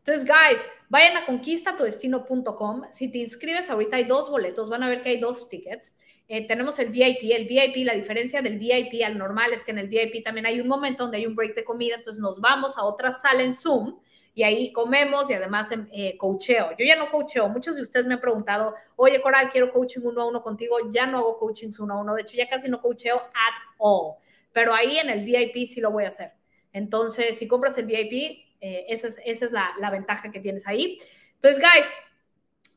Entonces, 0.06 0.26
guys, 0.26 0.68
vayan 0.90 1.16
a 1.16 1.24
conquistatudestino.com. 1.24 2.82
Si 2.90 3.10
te 3.10 3.18
inscribes, 3.18 3.70
ahorita 3.70 3.96
hay 3.96 4.04
dos 4.04 4.30
boletos, 4.30 4.68
van 4.68 4.82
a 4.82 4.88
ver 4.88 5.00
que 5.00 5.08
hay 5.08 5.18
dos 5.18 5.48
tickets. 5.48 5.96
Eh, 6.28 6.46
tenemos 6.46 6.78
el 6.78 6.90
VIP. 6.90 7.30
El 7.32 7.46
VIP, 7.46 7.86
la 7.86 7.94
diferencia 7.94 8.42
del 8.42 8.58
VIP 8.58 9.02
al 9.02 9.16
normal 9.16 9.54
es 9.54 9.64
que 9.64 9.70
en 9.70 9.78
el 9.78 9.88
VIP 9.88 10.22
también 10.22 10.44
hay 10.44 10.60
un 10.60 10.68
momento 10.68 11.04
donde 11.04 11.16
hay 11.18 11.26
un 11.26 11.34
break 11.34 11.54
de 11.54 11.64
comida, 11.64 11.96
entonces 11.96 12.22
nos 12.22 12.38
vamos 12.38 12.76
a 12.76 12.84
otra 12.84 13.12
sala 13.12 13.42
en 13.42 13.54
Zoom 13.54 13.98
y 14.34 14.42
ahí 14.42 14.72
comemos 14.72 15.30
y 15.30 15.34
además 15.34 15.70
eh, 15.92 16.18
coacheo. 16.18 16.72
Yo 16.78 16.84
ya 16.84 16.96
no 16.96 17.10
coacheo. 17.10 17.48
Muchos 17.48 17.76
de 17.76 17.82
ustedes 17.82 18.04
me 18.04 18.14
han 18.14 18.20
preguntado, 18.20 18.74
oye, 18.96 19.22
Coral, 19.22 19.50
quiero 19.50 19.72
coaching 19.72 20.00
uno 20.04 20.20
a 20.20 20.26
uno 20.26 20.42
contigo. 20.42 20.76
Ya 20.90 21.06
no 21.06 21.16
hago 21.16 21.38
coaching 21.38 21.70
uno 21.78 21.94
a 21.94 22.00
uno. 22.02 22.14
De 22.14 22.22
hecho, 22.22 22.36
ya 22.36 22.46
casi 22.46 22.68
no 22.68 22.82
coacheo 22.82 23.16
at 23.16 23.54
all. 23.78 24.16
Pero 24.52 24.74
ahí 24.74 24.98
en 24.98 25.08
el 25.08 25.24
VIP 25.24 25.66
sí 25.66 25.80
lo 25.80 25.90
voy 25.90 26.04
a 26.04 26.08
hacer. 26.08 26.32
Entonces, 26.72 27.38
si 27.38 27.48
compras 27.48 27.78
el 27.78 27.86
VIP, 27.86 28.43
eh, 28.64 28.86
esa 28.88 29.08
es, 29.26 29.52
la, 29.52 29.90
ventaja 29.90 30.30
que 30.30 30.40
tienes 30.40 30.66
ahí. 30.66 30.98
Entonces, 31.34 31.62
guys, 31.62 31.94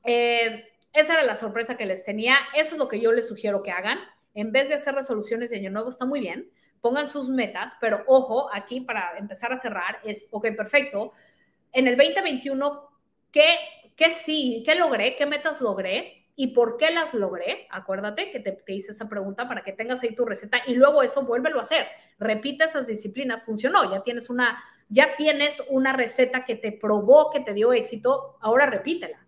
eh, 0.03 0.67
esa 0.91 1.13
era 1.13 1.23
la 1.23 1.35
sorpresa 1.35 1.77
que 1.77 1.85
les 1.85 2.03
tenía. 2.03 2.35
Eso 2.53 2.73
es 2.73 2.77
lo 2.77 2.89
que 2.89 2.99
yo 2.99 3.13
les 3.13 3.25
sugiero 3.25 3.63
que 3.63 3.71
hagan. 3.71 3.97
En 4.33 4.51
vez 4.51 4.67
de 4.67 4.75
hacer 4.75 4.95
resoluciones 4.95 5.49
de 5.49 5.59
año 5.59 5.71
nuevo, 5.71 5.87
está 5.87 6.03
muy 6.03 6.19
bien. 6.19 6.51
Pongan 6.81 7.07
sus 7.07 7.29
metas, 7.29 7.77
pero 7.79 8.03
ojo, 8.05 8.53
aquí 8.53 8.81
para 8.81 9.17
empezar 9.17 9.53
a 9.53 9.55
cerrar 9.55 9.99
es, 10.03 10.27
ok, 10.31 10.47
perfecto. 10.57 11.13
En 11.71 11.87
el 11.87 11.95
2021, 11.95 12.89
¿qué, 13.31 13.55
qué 13.95 14.11
sí, 14.11 14.63
qué 14.65 14.75
logré? 14.75 15.15
¿Qué 15.15 15.25
metas 15.25 15.61
logré? 15.61 16.25
¿Y 16.35 16.47
por 16.47 16.75
qué 16.75 16.91
las 16.91 17.13
logré? 17.13 17.65
Acuérdate 17.71 18.29
que 18.29 18.41
te, 18.41 18.51
te, 18.51 18.73
hice 18.73 18.91
esa 18.91 19.07
pregunta 19.07 19.47
para 19.47 19.63
que 19.63 19.71
tengas 19.71 20.03
ahí 20.03 20.13
tu 20.13 20.25
receta 20.25 20.61
y 20.67 20.73
luego 20.73 21.01
eso 21.01 21.23
vuélvelo 21.23 21.59
a 21.59 21.61
hacer. 21.61 21.87
Repite 22.19 22.65
esas 22.65 22.87
disciplinas. 22.87 23.43
Funcionó, 23.43 23.89
ya 23.89 24.03
tienes 24.03 24.29
una 24.29 24.61
ya 24.89 25.15
tienes 25.15 25.63
una 25.69 25.93
receta 25.93 26.45
que 26.45 26.55
te 26.55 26.71
probó, 26.71 27.29
que 27.29 27.39
te 27.39 27.53
dio 27.53 27.73
éxito, 27.73 28.37
ahora 28.41 28.65
repítela. 28.65 29.25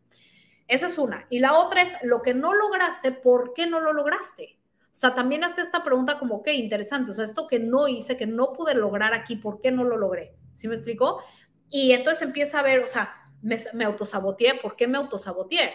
Esa 0.68 0.86
es 0.86 0.97
una. 0.97 1.26
Y 1.30 1.39
la 1.39 1.57
otra 1.57 1.82
es 1.82 1.95
lo 2.03 2.22
que 2.22 2.34
no 2.34 2.53
lograste, 2.53 3.12
¿por 3.12 3.53
qué 3.53 3.68
no 3.68 3.80
lo 3.80 3.93
lograste? 3.93 4.60
O 4.86 4.95
sea, 4.99 5.14
también 5.14 5.43
hazte 5.43 5.62
esta 5.62 5.84
pregunta 5.84 6.20
como, 6.20 6.43
qué 6.43 6.53
interesante, 6.53 7.12
o 7.12 7.14
sea, 7.14 7.24
esto 7.24 7.47
que 7.47 7.60
no 7.60 7.88
hice, 7.88 8.18
que 8.18 8.26
no 8.26 8.53
pude 8.53 8.74
lograr 8.76 9.14
aquí, 9.14 9.36
¿por 9.36 9.62
qué 9.62 9.72
no 9.72 9.84
lo 9.84 9.97
logré? 9.97 10.36
¿Sí 10.53 10.68
me 10.68 10.76
explico? 10.76 11.22
Y 11.70 11.91
entonces 11.91 12.24
empieza 12.24 12.60
a 12.60 12.64
ver, 12.64 12.80
o 12.80 12.88
sea, 12.88 13.14
me, 13.41 13.57
me 13.74 13.86
autosaboteé, 13.86 14.55
¿por 14.55 14.76
qué 14.76 14.88
me 14.88 14.97
autosaboteé? 14.97 15.72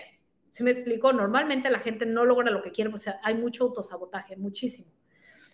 ¿Sí 0.50 0.62
me 0.62 0.70
explico? 0.70 1.12
Normalmente 1.12 1.70
la 1.70 1.80
gente 1.80 2.06
no 2.06 2.24
logra 2.24 2.50
lo 2.50 2.62
que 2.62 2.72
quiere, 2.72 2.92
o 2.92 2.98
sea, 2.98 3.20
hay 3.22 3.34
mucho 3.34 3.64
autosabotaje, 3.64 4.36
muchísimo 4.36 4.90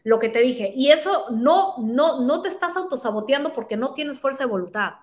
lo 0.04 0.18
que 0.18 0.28
te 0.28 0.40
dije. 0.40 0.72
Y 0.74 0.90
eso 0.90 1.26
no, 1.30 1.74
no, 1.78 2.20
no 2.22 2.42
te 2.42 2.48
estás 2.48 2.76
autosaboteando 2.76 3.52
porque 3.52 3.76
no 3.76 3.92
tienes 3.94 4.18
fuerza 4.18 4.44
de 4.44 4.50
voluntad 4.50 4.94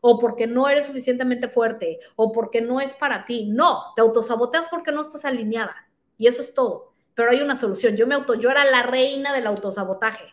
o 0.00 0.18
porque 0.18 0.46
no 0.46 0.68
eres 0.68 0.86
suficientemente 0.86 1.48
fuerte 1.48 2.00
o 2.16 2.32
porque 2.32 2.60
no 2.60 2.80
es 2.80 2.94
para 2.94 3.24
ti. 3.24 3.46
No, 3.46 3.92
te 3.94 4.02
autosaboteas 4.02 4.68
porque 4.68 4.92
no 4.92 5.00
estás 5.00 5.24
alineada. 5.24 5.88
Y 6.16 6.26
eso 6.26 6.42
es 6.42 6.54
todo. 6.54 6.92
Pero 7.14 7.30
hay 7.30 7.40
una 7.40 7.56
solución. 7.56 7.96
Yo 7.96 8.06
me 8.06 8.14
auto, 8.14 8.34
yo 8.34 8.50
era 8.50 8.64
la 8.64 8.82
reina 8.82 9.32
del 9.32 9.46
autosabotaje. 9.46 10.32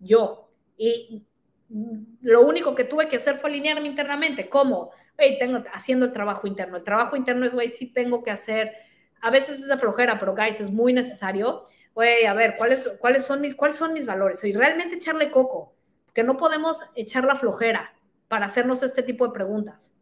Yo. 0.00 0.48
Y 0.76 1.22
lo 2.20 2.42
único 2.42 2.74
que 2.74 2.84
tuve 2.84 3.08
que 3.08 3.16
hacer 3.16 3.36
fue 3.36 3.50
alinearme 3.50 3.88
internamente. 3.88 4.48
¿Cómo? 4.48 4.90
Hey, 5.16 5.36
tengo, 5.38 5.62
haciendo 5.72 6.06
el 6.06 6.12
trabajo 6.12 6.46
interno. 6.46 6.76
El 6.76 6.84
trabajo 6.84 7.16
interno 7.16 7.46
es, 7.46 7.54
güey, 7.54 7.70
sí 7.70 7.86
tengo 7.86 8.22
que 8.22 8.30
hacer. 8.30 8.72
A 9.22 9.30
veces 9.30 9.60
es 9.60 9.68
de 9.68 9.76
pero 9.76 10.34
guys, 10.34 10.60
es 10.60 10.70
muy 10.70 10.92
necesario 10.92 11.64
güey, 11.94 12.26
a 12.26 12.34
ver, 12.34 12.56
¿cuáles, 12.56 13.24
son 13.24 13.40
mis, 13.40 13.54
¿cuáles 13.54 13.76
son 13.76 13.92
mis 13.92 14.06
valores? 14.06 14.42
Y 14.44 14.52
realmente 14.52 14.96
echarle 14.96 15.30
coco, 15.30 15.74
que 16.14 16.22
no 16.22 16.36
podemos 16.36 16.82
echar 16.94 17.24
la 17.24 17.36
flojera 17.36 17.94
para 18.28 18.46
hacernos 18.46 18.82
este 18.82 19.02
tipo 19.02 19.26
de 19.26 19.32
preguntas. 19.32 19.92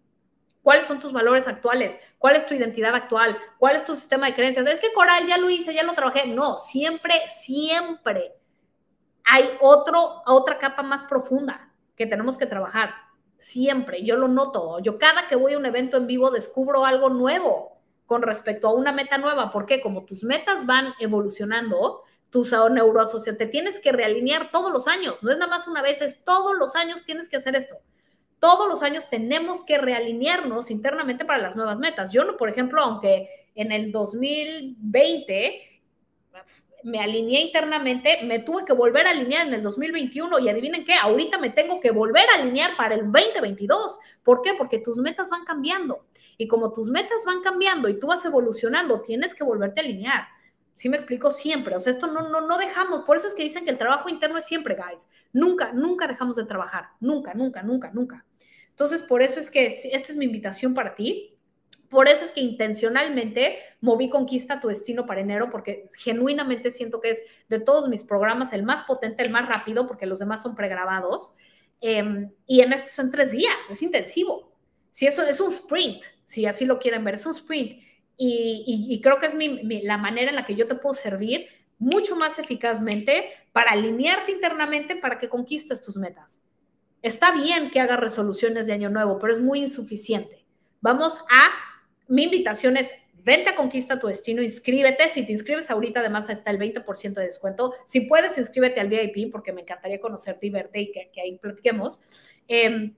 ¿Cuáles 0.62 0.84
son 0.84 1.00
tus 1.00 1.12
valores 1.12 1.48
actuales? 1.48 1.98
¿Cuál 2.18 2.36
es 2.36 2.46
tu 2.46 2.54
identidad 2.54 2.94
actual? 2.94 3.38
¿Cuál 3.58 3.76
es 3.76 3.84
tu 3.84 3.96
sistema 3.96 4.26
de 4.26 4.34
creencias? 4.34 4.66
Es 4.66 4.80
que 4.80 4.92
Coral 4.92 5.26
ya 5.26 5.38
lo 5.38 5.48
hice, 5.48 5.72
ya 5.72 5.82
lo 5.82 5.94
trabajé. 5.94 6.26
No, 6.26 6.58
siempre, 6.58 7.14
siempre 7.30 8.34
hay 9.24 9.48
otro, 9.60 10.22
otra 10.26 10.58
capa 10.58 10.82
más 10.82 11.02
profunda 11.04 11.72
que 11.96 12.06
tenemos 12.06 12.36
que 12.36 12.46
trabajar. 12.46 12.90
Siempre, 13.38 14.04
yo 14.04 14.16
lo 14.16 14.28
noto. 14.28 14.80
Yo 14.80 14.98
cada 14.98 15.26
que 15.28 15.36
voy 15.36 15.54
a 15.54 15.58
un 15.58 15.64
evento 15.64 15.96
en 15.96 16.06
vivo 16.06 16.30
descubro 16.30 16.84
algo 16.84 17.08
nuevo 17.08 17.79
con 18.10 18.22
respecto 18.22 18.66
a 18.66 18.74
una 18.74 18.90
meta 18.90 19.18
nueva, 19.18 19.52
porque 19.52 19.80
como 19.80 20.04
tus 20.04 20.24
metas 20.24 20.66
van 20.66 20.94
evolucionando, 20.98 22.02
tus 22.28 22.50
neuroasociación, 22.50 23.38
te 23.38 23.46
tienes 23.46 23.78
que 23.78 23.92
realinear 23.92 24.50
todos 24.50 24.72
los 24.72 24.88
años, 24.88 25.22
no 25.22 25.30
es 25.30 25.38
nada 25.38 25.48
más 25.48 25.68
una 25.68 25.80
vez, 25.80 26.02
es 26.02 26.24
todos 26.24 26.58
los 26.58 26.74
años 26.74 27.04
tienes 27.04 27.28
que 27.28 27.36
hacer 27.36 27.54
esto. 27.54 27.76
Todos 28.40 28.68
los 28.68 28.82
años 28.82 29.08
tenemos 29.08 29.62
que 29.62 29.78
realinearnos 29.78 30.72
internamente 30.72 31.24
para 31.24 31.38
las 31.40 31.54
nuevas 31.54 31.78
metas. 31.78 32.12
Yo, 32.12 32.36
por 32.36 32.48
ejemplo, 32.48 32.82
aunque 32.82 33.28
en 33.54 33.70
el 33.70 33.92
2020 33.92 35.82
me 36.82 36.98
alineé 36.98 37.42
internamente, 37.42 38.24
me 38.24 38.40
tuve 38.40 38.64
que 38.64 38.72
volver 38.72 39.06
a 39.06 39.10
alinear 39.10 39.46
en 39.46 39.54
el 39.54 39.62
2021 39.62 40.36
y 40.40 40.48
adivinen 40.48 40.84
qué, 40.84 40.94
ahorita 40.94 41.38
me 41.38 41.50
tengo 41.50 41.78
que 41.78 41.92
volver 41.92 42.28
a 42.28 42.40
alinear 42.40 42.76
para 42.76 42.96
el 42.96 43.02
2022. 43.02 44.00
¿Por 44.24 44.42
qué? 44.42 44.54
Porque 44.54 44.78
tus 44.78 44.98
metas 44.98 45.30
van 45.30 45.44
cambiando. 45.44 46.06
Y 46.40 46.48
como 46.48 46.72
tus 46.72 46.88
metas 46.88 47.26
van 47.26 47.42
cambiando 47.42 47.86
y 47.90 48.00
tú 48.00 48.06
vas 48.06 48.24
evolucionando, 48.24 49.02
tienes 49.02 49.34
que 49.34 49.44
volverte 49.44 49.82
a 49.82 49.84
alinear. 49.84 50.26
¿Sí 50.74 50.88
me 50.88 50.96
explico? 50.96 51.30
Siempre. 51.30 51.76
O 51.76 51.78
sea, 51.78 51.92
esto 51.92 52.06
no, 52.06 52.30
no, 52.30 52.40
no 52.40 52.56
dejamos. 52.56 53.02
Por 53.02 53.18
eso 53.18 53.26
es 53.26 53.34
que 53.34 53.42
dicen 53.42 53.66
que 53.66 53.70
el 53.70 53.76
trabajo 53.76 54.08
interno 54.08 54.38
es 54.38 54.46
siempre, 54.46 54.74
guys. 54.74 55.06
Nunca, 55.34 55.72
nunca 55.74 56.06
dejamos 56.06 56.36
de 56.36 56.46
trabajar. 56.46 56.92
Nunca, 56.98 57.34
nunca, 57.34 57.62
nunca, 57.62 57.90
nunca. 57.90 58.24
Entonces, 58.70 59.02
por 59.02 59.20
eso 59.20 59.38
es 59.38 59.50
que 59.50 59.66
esta 59.66 60.12
es 60.12 60.16
mi 60.16 60.24
invitación 60.24 60.72
para 60.72 60.94
ti. 60.94 61.36
Por 61.90 62.08
eso 62.08 62.24
es 62.24 62.30
que 62.30 62.40
intencionalmente 62.40 63.58
moví 63.82 64.08
Conquista 64.08 64.60
tu 64.60 64.68
Destino 64.68 65.04
para 65.04 65.20
enero, 65.20 65.50
porque 65.50 65.90
genuinamente 65.98 66.70
siento 66.70 67.02
que 67.02 67.10
es 67.10 67.22
de 67.50 67.60
todos 67.60 67.86
mis 67.90 68.02
programas 68.02 68.54
el 68.54 68.62
más 68.62 68.84
potente, 68.84 69.22
el 69.22 69.30
más 69.30 69.46
rápido, 69.46 69.86
porque 69.86 70.06
los 70.06 70.20
demás 70.20 70.40
son 70.40 70.54
pregrabados. 70.54 71.34
Em, 71.82 72.30
y 72.46 72.62
en 72.62 72.72
este 72.72 72.88
son 72.88 73.10
tres 73.10 73.30
días, 73.30 73.56
es 73.68 73.82
intensivo. 73.82 74.49
Si 74.90 75.06
eso 75.06 75.22
es 75.22 75.40
un 75.40 75.52
sprint, 75.52 76.02
si 76.24 76.46
así 76.46 76.64
lo 76.64 76.78
quieren 76.78 77.04
ver, 77.04 77.14
es 77.14 77.26
un 77.26 77.34
sprint. 77.34 77.82
Y, 78.16 79.00
creo 79.02 79.18
que 79.18 79.26
es 79.26 79.34
la 79.82 79.96
manera 79.96 80.28
en 80.28 80.36
la 80.36 80.44
que 80.44 80.54
yo 80.54 80.66
te 80.66 80.74
puedo 80.74 80.92
servir 80.92 81.48
mucho 81.78 82.14
más 82.14 82.38
eficazmente 82.38 83.30
para 83.52 83.72
alinearte 83.72 84.32
internamente 84.32 84.96
para 84.96 85.18
que 85.18 85.30
conquistes 85.30 85.80
tus 85.80 85.96
metas. 85.96 86.40
Está 87.02 87.32
bien 87.32 87.70
que 87.70 87.80
hagas 87.80 87.98
resoluciones 87.98 88.66
de 88.66 88.74
año 88.74 88.90
nuevo, 88.90 89.18
pero 89.18 89.32
es 89.32 89.40
muy 89.40 89.60
insuficiente. 89.60 90.44
Vamos 90.82 91.18
a, 91.30 91.50
mi 92.08 92.24
invitación 92.24 92.76
es, 92.76 92.92
vente 93.24 93.50
a 93.50 93.56
Conquista 93.56 93.98
tu 93.98 94.06
Destino, 94.06 94.42
inscríbete. 94.42 95.08
Si 95.08 95.24
te 95.24 95.32
inscribes 95.32 95.70
ahorita, 95.70 96.00
además 96.00 96.28
está 96.28 96.50
el 96.50 96.58
20% 96.58 97.14
de 97.14 97.24
descuento. 97.24 97.74
Si 97.86 98.02
puedes, 98.02 98.36
inscríbete 98.36 98.80
al 98.80 98.88
VIP 98.88 99.32
porque 99.32 99.52
me 99.52 99.62
encantaría 99.62 100.00
conocerte 100.00 100.46
y 100.46 100.50
verte 100.50 100.80
y 100.80 100.92
que, 100.92 101.20
ahí 101.22 101.38
platiquemos. 101.38 102.00
Em, 102.46 102.94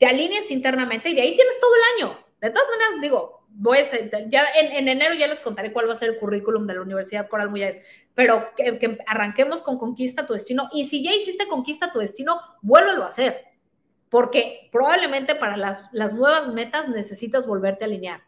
te 0.00 0.06
alinees 0.06 0.50
internamente 0.50 1.10
y 1.10 1.14
de 1.14 1.20
ahí 1.20 1.36
tienes 1.36 1.60
todo 1.60 1.72
el 1.74 2.02
año. 2.02 2.18
De 2.40 2.48
todas 2.48 2.66
maneras, 2.70 3.02
digo, 3.02 3.44
voy 3.50 3.78
a 3.78 4.28
ya 4.28 4.44
en, 4.58 4.88
enero 4.88 5.14
ya 5.14 5.26
les 5.26 5.40
contaré 5.40 5.74
cuál 5.74 5.88
va 5.88 5.92
a 5.92 5.96
ser 5.96 6.08
el 6.08 6.18
currículum 6.18 6.66
de 6.66 6.74
la 6.74 6.80
Universidad 6.80 7.28
Coral 7.28 7.50
Muyes, 7.50 7.82
pero 8.14 8.48
que, 8.56 8.98
arranquemos 9.06 9.60
con 9.60 9.78
Conquista 9.78 10.24
tu 10.24 10.32
Destino. 10.32 10.70
Y 10.72 10.86
si 10.86 11.04
ya 11.04 11.12
hiciste 11.12 11.46
Conquista 11.46 11.92
tu 11.92 11.98
Destino, 11.98 12.40
vuélvelo 12.62 13.04
a 13.04 13.08
hacer, 13.08 13.44
porque 14.08 14.70
probablemente 14.72 15.34
para 15.34 15.58
las, 15.58 15.90
las 15.92 16.14
nuevas 16.14 16.48
metas 16.48 16.88
necesitas 16.88 17.46
volverte 17.46 17.84
a 17.84 17.86
alinear. 17.86 18.22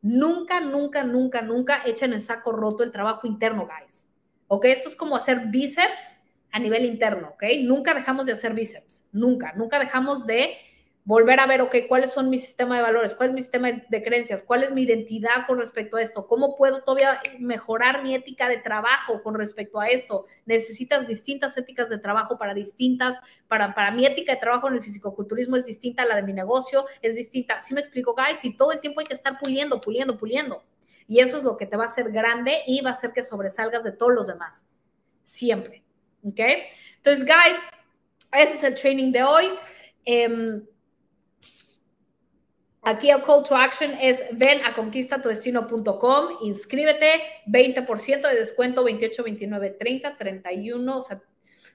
Nunca, 0.00 0.60
nunca, 0.60 1.04
nunca, 1.04 1.42
nunca 1.42 1.82
echen 1.84 2.14
en 2.14 2.22
saco 2.22 2.50
roto 2.50 2.82
el 2.82 2.92
trabajo 2.92 3.26
interno, 3.26 3.66
guys. 3.66 4.10
¿Ok? 4.48 4.64
Esto 4.64 4.88
es 4.88 4.96
como 4.96 5.16
hacer 5.16 5.48
bíceps 5.48 6.16
a 6.50 6.58
nivel 6.58 6.86
interno, 6.86 7.28
¿ok? 7.34 7.44
Nunca 7.62 7.92
dejamos 7.92 8.24
de 8.24 8.32
hacer 8.32 8.54
bíceps, 8.54 9.06
nunca, 9.12 9.52
nunca 9.52 9.78
dejamos 9.78 10.26
de 10.26 10.56
volver 11.04 11.40
a 11.40 11.46
ver, 11.46 11.62
ok, 11.62 11.74
cuáles 11.88 12.12
son 12.12 12.28
mi 12.28 12.38
sistema 12.38 12.76
de 12.76 12.82
valores, 12.82 13.14
cuál 13.14 13.30
es 13.30 13.34
mi 13.34 13.40
sistema 13.40 13.68
de 13.70 14.02
creencias, 14.02 14.42
cuál 14.42 14.62
es 14.62 14.72
mi 14.72 14.82
identidad 14.82 15.46
con 15.46 15.58
respecto 15.58 15.96
a 15.96 16.02
esto, 16.02 16.26
cómo 16.26 16.56
puedo 16.56 16.82
todavía 16.82 17.20
mejorar 17.38 18.02
mi 18.02 18.14
ética 18.14 18.48
de 18.48 18.58
trabajo 18.58 19.22
con 19.22 19.34
respecto 19.34 19.80
a 19.80 19.88
esto. 19.88 20.26
Necesitas 20.44 21.08
distintas 21.08 21.56
éticas 21.56 21.88
de 21.88 21.98
trabajo 21.98 22.38
para 22.38 22.54
distintas, 22.54 23.20
para, 23.48 23.74
para 23.74 23.90
mi 23.90 24.04
ética 24.06 24.34
de 24.34 24.40
trabajo 24.40 24.68
en 24.68 24.74
el 24.74 24.82
fisicoculturismo 24.82 25.56
es 25.56 25.66
distinta 25.66 26.02
a 26.02 26.06
la 26.06 26.16
de 26.16 26.22
mi 26.22 26.32
negocio, 26.32 26.84
es 27.00 27.16
distinta. 27.16 27.60
¿Sí 27.60 27.74
me 27.74 27.80
explico, 27.80 28.14
guys? 28.14 28.44
Y 28.44 28.56
todo 28.56 28.72
el 28.72 28.80
tiempo 28.80 29.00
hay 29.00 29.06
que 29.06 29.14
estar 29.14 29.38
puliendo, 29.38 29.80
puliendo, 29.80 30.18
puliendo. 30.18 30.62
Y 31.08 31.20
eso 31.20 31.38
es 31.38 31.42
lo 31.42 31.56
que 31.56 31.66
te 31.66 31.76
va 31.76 31.84
a 31.84 31.86
hacer 31.86 32.12
grande 32.12 32.58
y 32.66 32.82
va 32.82 32.90
a 32.90 32.92
hacer 32.92 33.12
que 33.12 33.22
sobresalgas 33.22 33.82
de 33.82 33.92
todos 33.92 34.12
los 34.12 34.26
demás. 34.26 34.64
Siempre. 35.24 35.82
¿Ok? 36.22 36.40
Entonces, 36.98 37.24
guys, 37.24 37.58
ese 38.32 38.54
es 38.54 38.64
el 38.64 38.74
training 38.74 39.10
de 39.10 39.22
hoy. 39.24 39.46
Eh, 40.04 40.62
Aquí 42.90 43.08
el 43.08 43.22
call 43.22 43.44
to 43.44 43.54
action 43.56 43.92
es 44.00 44.24
ven 44.32 44.64
a 44.64 44.74
conquistatuestino.com, 44.74 46.38
inscríbete, 46.42 47.22
20% 47.46 48.28
de 48.28 48.34
descuento, 48.34 48.82
28, 48.82 49.22
29, 49.22 49.70
30, 49.78 50.16
31, 50.16 50.98
o 50.98 51.00
sea, 51.00 51.22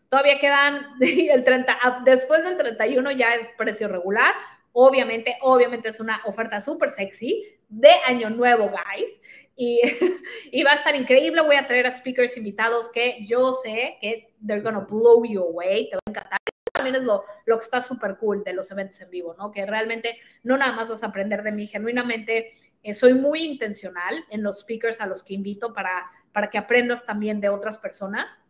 todavía 0.10 0.38
quedan 0.40 0.88
el 1.00 1.42
30, 1.46 1.78
ah, 1.82 2.02
después 2.04 2.44
del 2.44 2.58
31 2.58 3.12
ya 3.12 3.36
es 3.36 3.48
precio 3.58 3.88
regular, 3.88 4.34
obviamente, 4.74 5.38
obviamente 5.40 5.88
es 5.88 6.02
una 6.02 6.22
oferta 6.26 6.60
súper 6.60 6.90
sexy 6.90 7.46
de 7.70 7.92
año 8.06 8.30
nuevo, 8.30 8.70
guys, 8.70 9.22
y, 9.56 9.80
y, 10.52 10.64
va 10.64 10.72
a 10.72 10.76
estar 10.76 10.98
increíble, 10.98 11.42
voy 11.44 11.56
a 11.56 11.66
traer 11.66 11.88
a 11.88 11.92
speakers 11.92 12.36
invitados 12.36 12.92
que 12.92 13.26
yo 13.26 13.54
sé 13.54 13.98
que 14.02 14.34
they're 14.46 14.62
gonna 14.62 14.82
blow 14.82 15.24
you 15.24 15.42
away, 15.42 15.90
te 15.90 15.96
va 15.96 16.02
a 16.08 16.10
encantar 16.10 16.40
también 16.86 17.02
es 17.02 17.04
lo, 17.04 17.24
lo 17.46 17.58
que 17.58 17.64
está 17.64 17.82
súper 17.82 18.18
cool 18.18 18.44
de 18.44 18.54
los 18.54 18.70
eventos 18.70 19.02
en 19.02 19.10
vivo, 19.10 19.34
¿no? 19.38 19.52
Que 19.52 19.66
realmente 19.66 20.18
no 20.44 20.58
nada 20.58 20.74
más 20.74 20.88
vas 20.88 21.04
a 21.04 21.08
aprender 21.08 21.42
de 21.42 21.52
mí, 21.52 21.66
genuinamente 21.66 22.52
eh, 22.84 22.94
soy 22.94 23.16
muy 23.16 23.44
intencional 23.44 24.24
en 24.30 24.44
los 24.44 24.60
speakers 24.60 25.02
a 25.02 25.08
los 25.08 25.24
que 25.24 25.34
invito 25.34 25.74
para, 25.74 26.06
para 26.32 26.50
que 26.50 26.60
aprendas 26.60 27.04
también 27.06 27.42
de 27.42 27.50
otras 27.50 27.80
personas. 27.80 28.46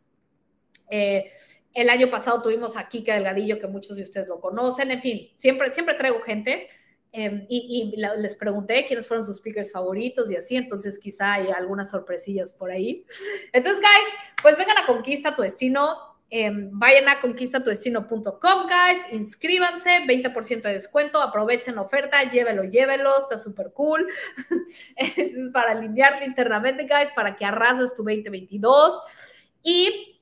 Eh, 0.90 1.32
el 1.74 1.90
año 1.90 2.10
pasado 2.10 2.42
tuvimos 2.42 2.76
a 2.76 2.88
Kika 2.90 3.14
Delgadillo, 3.14 3.58
que 3.60 3.68
muchos 3.68 3.96
de 3.96 4.04
ustedes 4.04 4.28
lo 4.28 4.42
conocen, 4.42 4.92
en 4.92 5.02
fin, 5.02 5.30
siempre, 5.38 5.72
siempre 5.72 5.96
traigo 5.96 6.20
gente. 6.22 6.68
Em, 7.14 7.46
y, 7.48 7.94
y 7.96 8.02
les 8.22 8.36
pregunté 8.36 8.84
quiénes 8.86 9.08
fueron 9.08 9.26
sus 9.26 9.38
speakers 9.38 9.72
favoritos 9.72 10.30
y 10.30 10.36
así, 10.36 10.58
entonces 10.58 11.00
quizá 11.00 11.36
hay 11.36 11.48
algunas 11.48 11.92
sorpresillas 11.92 12.52
por 12.52 12.72
ahí. 12.72 13.06
Entonces, 13.54 13.80
guys, 13.80 14.14
pues 14.42 14.58
vengan 14.58 14.78
a 14.80 14.86
Conquista 14.86 15.34
tu 15.34 15.42
Destino 15.42 16.15
Em, 16.32 16.70
vayan 16.72 17.08
a 17.08 17.22
conquistatuestino.com, 17.22 18.68
guys, 18.68 19.06
inscríbanse, 19.12 20.02
20% 20.08 20.68
de 20.68 20.74
descuento, 20.74 21.22
aprovechen 21.22 21.76
la 21.76 21.82
oferta, 21.82 22.24
llévelo, 22.24 22.64
llévelo, 22.64 23.18
está 23.20 23.38
súper 23.38 23.72
cool. 23.74 24.08
es 24.96 25.50
para 25.54 25.74
alinearte 25.74 26.26
internamente, 26.26 26.88
guys, 26.88 27.14
para 27.14 27.36
que 27.36 27.46
arrases 27.46 27.94
tu 27.94 28.04
2022. 28.04 29.04
Y 29.62 30.20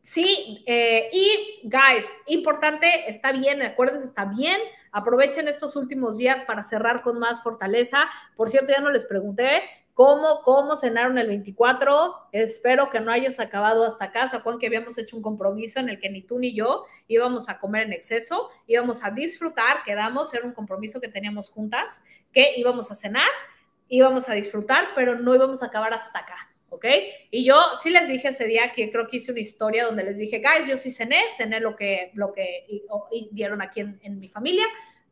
sí, 0.00 0.64
eh, 0.66 1.10
y 1.12 1.60
guys, 1.64 2.10
importante, 2.26 3.10
está 3.10 3.32
bien, 3.32 3.60
acuérdense, 3.60 4.06
está 4.06 4.24
bien. 4.24 4.58
Aprovechen 4.90 5.48
estos 5.48 5.76
últimos 5.76 6.16
días 6.16 6.44
para 6.44 6.62
cerrar 6.62 7.02
con 7.02 7.18
más 7.18 7.42
fortaleza. 7.42 8.08
Por 8.36 8.48
cierto, 8.48 8.72
ya 8.72 8.80
no 8.80 8.90
les 8.90 9.04
pregunté, 9.04 9.62
¿Cómo, 9.94 10.40
¿Cómo 10.42 10.74
cenaron 10.74 11.18
el 11.18 11.28
24? 11.28 12.28
Espero 12.32 12.88
que 12.88 13.00
no 13.00 13.12
hayas 13.12 13.38
acabado 13.38 13.84
hasta 13.84 14.10
casa, 14.10 14.40
Juan, 14.40 14.58
que 14.58 14.66
habíamos 14.66 14.96
hecho 14.96 15.16
un 15.16 15.22
compromiso 15.22 15.80
en 15.80 15.90
el 15.90 16.00
que 16.00 16.08
ni 16.08 16.22
tú 16.22 16.38
ni 16.38 16.54
yo 16.54 16.86
íbamos 17.08 17.50
a 17.50 17.58
comer 17.58 17.82
en 17.82 17.92
exceso, 17.92 18.48
íbamos 18.66 19.04
a 19.04 19.10
disfrutar, 19.10 19.82
quedamos, 19.84 20.32
era 20.32 20.46
un 20.46 20.54
compromiso 20.54 20.98
que 20.98 21.08
teníamos 21.08 21.50
juntas, 21.50 22.02
que 22.32 22.54
íbamos 22.56 22.90
a 22.90 22.94
cenar, 22.94 23.28
íbamos 23.88 24.30
a 24.30 24.32
disfrutar, 24.32 24.88
pero 24.94 25.18
no 25.18 25.34
íbamos 25.34 25.62
a 25.62 25.66
acabar 25.66 25.92
hasta 25.92 26.20
acá, 26.20 26.50
¿ok? 26.70 26.86
Y 27.30 27.44
yo 27.44 27.56
sí 27.82 27.90
les 27.90 28.08
dije 28.08 28.28
ese 28.28 28.46
día 28.46 28.72
que 28.74 28.90
creo 28.90 29.06
que 29.06 29.18
hice 29.18 29.32
una 29.32 29.40
historia 29.40 29.84
donde 29.84 30.04
les 30.04 30.16
dije, 30.16 30.38
guys, 30.38 30.66
yo 30.66 30.78
sí 30.78 30.90
cené, 30.90 31.20
cené 31.36 31.60
lo 31.60 31.76
que, 31.76 32.12
lo 32.14 32.32
que 32.32 32.64
dieron 33.30 33.60
aquí 33.60 33.80
en, 33.80 34.00
en 34.02 34.18
mi 34.18 34.30
familia, 34.30 34.64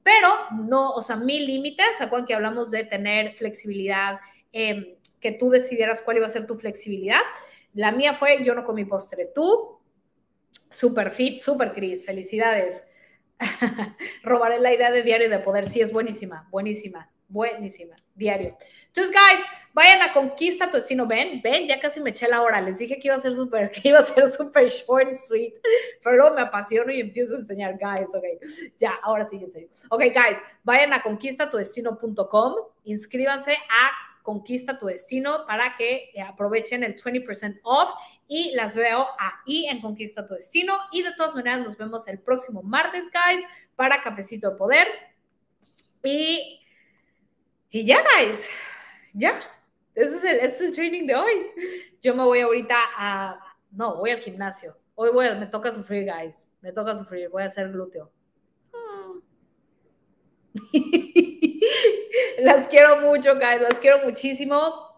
pero 0.03 0.29
no, 0.53 0.93
o 0.93 1.03
sea, 1.03 1.17
mi 1.17 1.45
límite, 1.45 1.83
¿se 1.99 2.05
acuerdan 2.05 2.27
que 2.27 2.35
hablamos 2.35 2.71
de 2.71 2.85
tener 2.85 3.35
flexibilidad? 3.35 4.19
Em, 4.53 4.97
que 5.21 5.33
tú 5.33 5.51
decidieras 5.51 6.01
cuál 6.01 6.17
iba 6.17 6.27
a 6.27 6.31
ser 6.31 6.47
tu 6.47 6.57
flexibilidad. 6.57 7.21
La 7.75 7.93
mía 7.93 8.15
fue, 8.15 8.43
yo 8.43 8.55
no 8.55 8.65
comí 8.65 8.85
postre. 8.85 9.31
Tú, 9.35 9.79
super 10.69 11.11
fit, 11.11 11.41
super 11.41 11.73
Cris, 11.73 12.05
felicidades. 12.05 12.85
Robaré 14.23 14.59
la 14.61 14.75
idea 14.75 14.91
de 14.91 15.03
diario 15.03 15.31
de 15.31 15.39
poder. 15.39 15.69
Sí, 15.69 15.81
es 15.81 15.93
buenísima, 15.93 16.49
buenísima, 16.51 17.11
buenísima. 17.29 17.97
Diario. 18.15 18.57
Entonces, 18.87 19.15
guys, 19.15 19.45
vayan 19.73 20.03
a 20.03 20.13
Conquista 20.13 20.69
tu 20.69 20.77
destino. 20.77 21.07
Ven, 21.07 21.41
ven, 21.43 21.67
ya 21.67 21.81
casi 21.81 22.01
me 22.01 22.11
eché 22.11 22.29
la 22.29 22.43
hora. 22.43 22.61
Les 22.61 22.79
dije 22.79 22.99
que 22.99 23.09
iba 23.09 23.15
a 23.15 23.21
ser 23.21 23.35
súper, 23.35 23.71
que 23.83 23.89
iba 23.89 24.01
a 24.01 24.03
ser 24.03 24.29
súper 24.29 24.69
short 24.69 25.09
and 25.09 25.17
sweet. 25.17 25.55
Pero 26.03 26.17
luego 26.17 26.35
me 26.35 26.43
apasiono 26.43 26.93
y 26.93 27.01
empiezo 27.01 27.37
a 27.37 27.39
enseñar, 27.39 27.79
guys. 27.79 28.15
Ok, 28.15 28.25
ya, 28.79 28.99
ahora 29.03 29.25
sí, 29.25 29.37
en 29.37 29.51
serio. 29.51 29.69
Ok, 29.91 30.01
guys, 30.01 30.43
vayan 30.65 30.93
a 30.93 31.03
conquistatudestino.com, 31.03 32.55
inscríbanse 32.85 33.53
a 33.53 34.10
Conquista 34.23 34.79
tu 34.79 34.87
Destino 34.87 35.47
para 35.47 35.77
que 35.77 36.11
eh, 36.15 36.23
aprovechen 36.23 36.83
el 36.85 36.97
20% 36.97 37.61
off 37.63 37.91
y 38.27 38.53
las 38.53 38.77
veo 38.77 39.07
ahí 39.19 39.67
en 39.67 39.81
Conquista 39.81 40.27
tu 40.27 40.35
Destino. 40.35 40.79
Y 40.93 41.03
de 41.03 41.13
todas 41.17 41.35
maneras, 41.35 41.61
nos 41.61 41.77
vemos 41.77 42.07
el 42.09 42.19
próximo 42.21 42.63
martes, 42.63 43.11
guys, 43.11 43.45
para 43.77 44.03
Cafecito 44.03 44.51
de 44.51 44.57
Poder. 44.57 44.87
Y, 46.03 46.61
y 47.71 47.85
ya, 47.85 48.03
guys, 48.17 48.49
ya. 49.15 49.41
Ese 49.95 50.17
es, 50.17 50.25
el, 50.25 50.37
ese 50.39 50.47
es 50.47 50.61
el 50.61 50.71
training 50.73 51.07
de 51.07 51.15
hoy. 51.15 51.47
Yo 52.01 52.15
me 52.15 52.25
voy 52.25 52.41
ahorita 52.41 52.77
a... 52.97 53.57
No, 53.73 53.97
voy 53.97 54.11
al 54.11 54.21
gimnasio. 54.21 54.77
Hoy 54.95 55.11
voy, 55.11 55.35
me 55.37 55.47
toca 55.47 55.73
sufrir, 55.73 56.05
guys. 56.05 56.49
Me 56.61 56.73
toca 56.73 56.95
sufrir. 56.95 57.29
Voy 57.29 57.43
a 57.43 57.47
hacer 57.47 57.71
glúteo. 57.71 58.13
las 62.41 62.69
quiero 62.69 63.01
mucho, 63.01 63.35
guys, 63.35 63.61
las 63.61 63.79
quiero 63.79 64.05
muchísimo. 64.05 64.91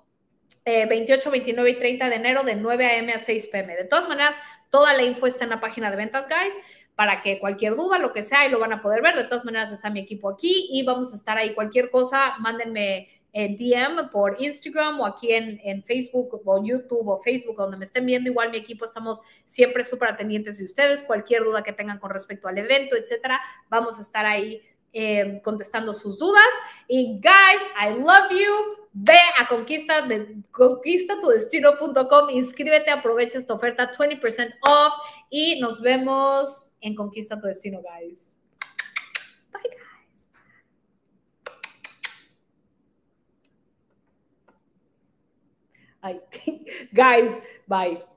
28, 0.65 1.29
eh, 1.29 1.33
29 1.33 1.71
y 1.71 1.79
30 1.79 2.09
de 2.09 2.15
enero 2.15 2.43
de 2.45 2.55
9 2.55 2.87
a.m. 2.87 3.13
a 3.13 3.19
6 3.19 3.49
p.m. 3.49 3.75
De 3.75 3.85
todas 3.85 4.09
maneras, 4.09 4.37
toda 4.71 4.95
la 4.95 5.03
info 5.03 5.27
está 5.27 5.45
en 5.45 5.51
la 5.51 5.61
página 5.61 5.91
de 5.91 5.97
ventas, 5.97 6.29
guys, 6.29 6.55
para 6.95 7.21
que 7.21 7.41
cualquier 7.41 7.75
duda, 7.75 7.99
lo 7.99 8.13
que 8.13 8.23
sea, 8.23 8.47
lo 8.49 8.61
van 8.61 8.73
a 8.73 8.83
poder 8.83 9.03
ver. 9.03 9.17
De 9.17 9.25
todas 9.25 9.45
maneras, 9.45 9.73
está 9.73 9.91
mi 9.91 10.01
equipo 10.01 10.29
aquí 10.29 10.69
y 10.71 10.85
vamos 10.85 11.13
a 11.13 11.17
estar 11.17 11.37
ahí. 11.37 11.55
Cualquier 11.55 11.91
cosa, 11.91 12.37
mándenme 12.39 13.09
en 13.33 13.57
DM 13.57 14.11
por 14.11 14.37
Instagram 14.39 15.01
o 15.01 15.07
aquí 15.07 15.33
en, 15.33 15.59
en, 15.65 15.83
Facebook 15.83 16.43
o 16.45 16.63
YouTube 16.63 17.09
o 17.09 17.21
Facebook, 17.23 17.57
donde 17.57 17.79
me 17.79 17.87
estén 17.87 18.05
viendo. 18.05 18.31
Igual 18.31 18.51
mi 18.51 18.59
equipo 18.59 18.85
estamos 18.85 19.21
siempre 19.45 19.83
súper 19.85 20.17
pendientes 20.17 20.59
de 20.59 20.65
ustedes. 20.65 21.03
Cualquier 21.03 21.43
duda 21.43 21.63
que 21.63 21.73
tengan 21.73 21.99
con 21.99 22.11
respecto 22.11 22.47
al 22.47 22.59
evento, 22.59 22.95
etcétera, 22.95 23.41
vamos 23.69 23.99
a 23.99 24.03
estar 24.03 24.27
ahí 24.27 24.61
eh, 24.93 25.41
contestando 25.43 25.93
sus 25.93 26.19
dudas. 26.19 26.43
Y 26.89 27.21
guys, 27.21 27.63
I 27.81 27.99
love 27.99 28.31
you. 28.31 28.83
Ve 28.95 29.19
a 29.39 29.49
conquista 29.49 30.03
de, 30.03 30.37
conquistatudestino.com, 30.51 32.29
inscríbete, 32.31 32.91
aprovecha 32.91 33.39
esta 33.39 33.55
oferta 33.55 33.91
20% 33.91 34.53
off 34.69 34.93
y 35.31 35.59
nos 35.61 35.81
vemos 35.81 36.77
en 36.83 36.95
Conquista 36.95 37.41
tu 37.41 37.47
Destino, 37.47 37.81
guys. 37.81 38.35
Bye, 39.51 39.63
guys. 46.03 46.33
Guys, 46.93 47.41
bye. 47.67 48.12